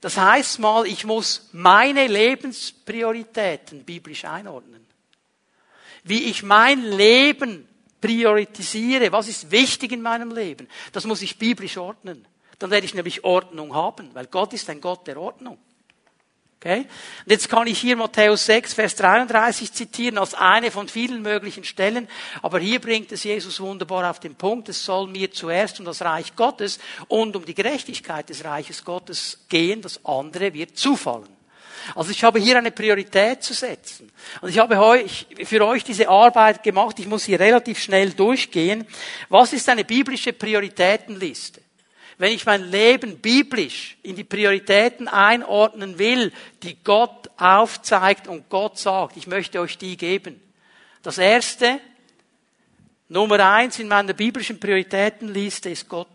Das 0.00 0.16
heißt 0.16 0.58
mal, 0.58 0.86
ich 0.86 1.04
muss 1.04 1.48
meine 1.52 2.08
Lebensprioritäten 2.08 3.84
biblisch 3.84 4.24
einordnen. 4.24 4.84
Wie 6.02 6.24
ich 6.24 6.42
mein 6.42 6.82
Leben 6.82 7.68
priorisiere, 8.00 9.12
was 9.12 9.28
ist 9.28 9.52
wichtig 9.52 9.92
in 9.92 10.02
meinem 10.02 10.34
Leben, 10.34 10.66
das 10.90 11.04
muss 11.04 11.22
ich 11.22 11.38
biblisch 11.38 11.76
ordnen. 11.76 12.26
Dann 12.62 12.70
werde 12.70 12.86
ich 12.86 12.94
nämlich 12.94 13.24
Ordnung 13.24 13.74
haben, 13.74 14.10
weil 14.14 14.26
Gott 14.26 14.52
ist 14.52 14.70
ein 14.70 14.80
Gott 14.80 15.06
der 15.06 15.18
Ordnung. 15.18 15.58
Okay? 16.60 16.86
Und 17.24 17.32
jetzt 17.32 17.48
kann 17.48 17.66
ich 17.66 17.80
hier 17.80 17.96
Matthäus 17.96 18.46
6, 18.46 18.74
Vers 18.74 18.94
33 18.94 19.72
zitieren 19.72 20.16
als 20.16 20.34
eine 20.34 20.70
von 20.70 20.86
vielen 20.86 21.20
möglichen 21.22 21.64
Stellen. 21.64 22.06
Aber 22.40 22.60
hier 22.60 22.80
bringt 22.80 23.10
es 23.10 23.24
Jesus 23.24 23.58
wunderbar 23.58 24.08
auf 24.08 24.20
den 24.20 24.36
Punkt. 24.36 24.68
Es 24.68 24.84
soll 24.84 25.08
mir 25.08 25.32
zuerst 25.32 25.80
um 25.80 25.86
das 25.86 26.02
Reich 26.02 26.36
Gottes 26.36 26.78
und 27.08 27.34
um 27.34 27.44
die 27.44 27.54
Gerechtigkeit 27.54 28.28
des 28.28 28.44
Reiches 28.44 28.84
Gottes 28.84 29.40
gehen. 29.48 29.82
Das 29.82 30.04
andere 30.04 30.54
wird 30.54 30.78
zufallen. 30.78 31.28
Also 31.96 32.12
ich 32.12 32.22
habe 32.22 32.38
hier 32.38 32.56
eine 32.56 32.70
Priorität 32.70 33.42
zu 33.42 33.54
setzen. 33.54 34.12
Und 34.40 34.50
ich 34.50 34.60
habe 34.60 34.76
für 35.44 35.66
euch 35.66 35.82
diese 35.82 36.08
Arbeit 36.08 36.62
gemacht. 36.62 36.96
Ich 37.00 37.08
muss 37.08 37.24
hier 37.24 37.40
relativ 37.40 37.80
schnell 37.80 38.10
durchgehen. 38.10 38.86
Was 39.28 39.52
ist 39.52 39.68
eine 39.68 39.84
biblische 39.84 40.32
Prioritätenliste? 40.32 41.61
Wenn 42.22 42.34
ich 42.34 42.46
mein 42.46 42.70
Leben 42.70 43.18
biblisch 43.18 43.96
in 44.04 44.14
die 44.14 44.22
Prioritäten 44.22 45.08
einordnen 45.08 45.98
will, 45.98 46.30
die 46.62 46.76
Gott 46.84 47.28
aufzeigt 47.36 48.28
und 48.28 48.48
Gott 48.48 48.78
sagt, 48.78 49.16
ich 49.16 49.26
möchte 49.26 49.58
euch 49.58 49.76
die 49.76 49.96
geben. 49.96 50.40
Das 51.02 51.18
erste, 51.18 51.80
Nummer 53.08 53.44
eins 53.52 53.80
in 53.80 53.88
meiner 53.88 54.12
biblischen 54.12 54.60
Prioritätenliste 54.60 55.70
ist 55.70 55.88
Gott. 55.88 56.06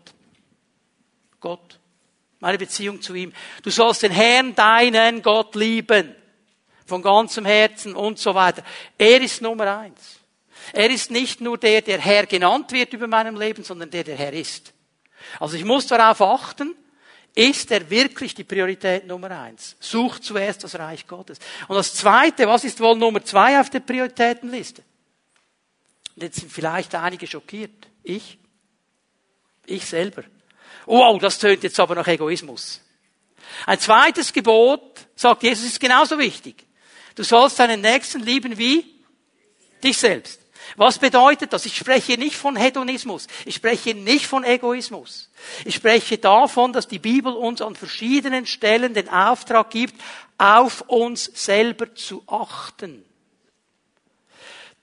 Gott. 1.40 1.78
Meine 2.40 2.56
Beziehung 2.56 3.02
zu 3.02 3.14
ihm. 3.14 3.34
Du 3.62 3.68
sollst 3.68 4.02
den 4.02 4.12
Herrn, 4.12 4.54
deinen 4.54 5.20
Gott 5.20 5.54
lieben. 5.56 6.14
Von 6.86 7.02
ganzem 7.02 7.44
Herzen 7.44 7.94
und 7.94 8.18
so 8.18 8.34
weiter. 8.34 8.62
Er 8.96 9.20
ist 9.20 9.42
Nummer 9.42 9.80
eins. 9.80 10.20
Er 10.72 10.88
ist 10.88 11.10
nicht 11.10 11.42
nur 11.42 11.58
der, 11.58 11.82
der 11.82 11.98
Herr 11.98 12.24
genannt 12.24 12.72
wird 12.72 12.94
über 12.94 13.08
meinem 13.08 13.36
Leben, 13.38 13.62
sondern 13.62 13.90
der, 13.90 14.04
der 14.04 14.16
Herr 14.16 14.32
ist. 14.32 14.72
Also 15.40 15.56
ich 15.56 15.64
muss 15.64 15.86
darauf 15.86 16.20
achten, 16.20 16.74
ist 17.34 17.70
er 17.70 17.88
wirklich 17.88 18.34
die 18.34 18.44
Priorität 18.44 19.06
Nummer 19.06 19.30
eins? 19.30 19.76
Sucht 19.78 20.24
zuerst 20.24 20.64
das 20.64 20.76
Reich 20.78 21.06
Gottes. 21.06 21.38
Und 21.68 21.76
das 21.76 21.94
Zweite, 21.94 22.48
was 22.48 22.64
ist 22.64 22.80
wohl 22.80 22.96
Nummer 22.96 23.24
zwei 23.24 23.60
auf 23.60 23.70
der 23.70 23.80
Prioritätenliste? 23.80 24.82
Und 26.16 26.22
jetzt 26.22 26.40
sind 26.40 26.50
vielleicht 26.50 26.94
einige 26.94 27.26
schockiert. 27.26 27.86
Ich? 28.02 28.38
Ich 29.66 29.86
selber. 29.86 30.24
Wow, 30.86 31.20
das 31.20 31.38
tönt 31.38 31.62
jetzt 31.62 31.78
aber 31.78 31.94
nach 31.94 32.08
Egoismus. 32.08 32.80
Ein 33.66 33.78
zweites 33.78 34.32
Gebot, 34.32 35.06
sagt 35.14 35.42
Jesus, 35.42 35.66
ist 35.66 35.80
genauso 35.80 36.18
wichtig. 36.18 36.66
Du 37.14 37.22
sollst 37.22 37.58
deinen 37.58 37.80
Nächsten 37.80 38.20
lieben 38.20 38.58
wie 38.58 38.84
dich 39.82 39.96
selbst. 39.96 40.37
Was 40.76 40.98
bedeutet 40.98 41.52
das? 41.52 41.66
Ich 41.66 41.76
spreche 41.76 42.18
nicht 42.18 42.36
von 42.36 42.56
Hedonismus. 42.56 43.26
Ich 43.44 43.54
spreche 43.54 43.94
nicht 43.94 44.26
von 44.26 44.44
Egoismus. 44.44 45.30
Ich 45.64 45.74
spreche 45.74 46.18
davon, 46.18 46.72
dass 46.72 46.88
die 46.88 46.98
Bibel 46.98 47.32
uns 47.32 47.62
an 47.62 47.74
verschiedenen 47.74 48.46
Stellen 48.46 48.94
den 48.94 49.08
Auftrag 49.08 49.70
gibt, 49.70 50.00
auf 50.36 50.82
uns 50.82 51.30
selber 51.34 51.94
zu 51.94 52.22
achten. 52.26 53.04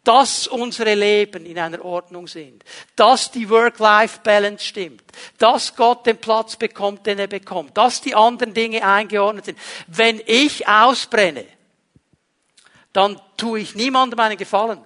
Dass 0.03 0.47
unsere 0.47 0.93
Leben 0.93 1.45
in 1.45 1.57
einer 1.57 1.83
Ordnung 1.83 2.27
sind. 2.27 2.63
Dass 2.95 3.31
die 3.31 3.49
Work-Life-Balance 3.49 4.63
stimmt. 4.63 5.03
Dass 5.39 5.75
Gott 5.75 6.05
den 6.05 6.17
Platz 6.17 6.55
bekommt, 6.55 7.05
den 7.07 7.17
er 7.17 7.27
bekommt. 7.27 7.75
Dass 7.77 8.01
die 8.01 8.13
anderen 8.13 8.53
Dinge 8.53 8.85
eingeordnet 8.85 9.45
sind. 9.45 9.59
Wenn 9.87 10.21
ich 10.25 10.67
ausbrenne, 10.67 11.45
dann 12.93 13.19
tue 13.35 13.59
ich 13.59 13.75
niemandem 13.75 14.19
einen 14.19 14.37
Gefallen 14.37 14.79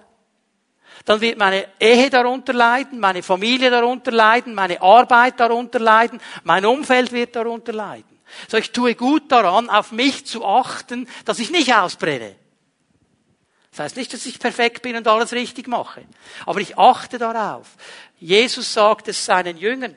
dann 1.04 1.20
wird 1.20 1.38
meine 1.38 1.66
Ehe 1.78 2.10
darunter 2.10 2.52
leiden, 2.52 3.00
meine 3.00 3.22
Familie 3.22 3.70
darunter 3.70 4.10
leiden, 4.10 4.54
meine 4.54 4.80
Arbeit 4.82 5.40
darunter 5.40 5.78
leiden, 5.78 6.20
mein 6.44 6.64
Umfeld 6.66 7.12
wird 7.12 7.36
darunter 7.36 7.72
leiden. 7.72 8.20
So, 8.48 8.56
ich 8.56 8.70
tue 8.72 8.94
gut 8.94 9.32
daran, 9.32 9.68
auf 9.68 9.92
mich 9.92 10.26
zu 10.26 10.44
achten, 10.44 11.08
dass 11.24 11.38
ich 11.38 11.50
nicht 11.50 11.74
ausbrenne. 11.74 12.36
Das 13.70 13.80
heißt 13.80 13.96
nicht, 13.96 14.12
dass 14.12 14.26
ich 14.26 14.38
perfekt 14.38 14.82
bin 14.82 14.96
und 14.96 15.06
alles 15.06 15.32
richtig 15.32 15.68
mache. 15.68 16.04
Aber 16.46 16.60
ich 16.60 16.76
achte 16.76 17.18
darauf. 17.18 17.68
Jesus 18.18 18.72
sagt 18.72 19.08
es 19.08 19.24
seinen 19.24 19.56
Jüngern. 19.56 19.96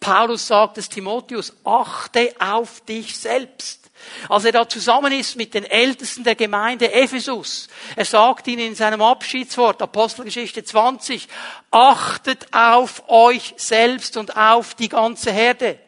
Paulus 0.00 0.46
sagt 0.46 0.78
es 0.78 0.88
Timotheus, 0.88 1.54
achte 1.64 2.34
auf 2.38 2.80
dich 2.82 3.18
selbst. 3.18 3.83
Als 4.28 4.44
er 4.44 4.52
da 4.52 4.68
zusammen 4.68 5.12
ist 5.12 5.36
mit 5.36 5.54
den 5.54 5.64
Ältesten 5.64 6.24
der 6.24 6.34
Gemeinde 6.34 6.92
Ephesus, 6.92 7.68
er 7.96 8.04
sagt 8.04 8.46
ihnen 8.46 8.68
in 8.68 8.74
seinem 8.74 9.02
Abschiedswort, 9.02 9.80
Apostelgeschichte 9.82 10.64
20, 10.64 11.28
achtet 11.70 12.46
auf 12.52 13.08
euch 13.08 13.54
selbst 13.56 14.16
und 14.16 14.36
auf 14.36 14.74
die 14.74 14.88
ganze 14.88 15.32
Herde. 15.32 15.78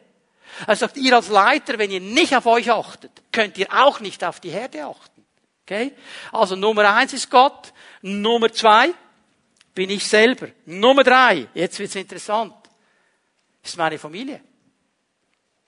Er 0.65 0.75
sagt, 0.75 0.97
ihr 0.97 1.15
als 1.15 1.29
Leiter, 1.29 1.77
wenn 1.77 1.91
ihr 1.91 2.01
nicht 2.01 2.35
auf 2.35 2.45
euch 2.45 2.71
achtet, 2.71 3.11
könnt 3.31 3.57
ihr 3.57 3.67
auch 3.71 3.99
nicht 3.99 4.23
auf 4.23 4.39
die 4.39 4.49
Herde 4.49 4.85
achten. 4.85 5.25
Okay? 5.63 5.93
Also 6.31 6.55
Nummer 6.55 6.95
eins 6.95 7.13
ist 7.13 7.29
Gott. 7.29 7.73
Nummer 8.01 8.51
zwei 8.51 8.93
bin 9.73 9.89
ich 9.89 10.07
selber. 10.07 10.47
Nummer 10.65 11.03
drei, 11.03 11.47
jetzt 11.53 11.77
wird's 11.77 11.95
interessant, 11.95 12.55
ist 13.63 13.77
meine 13.77 13.99
Familie. 13.99 14.41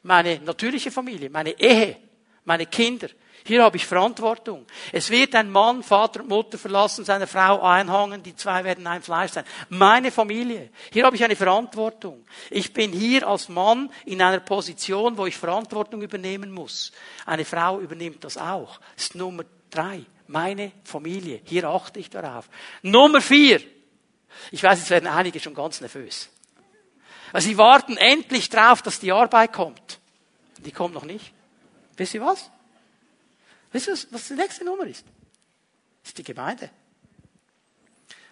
Meine 0.02 0.40
natürliche 0.40 0.90
Familie, 0.90 1.30
meine 1.30 1.52
Ehe 1.60 2.09
meine 2.50 2.66
Kinder. 2.66 3.08
Hier 3.46 3.64
habe 3.64 3.78
ich 3.78 3.86
Verantwortung. 3.86 4.66
Es 4.92 5.10
wird 5.12 5.36
ein 5.36 5.52
Mann, 5.52 5.84
Vater 5.84 6.22
und 6.22 6.30
Mutter 6.30 6.58
verlassen, 6.58 7.06
seine 7.06 7.28
Frau 7.28 7.62
einhangen, 7.62 8.24
die 8.24 8.36
zwei 8.36 8.64
werden 8.64 8.86
ein 8.88 9.04
Fleisch 9.04 9.32
sein. 9.32 9.46
Meine 9.70 10.12
Familie. 10.12 10.72
Hier 10.92 11.06
habe 11.06 11.16
ich 11.16 11.24
eine 11.24 11.36
Verantwortung. 11.36 12.26
Ich 12.50 12.74
bin 12.74 12.92
hier 12.92 13.28
als 13.28 13.50
Mann 13.50 13.92
in 14.06 14.22
einer 14.22 14.40
Position, 14.40 15.16
wo 15.18 15.28
ich 15.28 15.38
Verantwortung 15.38 16.02
übernehmen 16.02 16.52
muss. 16.52 16.92
Eine 17.26 17.46
Frau 17.46 17.80
übernimmt 17.80 18.24
das 18.24 18.38
auch. 18.38 18.80
Das 18.96 19.06
ist 19.06 19.16
Nummer 19.16 19.44
drei. 19.70 20.04
Meine 20.28 20.72
Familie. 20.84 21.42
Hier 21.46 21.66
achte 21.66 22.00
ich 22.00 22.10
darauf. 22.10 22.50
Nummer 22.82 23.22
vier. 23.22 23.62
Ich 24.52 24.64
weiß, 24.64 24.80
jetzt 24.80 24.90
werden 24.90 25.08
einige 25.08 25.40
schon 25.40 25.54
ganz 25.54 25.82
nervös. 25.82 26.30
Weil 27.32 27.42
sie 27.42 27.58
warten 27.58 27.96
endlich 27.98 28.50
drauf, 28.50 28.82
dass 28.82 29.00
die 29.00 29.12
Arbeit 29.12 29.54
kommt. 29.54 30.00
Die 30.58 30.72
kommt 30.72 30.96
noch 30.96 31.06
nicht. 31.06 31.32
Wisst 32.00 32.14
ihr 32.14 32.22
was? 32.22 32.50
Wisst 33.74 33.88
ihr, 33.90 33.98
was 34.12 34.28
die 34.30 34.34
nächste 34.34 34.64
Nummer 34.64 34.86
ist? 34.86 35.06
Das 36.02 36.12
ist 36.12 36.18
die 36.18 36.24
Gemeinde. 36.24 36.70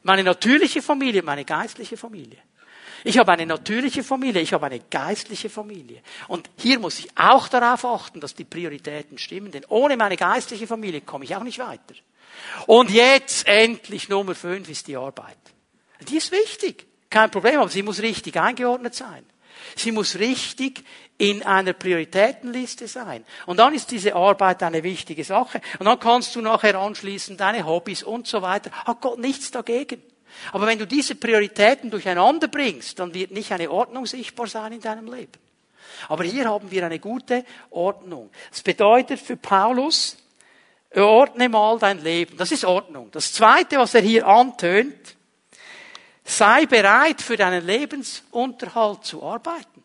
Meine 0.03 0.23
natürliche 0.23 0.81
Familie, 0.81 1.21
meine 1.21 1.43
geistliche 1.43 1.97
Familie. 1.97 2.37
Ich 3.03 3.17
habe 3.17 3.33
eine 3.33 3.45
natürliche 3.45 4.03
Familie, 4.03 4.41
ich 4.41 4.53
habe 4.53 4.65
eine 4.67 4.79
geistliche 4.79 5.49
Familie. 5.49 6.01
Und 6.29 6.49
hier 6.57 6.79
muss 6.79 6.97
ich 6.99 7.09
auch 7.17 7.49
darauf 7.49 7.83
achten, 7.83 8.21
dass 8.21 8.33
die 8.33 8.45
Prioritäten 8.45 9.17
stimmen, 9.17 9.51
denn 9.51 9.65
ohne 9.67 9.97
meine 9.97 10.15
geistliche 10.15 10.65
Familie 10.65 11.01
komme 11.01 11.25
ich 11.25 11.35
auch 11.35 11.43
nicht 11.43 11.59
weiter. 11.59 11.93
Und 12.67 12.89
jetzt 12.89 13.47
endlich 13.47 14.07
Nummer 14.07 14.33
fünf 14.33 14.69
ist 14.69 14.87
die 14.87 14.95
Arbeit. 14.95 15.37
Die 16.07 16.17
ist 16.17 16.31
wichtig, 16.31 16.87
kein 17.09 17.29
Problem, 17.29 17.59
aber 17.59 17.69
sie 17.69 17.83
muss 17.83 18.01
richtig 18.01 18.37
eingeordnet 18.37 18.95
sein. 18.95 19.25
Sie 19.75 19.91
muss 19.91 20.15
richtig 20.15 20.83
in 21.17 21.43
einer 21.43 21.73
Prioritätenliste 21.73 22.87
sein. 22.87 23.25
Und 23.45 23.57
dann 23.57 23.73
ist 23.73 23.89
diese 23.89 24.15
Arbeit 24.15 24.61
eine 24.61 24.83
wichtige 24.83 25.23
Sache. 25.23 25.61
Und 25.79 25.85
dann 25.85 25.99
kannst 25.99 26.35
du 26.35 26.41
nachher 26.41 26.75
anschließen 26.75 27.37
deine 27.37 27.65
Hobbys 27.65 28.03
und 28.03 28.27
so 28.27 28.41
weiter. 28.41 28.71
Hat 28.71 29.01
Gott 29.01 29.19
nichts 29.19 29.49
dagegen. 29.49 30.01
Aber 30.51 30.67
wenn 30.67 30.77
du 30.77 30.85
diese 30.85 31.15
Prioritäten 31.15 31.89
durcheinander 31.89 32.47
bringst, 32.47 32.99
dann 32.99 33.13
wird 33.13 33.31
nicht 33.31 33.51
eine 33.51 33.71
Ordnung 33.71 34.05
sichtbar 34.05 34.47
sein 34.47 34.73
in 34.73 34.81
deinem 34.81 35.11
Leben. 35.11 35.31
Aber 36.09 36.23
hier 36.23 36.45
haben 36.45 36.69
wir 36.69 36.85
eine 36.85 36.99
gute 36.99 37.43
Ordnung. 37.71 38.29
Das 38.51 38.61
bedeutet 38.61 39.19
für 39.19 39.37
Paulus, 39.37 40.17
ordne 40.95 41.49
mal 41.49 41.79
dein 41.79 42.03
Leben. 42.03 42.37
Das 42.37 42.51
ist 42.51 42.65
Ordnung. 42.65 43.09
Das 43.11 43.33
zweite, 43.33 43.77
was 43.77 43.95
er 43.95 44.01
hier 44.01 44.27
antönt, 44.27 45.15
sei 46.23 46.65
bereit 46.65 47.21
für 47.21 47.37
deinen 47.37 47.65
Lebensunterhalt 47.65 49.05
zu 49.05 49.23
arbeiten. 49.23 49.83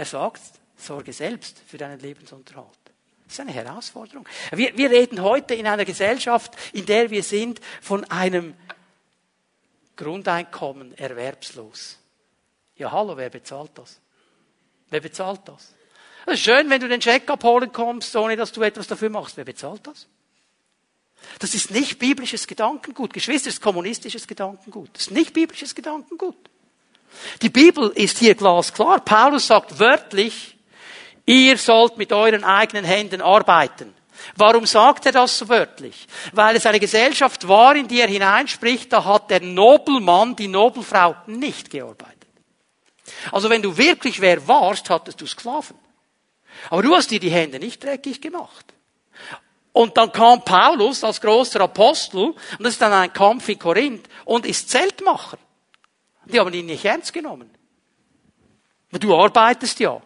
Er 0.00 0.06
sagt, 0.06 0.40
sorge 0.78 1.12
selbst 1.12 1.58
für 1.66 1.76
deinen 1.76 2.00
Lebensunterhalt. 2.00 2.78
Das 3.24 3.34
ist 3.34 3.40
eine 3.40 3.52
Herausforderung. 3.52 4.26
Wir, 4.50 4.74
wir 4.74 4.90
reden 4.90 5.20
heute 5.20 5.52
in 5.52 5.66
einer 5.66 5.84
Gesellschaft, 5.84 6.56
in 6.72 6.86
der 6.86 7.10
wir 7.10 7.22
sind, 7.22 7.60
von 7.82 8.04
einem 8.04 8.54
Grundeinkommen 9.96 10.96
erwerbslos. 10.96 11.98
Ja, 12.76 12.90
hallo, 12.92 13.14
wer 13.18 13.28
bezahlt 13.28 13.72
das? 13.74 14.00
Wer 14.88 15.02
bezahlt 15.02 15.42
das? 15.44 15.74
Es 16.24 16.32
ist 16.32 16.44
schön, 16.44 16.70
wenn 16.70 16.80
du 16.80 16.88
den 16.88 17.00
Check 17.00 17.28
abholen 17.28 17.70
kommst, 17.70 18.16
ohne 18.16 18.36
dass 18.36 18.52
du 18.52 18.62
etwas 18.62 18.86
dafür 18.86 19.10
machst. 19.10 19.36
Wer 19.36 19.44
bezahlt 19.44 19.86
das? 19.86 20.06
Das 21.40 21.54
ist 21.54 21.72
nicht 21.72 21.98
biblisches 21.98 22.46
Gedankengut. 22.46 23.12
Geschwister, 23.12 23.50
das 23.50 23.56
ist 23.56 23.60
kommunistisches 23.60 24.26
Gedankengut. 24.26 24.88
Das 24.94 25.02
ist 25.02 25.10
nicht 25.10 25.34
biblisches 25.34 25.74
Gedankengut. 25.74 26.38
Die 27.42 27.50
Bibel 27.50 27.88
ist 27.90 28.18
hier 28.18 28.34
glasklar. 28.34 29.00
Paulus 29.00 29.46
sagt 29.46 29.78
wörtlich, 29.78 30.56
ihr 31.26 31.56
sollt 31.58 31.96
mit 31.96 32.12
euren 32.12 32.44
eigenen 32.44 32.84
Händen 32.84 33.20
arbeiten. 33.20 33.94
Warum 34.36 34.66
sagt 34.66 35.06
er 35.06 35.12
das 35.12 35.38
so 35.38 35.48
wörtlich? 35.48 36.06
Weil 36.32 36.56
es 36.56 36.66
eine 36.66 36.80
Gesellschaft 36.80 37.48
war, 37.48 37.74
in 37.74 37.88
die 37.88 38.00
er 38.00 38.08
hineinspricht, 38.08 38.92
da 38.92 39.04
hat 39.04 39.30
der 39.30 39.40
Nobelmann, 39.40 40.36
die 40.36 40.48
Nobelfrau 40.48 41.16
nicht 41.26 41.70
gearbeitet. 41.70 42.16
Also 43.32 43.50
wenn 43.50 43.62
du 43.62 43.76
wirklich 43.76 44.20
wer 44.20 44.46
warst, 44.46 44.90
hattest 44.90 45.20
du 45.20 45.26
Sklaven. 45.26 45.76
Aber 46.68 46.82
du 46.82 46.94
hast 46.94 47.10
dir 47.10 47.20
die 47.20 47.30
Hände 47.30 47.58
nicht 47.58 47.82
dreckig 47.82 48.20
gemacht. 48.20 48.66
Und 49.72 49.96
dann 49.96 50.12
kam 50.12 50.44
Paulus 50.44 51.04
als 51.04 51.20
großer 51.20 51.60
Apostel, 51.60 52.30
und 52.30 52.36
das 52.60 52.74
ist 52.74 52.82
dann 52.82 52.92
ein 52.92 53.12
Kampf 53.12 53.48
in 53.48 53.58
Korinth, 53.58 54.08
und 54.24 54.44
ist 54.44 54.68
Zeltmacher. 54.68 55.38
Die 56.32 56.40
haben 56.40 56.52
ihn 56.52 56.66
nicht 56.66 56.84
ernst 56.84 57.12
genommen. 57.12 57.50
Du 58.92 59.14
arbeitest 59.16 59.80
ja. 59.80 60.00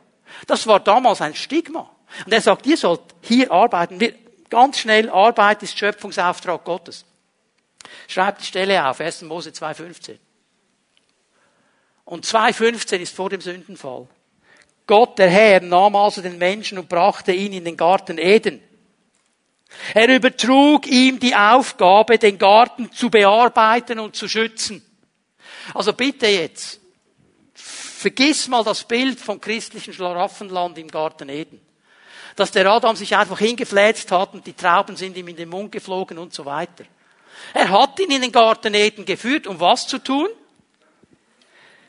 Das 0.47 0.66
war 0.66 0.81
damals 0.81 1.20
ein 1.20 1.35
Stigma. 1.35 1.91
Und 2.25 2.33
er 2.33 2.41
sagt, 2.41 2.66
ihr 2.66 2.77
sollt 2.77 3.01
hier 3.22 3.51
arbeiten. 3.51 3.99
Wir, 3.99 4.14
ganz 4.51 4.79
schnell, 4.79 5.09
Arbeit 5.11 5.62
ist 5.62 5.79
Schöpfungsauftrag 5.79 6.64
Gottes. 6.64 7.05
Schreibt 8.09 8.43
die 8.43 8.47
Stelle 8.47 8.87
auf, 8.87 9.01
1. 9.01 9.22
Mose 9.22 9.51
2,15. 9.51 10.18
Und 12.05 12.27
2,15 12.27 12.99
ist 12.99 13.14
vor 13.14 13.31
dem 13.31 13.41
Sündenfall. 13.41 14.07
Gott, 14.87 15.18
der 15.18 15.31
Herr, 15.31 15.61
nahm 15.61 15.97
also 15.97 16.20
den 16.20 16.37
Menschen 16.37 16.79
und 16.79 16.89
brachte 16.89 17.33
ihn 17.33 17.53
in 17.55 17.64
den 17.64 17.77
Garten 17.77 18.18
Eden. 18.18 18.61
Er 19.95 20.14
übertrug 20.14 20.87
ihm 20.87 21.18
die 21.18 21.35
Aufgabe, 21.35 22.18
den 22.18 22.39
Garten 22.39 22.93
zu 22.93 23.11
bearbeiten 23.11 23.99
und 23.99 24.14
zu 24.14 24.29
schützen. 24.29 24.85
Also 25.72 25.92
bitte 25.92 26.26
jetzt, 26.26 26.80
vergiss 27.54 28.48
mal 28.48 28.64
das 28.64 28.84
Bild 28.84 29.18
vom 29.18 29.40
christlichen 29.40 29.94
Schlaraffenland 29.94 30.76
im 30.78 30.88
Garten 30.88 31.28
Eden. 31.28 31.60
Dass 32.36 32.50
der 32.50 32.66
Adam 32.66 32.96
sich 32.96 33.16
einfach 33.16 33.38
hingefläzt 33.38 34.10
hat 34.10 34.34
und 34.34 34.46
die 34.46 34.52
Trauben 34.52 34.96
sind 34.96 35.16
ihm 35.16 35.28
in 35.28 35.36
den 35.36 35.48
Mund 35.48 35.72
geflogen 35.72 36.18
und 36.18 36.34
so 36.34 36.44
weiter. 36.44 36.84
Er 37.52 37.70
hat 37.70 37.98
ihn 38.00 38.10
in 38.10 38.22
den 38.22 38.32
Garten 38.32 38.74
Eden 38.74 39.04
geführt, 39.04 39.46
um 39.46 39.60
was 39.60 39.86
zu 39.86 39.98
tun? 39.98 40.28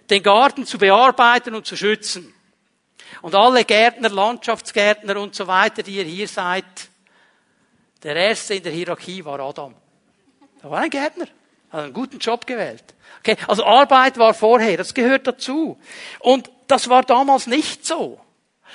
Den 0.10 0.22
Garten 0.22 0.66
zu 0.66 0.78
bearbeiten 0.78 1.56
und 1.56 1.66
zu 1.66 1.76
schützen. 1.76 2.34
Und 3.22 3.34
alle 3.34 3.66
Gärtner, 3.66 4.10
Landschaftsgärtner 4.10 5.20
und 5.20 5.36
so 5.36 5.48
weiter, 5.48 5.82
die 5.82 5.96
ihr 5.96 6.04
hier 6.04 6.28
seid, 6.28 6.66
der 8.04 8.16
erste 8.16 8.56
in 8.56 8.64
der 8.64 8.72
Hierarchie 8.72 9.26
war 9.26 9.40
Adam. 9.40 9.74
Er 10.62 10.70
war 10.70 10.80
ein 10.80 10.90
Gärtner. 10.90 11.28
Hat 11.76 11.84
einen 11.84 11.94
guten 11.94 12.20
Job 12.20 12.48
gewählt. 12.48 12.84
Okay, 13.20 13.36
also 13.48 13.66
Arbeit 13.66 14.18
war 14.18 14.34
vorher, 14.34 14.78
das 14.78 14.94
gehört 14.94 15.28
dazu. 15.28 15.78
Und 16.20 16.50
das 16.68 16.88
war 16.88 17.04
damals 17.04 17.48
nicht 17.48 17.86
so. 17.86 18.18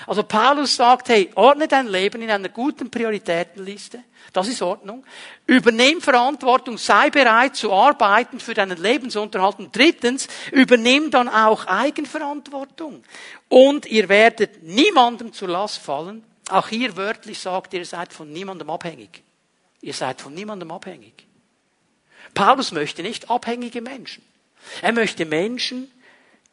Also 0.07 0.22
Paulus 0.22 0.76
sagt, 0.76 1.09
hey, 1.09 1.30
ordne 1.34 1.66
dein 1.66 1.86
Leben 1.86 2.20
in 2.20 2.30
einer 2.30 2.51
guten 2.51 2.90
Prioritätenliste. 2.90 4.05
Das 4.34 4.48
ist 4.48 4.61
Ordnung. 4.61 5.05
Übernimm 5.46 6.03
Verantwortung, 6.03 6.76
sei 6.76 7.09
bereit 7.09 7.57
zu 7.57 7.72
arbeiten 7.72 8.38
für 8.38 8.53
deinen 8.53 8.76
Lebensunterhalt. 8.76 9.59
Und 9.59 9.74
drittens, 9.74 10.28
übernimm 10.53 11.11
dann 11.11 11.30
auch 11.30 11.66
Eigenverantwortung. 11.66 13.03
Und 13.48 13.86
ihr 13.86 14.11
werdet 14.11 14.62
niemandem 14.62 15.32
zur 15.32 15.48
Last 15.48 15.78
fallen. 15.78 16.22
Auch 16.51 16.68
hier 16.68 16.96
wörtlich 16.98 17.38
sagt, 17.38 17.72
ihr 17.72 17.86
seid 17.86 18.12
von 18.12 18.30
niemandem 18.30 18.68
abhängig. 18.68 19.22
Ihr 19.80 19.94
seid 19.94 20.20
von 20.20 20.34
niemandem 20.34 20.70
abhängig. 20.70 21.30
Paulus 22.35 22.72
möchte 22.72 23.03
nicht 23.03 23.31
abhängige 23.31 23.81
Menschen. 23.81 24.24
Er 24.83 24.93
möchte 24.93 25.24
Menschen, 25.24 25.91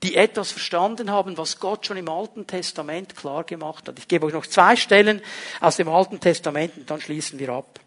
die 0.04 0.16
etwas 0.16 0.52
verstanden 0.52 1.12
haben, 1.12 1.38
was 1.38 1.60
Gott 1.60 1.86
schon 1.86 1.98
im 1.98 2.10
Alten 2.10 2.46
Testament 2.46 3.16
klar 3.16 3.44
gemacht 3.44 3.88
hat. 3.88 3.98
Ich 3.98 4.08
gebe 4.08 4.26
euch 4.28 4.34
noch 4.34 4.46
zwei 4.46 4.76
Stellen 4.76 5.22
aus 5.60 5.78
dem 5.78 5.90
Alten 5.90 6.20
Testament 6.20 6.78
und 6.78 6.90
dann 6.90 7.02
schließen 7.02 7.40
wir 7.40 7.50
ab. 7.50 7.80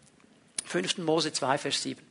5. 0.65 0.99
Mose 0.99 1.31
2, 1.31 1.57
Vers 1.57 1.83
7. 1.83 2.01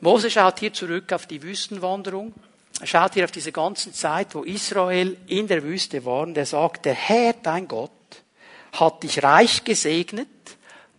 Mose 0.00 0.30
schaut 0.30 0.60
hier 0.60 0.72
zurück 0.72 1.12
auf 1.12 1.26
die 1.26 1.42
Wüstenwanderung. 1.42 2.34
Er 2.80 2.86
schaut 2.86 3.14
hier 3.14 3.24
auf 3.24 3.32
diese 3.32 3.52
ganze 3.52 3.92
Zeit, 3.92 4.34
wo 4.34 4.42
Israel 4.42 5.16
in 5.26 5.48
der 5.48 5.62
Wüste 5.62 6.04
war 6.04 6.22
und 6.22 6.36
er 6.36 6.46
sagt, 6.46 6.84
der 6.84 6.94
Herr, 6.94 7.32
dein 7.32 7.66
Gott, 7.66 7.90
hat 8.72 9.02
dich 9.02 9.22
reich 9.22 9.64
gesegnet 9.64 10.28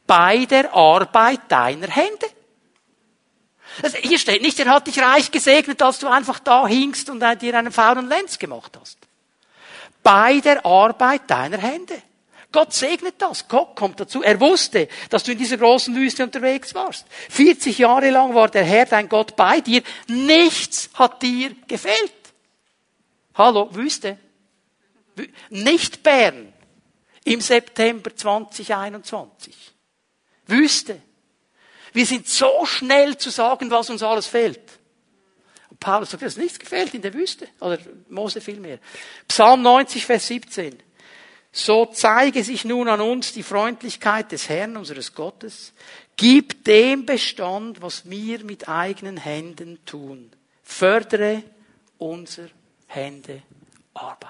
bei 0.08 0.46
der 0.46 0.74
Arbeit 0.74 1.42
deiner 1.50 1.88
Hände. 1.88 2.26
Hier 4.02 4.20
steht 4.20 4.42
nicht, 4.42 4.60
er 4.60 4.70
hat 4.72 4.88
dich 4.88 5.00
reich 5.00 5.32
gesegnet, 5.32 5.82
als 5.82 6.00
du 6.00 6.08
einfach 6.08 6.40
da 6.40 6.68
hingst 6.68 7.10
und 7.10 7.20
dir 7.42 7.58
einen 7.58 7.72
faulen 7.72 8.08
Lenz 8.08 8.40
gemacht 8.40 8.78
hast. 8.80 8.98
Bei 10.04 10.40
der 10.40 10.66
Arbeit 10.66 11.30
deiner 11.30 11.58
Hände. 11.58 12.02
Gott 12.52 12.74
segnet 12.74 13.16
das. 13.20 13.48
Gott 13.48 13.76
kommt 13.76 14.00
dazu. 14.00 14.24
Er 14.24 14.40
wusste, 14.40 14.88
dass 15.10 15.24
du 15.24 15.34
in 15.34 15.38
dieser 15.38 15.58
großen 15.58 15.94
Wüste 15.96 16.24
unterwegs 16.24 16.74
warst. 16.74 17.06
40 17.30 17.78
Jahre 17.78 18.10
lang 18.10 18.34
war 18.34 18.50
der 18.50 18.64
Herr, 18.64 18.86
dein 18.86 19.10
Gott, 19.10 19.36
bei 19.36 19.60
dir. 19.60 19.84
Nichts 20.08 20.90
hat 20.94 21.22
dir 21.22 21.52
gefehlt. 21.68 22.14
Hallo, 23.36 23.70
Wüste. 23.76 24.18
Nicht 25.50 26.04
Bern 26.04 26.54
im 27.26 27.42
September 27.42 28.16
2021. 28.16 29.56
Wüste. 30.46 31.02
Wir 31.98 32.06
sind 32.06 32.28
so 32.28 32.64
schnell 32.68 33.18
zu 33.18 33.32
sagen, 33.32 33.72
was 33.72 33.90
uns 33.90 34.04
alles 34.04 34.28
fehlt. 34.28 34.62
Und 35.72 35.80
Paulus 35.80 36.12
sagt, 36.12 36.22
es 36.22 36.34
ist 36.34 36.38
nichts 36.38 36.60
gefehlt 36.60 36.94
in 36.94 37.02
der 37.02 37.12
Wüste. 37.12 37.48
Oder 37.60 37.80
Mose 38.08 38.40
vielmehr. 38.40 38.78
Psalm 39.28 39.64
90, 39.64 40.06
Vers 40.06 40.28
17. 40.28 40.78
So 41.52 41.88
zeige 41.88 42.44
sich 42.44 42.66
nun 42.66 42.88
an 42.88 43.02
uns 43.02 43.34
die 43.34 43.42
Freundlichkeit 43.42 44.32
des 44.32 44.48
Herrn, 44.48 44.78
unseres 44.78 45.16
Gottes. 45.16 45.74
Gib 46.18 46.66
dem 46.66 47.08
Bestand, 47.08 47.82
was 47.82 48.08
wir 48.08 48.44
mit 48.44 48.70
eigenen 48.70 49.18
Händen 49.18 49.84
tun. 49.84 50.30
Fördere 50.62 51.42
unser 51.98 52.50
Hände 52.86 53.42
Arbeit. 53.96 54.30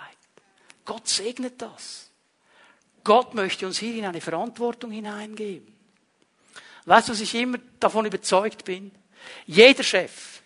Gott 0.86 1.09
segnet 1.09 1.61
das. 1.61 2.11
Gott 3.03 3.34
möchte 3.34 3.68
uns 3.68 3.78
hier 3.78 3.95
in 3.95 4.05
eine 4.05 4.22
Verantwortung 4.22 4.91
hineingeben. 4.91 5.76
Weißt 6.88 7.09
du, 7.09 7.11
was 7.11 7.19
ich 7.19 7.35
immer 7.35 7.57
davon 7.81 8.05
überzeugt 8.05 8.63
bin? 8.63 8.91
Jeder 9.45 9.83
Chef, 9.83 10.41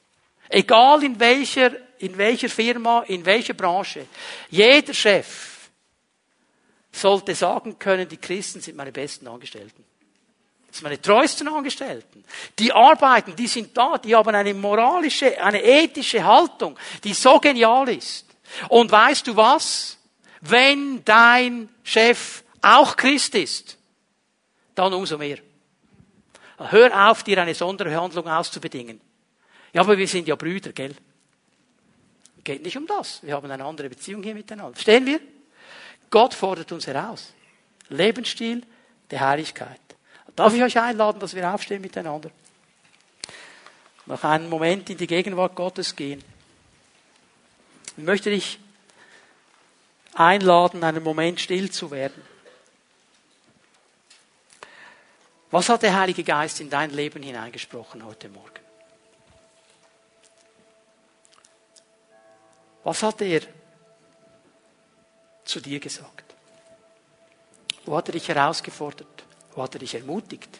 egal 0.50 1.04
in 1.04 1.20
welcher, 1.20 1.72
in 2.00 2.18
welcher 2.18 2.50
Firma, 2.50 3.04
in 3.04 3.24
welcher 3.24 3.54
Branche, 3.54 4.08
jeder 4.50 4.92
Chef 4.92 5.70
sollte 6.92 7.36
sagen 7.36 7.78
können, 7.78 8.10
die 8.10 8.18
Christen 8.18 8.60
sind 8.60 8.76
meine 8.76 8.92
besten 8.92 9.28
Angestellten. 9.28 9.86
Das 10.68 10.78
sind 10.78 10.84
meine 10.84 11.00
treuesten 11.00 11.48
Angestellten. 11.48 12.24
Die 12.58 12.74
arbeiten, 12.74 13.36
die 13.36 13.48
sind 13.48 13.78
da, 13.78 14.00
die 14.00 14.16
haben 14.16 14.34
eine 14.34 14.56
moralische, 14.56 15.40
eine 15.40 15.64
ethische 15.64 16.24
Haltung, 16.24 16.76
die 17.04 17.14
so 17.14 17.40
genial 17.40 17.88
ist. 17.90 18.26
Und 18.68 18.92
weißt 18.92 19.28
du 19.28 19.36
was? 19.36 20.00
Wenn 20.40 21.06
dein 21.06 21.70
Chef 21.84 22.44
auch 22.64 22.98
Christ 22.98 23.36
ist, 23.36 23.78
dann 24.74 24.92
umso 24.92 25.20
mehr. 25.20 25.38
Hör 26.70 27.10
auf, 27.10 27.24
dir 27.24 27.42
eine 27.42 27.56
Sonderhandlung 27.56 28.28
auszubedingen. 28.28 29.02
Ja, 29.74 29.82
aber 29.82 29.98
wir 29.98 30.08
sind 30.08 30.28
ja 30.28 30.36
Brüder, 30.36 30.74
gell? 30.74 30.96
Geht 32.44 32.64
nicht 32.64 32.78
um 32.78 32.88
das. 32.88 33.24
Wir 33.24 33.36
haben 33.36 33.50
eine 33.50 33.64
andere 33.64 33.90
Beziehung 33.90 34.24
hier 34.24 34.34
miteinander. 34.34 34.74
Verstehen 34.74 35.06
wir? 35.06 35.20
Gott 36.10 36.34
fordert 36.34 36.72
uns 36.72 36.88
heraus. 36.88 37.34
Lebensstil 37.90 38.64
der 39.10 39.22
Heiligkeit. 39.22 39.80
Darf 40.36 40.54
ich 40.54 40.62
euch 40.62 40.80
einladen, 40.80 41.20
dass 41.20 41.36
wir 41.36 41.54
aufstehen 41.54 41.82
miteinander? 41.82 42.32
Noch 44.06 44.24
einen 44.24 44.50
Moment 44.50 44.90
in 44.90 44.98
die 44.98 45.08
Gegenwart 45.08 45.56
Gottes 45.56 45.96
gehen. 45.96 46.24
Ich 47.98 48.04
möchte 48.04 48.30
dich 48.30 48.60
einladen, 50.14 50.84
einen 50.84 51.04
Moment 51.04 51.40
still 51.40 51.70
zu 51.70 51.92
werden. 51.92 52.22
Was 55.52 55.68
hat 55.68 55.84
der 55.84 56.00
Heilige 56.00 56.24
Geist 56.24 56.62
in 56.62 56.70
dein 56.70 56.92
Leben 56.92 57.22
hineingesprochen 57.22 58.06
heute 58.06 58.30
Morgen? 58.30 58.62
Was 62.86 63.04
hat 63.04 63.22
er 63.22 63.42
zu 65.44 65.60
dir 65.60 65.82
gesagt? 65.82 66.34
Wo 67.86 67.98
hat 67.98 68.08
er 68.08 68.14
dich 68.14 68.30
herausgefordert? 68.30 69.24
Wo 69.54 69.62
hat 69.62 69.76
er 69.76 69.80
dich 69.80 69.94
ermutigt? 69.94 70.60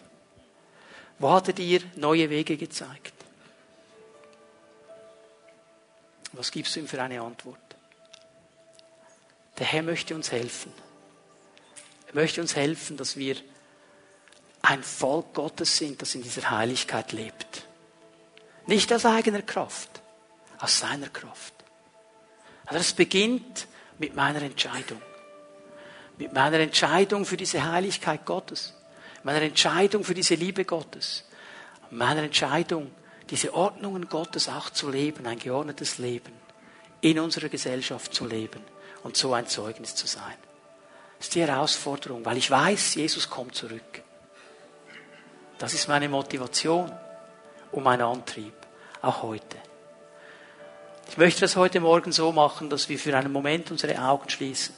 Wo 1.20 1.32
hat 1.32 1.48
er 1.48 1.54
dir 1.54 1.82
neue 1.96 2.30
Wege 2.30 2.58
gezeigt? 2.58 3.14
Was 6.34 6.52
gibst 6.52 6.76
du 6.76 6.82
ihm 6.82 6.88
für 6.88 7.02
eine 7.02 7.22
Antwort? 7.22 7.60
Der 9.58 9.68
Herr 9.68 9.84
möchte 9.84 10.16
uns 10.16 10.32
helfen. 10.32 10.74
Er 12.08 12.16
möchte 12.16 12.42
uns 12.42 12.56
helfen, 12.56 12.98
dass 12.98 13.16
wir 13.16 13.38
ein 14.62 14.84
Volk 14.84 15.34
Gottes 15.34 15.78
sind, 15.78 16.02
das 16.02 16.16
in 16.16 16.22
dieser 16.22 16.50
Heiligkeit 16.52 17.12
lebt. 17.12 17.66
Nicht 18.68 18.94
aus 18.94 19.06
eigener 19.06 19.42
Kraft, 19.42 20.02
aus 20.60 20.80
seiner 20.80 21.10
Kraft. 21.10 21.54
Aber 22.68 22.80
es 22.80 22.94
beginnt 22.94 23.68
mit 23.98 24.16
meiner 24.16 24.42
Entscheidung. 24.42 25.02
Mit 26.18 26.34
meiner 26.34 26.60
Entscheidung 26.60 27.26
für 27.26 27.38
diese 27.38 27.64
Heiligkeit 27.70 28.26
Gottes. 28.26 28.74
Meiner 29.24 29.42
Entscheidung 29.42 30.04
für 30.04 30.14
diese 30.14 30.36
Liebe 30.36 30.66
Gottes. 30.66 31.26
Meiner 31.90 32.24
Entscheidung, 32.24 32.92
diese 33.30 33.54
Ordnungen 33.54 34.08
Gottes 34.08 34.48
auch 34.48 34.70
zu 34.70 34.90
leben, 34.90 35.26
ein 35.26 35.40
geordnetes 35.40 35.98
Leben 35.98 36.34
in 37.02 37.20
unserer 37.20 37.50
Gesellschaft 37.50 38.14
zu 38.14 38.26
leben 38.26 38.62
und 39.04 39.18
so 39.18 39.34
ein 39.34 39.48
Zeugnis 39.48 39.96
zu 39.96 40.08
sein. 40.08 40.36
Das 41.18 41.28
ist 41.28 41.36
die 41.36 41.42
Herausforderung, 41.42 42.24
weil 42.24 42.38
ich 42.38 42.50
weiß, 42.50 42.96
Jesus 42.96 43.30
kommt 43.30 43.56
zurück. 43.56 44.04
Das 45.62 45.76
ist 45.76 45.88
meine 45.88 46.10
Motivation 46.10 46.92
und 47.72 47.84
mein 47.84 48.02
Antrieb, 48.02 48.56
auch 49.04 49.22
heute. 49.22 49.58
Ich 51.08 51.18
möchte 51.18 51.42
das 51.42 51.56
heute 51.56 51.80
Morgen 51.80 52.12
so 52.12 52.32
machen, 52.32 52.68
dass 52.68 52.90
wir 52.90 52.98
für 52.98 53.16
einen 53.16 53.32
Moment 53.32 53.70
unsere 53.70 54.02
Augen 54.02 54.28
schließen. 54.28 54.74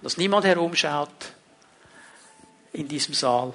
Dass 0.00 0.16
niemand 0.16 0.46
herumschaut 0.46 1.10
in 2.72 2.88
diesem 2.88 3.12
Saal. 3.12 3.52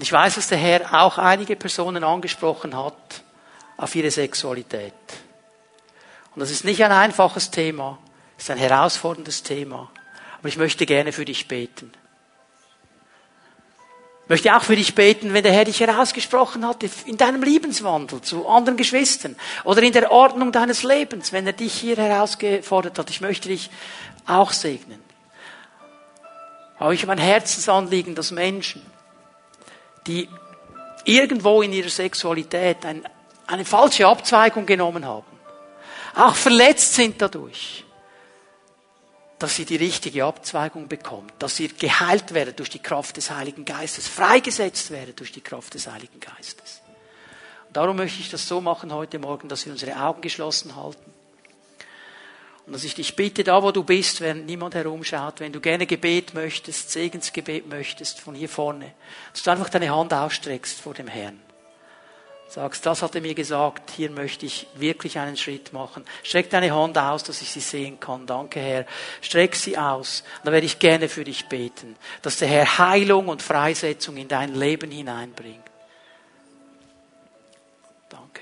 Ich 0.00 0.10
weiß, 0.10 0.34
dass 0.34 0.48
der 0.48 0.58
Herr 0.58 1.00
auch 1.00 1.16
einige 1.16 1.54
Personen 1.54 2.02
angesprochen 2.02 2.76
hat 2.76 3.22
auf 3.76 3.94
ihre 3.94 4.10
Sexualität. 4.10 4.94
Und 6.34 6.40
das 6.40 6.50
ist 6.50 6.64
nicht 6.64 6.82
ein 6.82 6.90
einfaches 6.90 7.52
Thema, 7.52 8.00
es 8.36 8.42
ist 8.42 8.50
ein 8.50 8.58
herausforderndes 8.58 9.44
Thema. 9.44 9.92
Aber 10.40 10.48
ich 10.48 10.56
möchte 10.56 10.86
gerne 10.86 11.12
für 11.12 11.24
dich 11.24 11.46
beten. 11.46 11.92
Ich 14.28 14.30
möchte 14.30 14.54
auch 14.54 14.62
für 14.62 14.76
dich 14.76 14.94
beten, 14.94 15.32
wenn 15.32 15.42
der 15.42 15.54
Herr 15.54 15.64
dich 15.64 15.80
herausgesprochen 15.80 16.66
hat 16.66 16.84
in 17.06 17.16
deinem 17.16 17.42
Lebenswandel 17.42 18.20
zu 18.20 18.46
anderen 18.46 18.76
Geschwistern 18.76 19.36
oder 19.64 19.82
in 19.82 19.94
der 19.94 20.12
Ordnung 20.12 20.52
deines 20.52 20.82
Lebens, 20.82 21.32
wenn 21.32 21.46
er 21.46 21.54
dich 21.54 21.72
hier 21.72 21.96
herausgefordert 21.96 22.98
hat. 22.98 23.08
Ich 23.08 23.22
möchte 23.22 23.48
dich 23.48 23.70
auch 24.26 24.52
segnen. 24.52 25.02
Aber 26.78 26.92
ich 26.92 27.00
habe 27.00 27.12
ein 27.12 27.18
Herzensanliegen, 27.18 28.14
dass 28.14 28.30
Menschen, 28.30 28.82
die 30.06 30.28
irgendwo 31.06 31.62
in 31.62 31.72
ihrer 31.72 31.88
Sexualität 31.88 32.84
ein, 32.84 33.08
eine 33.46 33.64
falsche 33.64 34.06
Abzweigung 34.06 34.66
genommen 34.66 35.06
haben, 35.06 35.24
auch 36.14 36.34
verletzt 36.34 36.92
sind 36.92 37.22
dadurch, 37.22 37.82
dass 39.38 39.54
sie 39.54 39.64
die 39.64 39.76
richtige 39.76 40.24
Abzweigung 40.24 40.88
bekommt, 40.88 41.32
dass 41.38 41.56
sie 41.56 41.68
geheilt 41.68 42.34
werden 42.34 42.54
durch 42.56 42.70
die 42.70 42.80
Kraft 42.80 43.16
des 43.16 43.30
Heiligen 43.30 43.64
Geistes, 43.64 44.08
freigesetzt 44.08 44.90
werden 44.90 45.14
durch 45.14 45.32
die 45.32 45.40
Kraft 45.40 45.74
des 45.74 45.86
Heiligen 45.86 46.18
Geistes. 46.18 46.82
Und 47.68 47.76
darum 47.76 47.96
möchte 47.96 48.20
ich 48.20 48.30
das 48.30 48.48
so 48.48 48.60
machen 48.60 48.92
heute 48.92 49.18
Morgen, 49.18 49.48
dass 49.48 49.64
wir 49.64 49.72
unsere 49.72 50.00
Augen 50.00 50.22
geschlossen 50.22 50.74
halten. 50.74 51.12
Und 52.66 52.72
dass 52.72 52.84
ich 52.84 52.94
dich 52.94 53.14
bitte, 53.14 53.44
da 53.44 53.62
wo 53.62 53.70
du 53.70 53.84
bist, 53.84 54.20
während 54.20 54.46
niemand 54.46 54.74
herumschaut, 54.74 55.40
wenn 55.40 55.52
du 55.52 55.60
gerne 55.60 55.86
Gebet 55.86 56.34
möchtest, 56.34 56.90
Segensgebet 56.90 57.66
möchtest, 57.66 58.20
von 58.20 58.34
hier 58.34 58.48
vorne, 58.48 58.92
dass 59.32 59.42
du 59.42 59.50
einfach 59.50 59.68
deine 59.70 59.94
Hand 59.94 60.12
ausstreckst 60.12 60.80
vor 60.80 60.94
dem 60.94 61.08
Herrn 61.08 61.40
sagst, 62.48 62.86
das 62.86 63.02
hat 63.02 63.14
er 63.14 63.20
mir 63.20 63.34
gesagt, 63.34 63.90
hier 63.90 64.10
möchte 64.10 64.46
ich 64.46 64.66
wirklich 64.74 65.18
einen 65.18 65.36
Schritt 65.36 65.72
machen. 65.72 66.04
Streck 66.22 66.48
deine 66.48 66.74
Hand 66.74 66.96
aus, 66.96 67.22
dass 67.22 67.42
ich 67.42 67.50
sie 67.50 67.60
sehen 67.60 68.00
kann. 68.00 68.26
Danke, 68.26 68.58
Herr. 68.58 68.86
Streck 69.20 69.54
sie 69.54 69.76
aus. 69.76 70.24
dann 70.42 70.52
werde 70.52 70.66
ich 70.66 70.78
gerne 70.78 71.08
für 71.08 71.24
dich 71.24 71.46
beten, 71.46 71.96
dass 72.22 72.38
der 72.38 72.48
Herr 72.48 72.78
Heilung 72.78 73.28
und 73.28 73.42
Freisetzung 73.42 74.16
in 74.16 74.28
dein 74.28 74.54
Leben 74.54 74.90
hineinbringt. 74.90 75.64
Danke, 78.08 78.40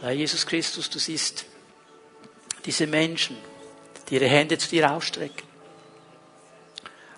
Herr. 0.00 0.08
Herr 0.08 0.12
Jesus 0.12 0.44
Christus, 0.44 0.90
du 0.90 0.98
siehst 0.98 1.46
diese 2.64 2.88
Menschen, 2.88 3.36
die 4.08 4.14
ihre 4.14 4.26
Hände 4.26 4.58
zu 4.58 4.68
dir 4.68 4.90
ausstrecken. 4.92 5.51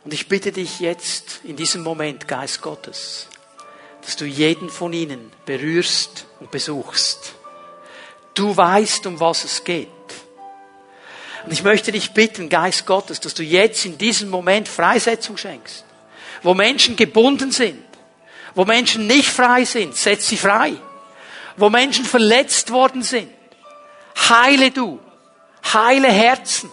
Und 0.04 0.12
ich 0.12 0.28
bitte 0.28 0.52
dich 0.52 0.80
jetzt 0.80 1.40
in 1.44 1.56
diesem 1.56 1.82
Moment, 1.82 2.28
Geist 2.28 2.60
Gottes, 2.60 3.28
dass 4.02 4.16
du 4.16 4.26
jeden 4.26 4.68
von 4.68 4.92
ihnen 4.92 5.32
berührst 5.46 6.26
und 6.40 6.50
besuchst. 6.50 7.32
Du 8.34 8.54
weißt, 8.54 9.06
um 9.06 9.18
was 9.18 9.44
es 9.44 9.64
geht. 9.64 9.88
Und 11.46 11.52
ich 11.52 11.62
möchte 11.62 11.90
dich 11.90 12.12
bitten, 12.12 12.50
Geist 12.50 12.84
Gottes, 12.84 13.20
dass 13.20 13.32
du 13.32 13.42
jetzt 13.42 13.84
in 13.86 13.96
diesem 13.96 14.28
Moment 14.28 14.68
Freisetzung 14.68 15.38
schenkst. 15.38 15.84
Wo 16.42 16.52
Menschen 16.52 16.96
gebunden 16.96 17.50
sind, 17.50 17.82
wo 18.54 18.66
Menschen 18.66 19.06
nicht 19.06 19.30
frei 19.30 19.64
sind, 19.64 19.96
setz 19.96 20.28
sie 20.28 20.36
frei. 20.36 20.74
Wo 21.56 21.70
Menschen 21.70 22.04
verletzt 22.04 22.72
worden 22.72 23.02
sind, 23.02 23.30
heile 24.28 24.70
du, 24.70 24.98
heile 25.72 26.08
Herzen, 26.08 26.68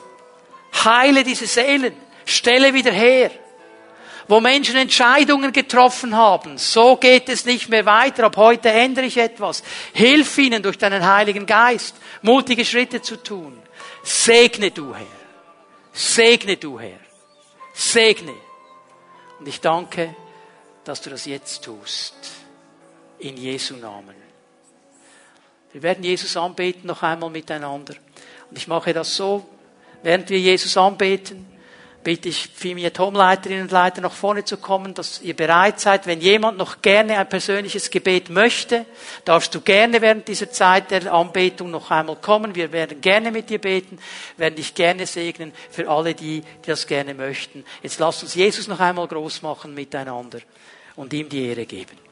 heile 0.84 1.24
diese 1.24 1.48
Seelen, 1.48 1.94
Stelle 2.26 2.74
wieder 2.74 2.92
her. 2.92 3.32
Wo 4.28 4.40
Menschen 4.40 4.78
Entscheidungen 4.78 5.52
getroffen 5.52 6.16
haben, 6.16 6.58
so 6.58 6.96
geht 6.96 7.28
es 7.28 7.46
nicht 7.46 7.68
mehr 7.70 7.86
weiter, 7.86 8.26
ab 8.26 8.38
heute 8.38 8.70
ändere 8.70 9.06
ich 9.06 9.18
etwas. 9.18 9.62
Hilf 9.94 10.38
ihnen 10.38 10.64
durch 10.64 10.78
deinen 10.78 11.06
Heiligen 11.06 11.46
Geist, 11.46 11.96
mutige 12.22 12.64
Schritte 12.64 13.02
zu 13.02 13.22
tun. 13.22 13.62
Segne 14.04 14.72
du, 14.72 14.96
Herr. 14.96 15.06
Segne 15.92 16.56
du, 16.56 16.80
Herr. 16.80 17.00
Segne. 17.74 18.34
Und 19.40 19.48
ich 19.48 19.60
danke, 19.60 20.16
dass 20.84 21.02
du 21.02 21.10
das 21.10 21.26
jetzt 21.26 21.64
tust. 21.64 22.16
In 23.20 23.38
Jesu 23.38 23.76
Namen. 23.76 24.16
Wir 25.74 25.84
werden 25.84 26.04
Jesus 26.04 26.36
anbeten 26.38 26.88
noch 26.88 27.04
einmal 27.04 27.30
miteinander. 27.30 27.96
Und 28.50 28.58
ich 28.58 28.68
mache 28.68 28.94
das 28.94 29.16
so, 29.16 29.46
während 30.04 30.30
wir 30.30 30.40
Jesus 30.40 30.76
anbeten, 30.76 31.51
bitte 32.04 32.30
ich 32.30 32.50
viele 32.54 32.92
Tomleiterinnen 32.92 33.64
und 33.64 33.72
Leiter 33.72 34.02
nach 34.02 34.12
vorne 34.12 34.44
zu 34.44 34.58
kommen, 34.58 34.94
dass 34.94 35.22
ihr 35.22 35.36
bereit 35.36 35.80
seid. 35.80 36.08
Wenn 36.08 36.22
jemand 36.22 36.58
noch 36.58 36.82
gerne 36.82 37.18
ein 37.18 37.30
persönliches 37.30 37.90
Gebet 37.90 38.30
möchte, 38.30 38.86
darfst 39.26 39.54
du 39.54 39.62
gerne 39.62 40.02
während 40.02 40.28
dieser 40.28 40.52
Zeit 40.52 40.92
der 40.92 41.14
Anbetung 41.14 41.72
noch 41.72 41.92
einmal 41.92 42.16
kommen. 42.16 42.56
Wir 42.56 42.72
werden 42.72 43.02
gerne 43.02 43.32
mit 43.32 43.50
dir 43.50 43.60
beten, 43.60 44.00
werden 44.38 44.56
dich 44.56 44.74
gerne 44.74 45.06
segnen 45.06 45.54
für 45.70 45.90
alle 45.90 46.14
die, 46.14 46.42
die 46.42 46.68
das 46.68 46.88
gerne 46.88 47.14
möchten. 47.14 47.64
Jetzt 47.84 48.00
lasst 48.00 48.24
uns 48.24 48.36
Jesus 48.36 48.68
noch 48.68 48.80
einmal 48.80 49.08
groß 49.08 49.42
machen 49.42 49.74
miteinander 49.74 50.40
und 50.96 51.14
ihm 51.14 51.30
die 51.30 51.48
Ehre 51.48 51.66
geben. 51.66 52.11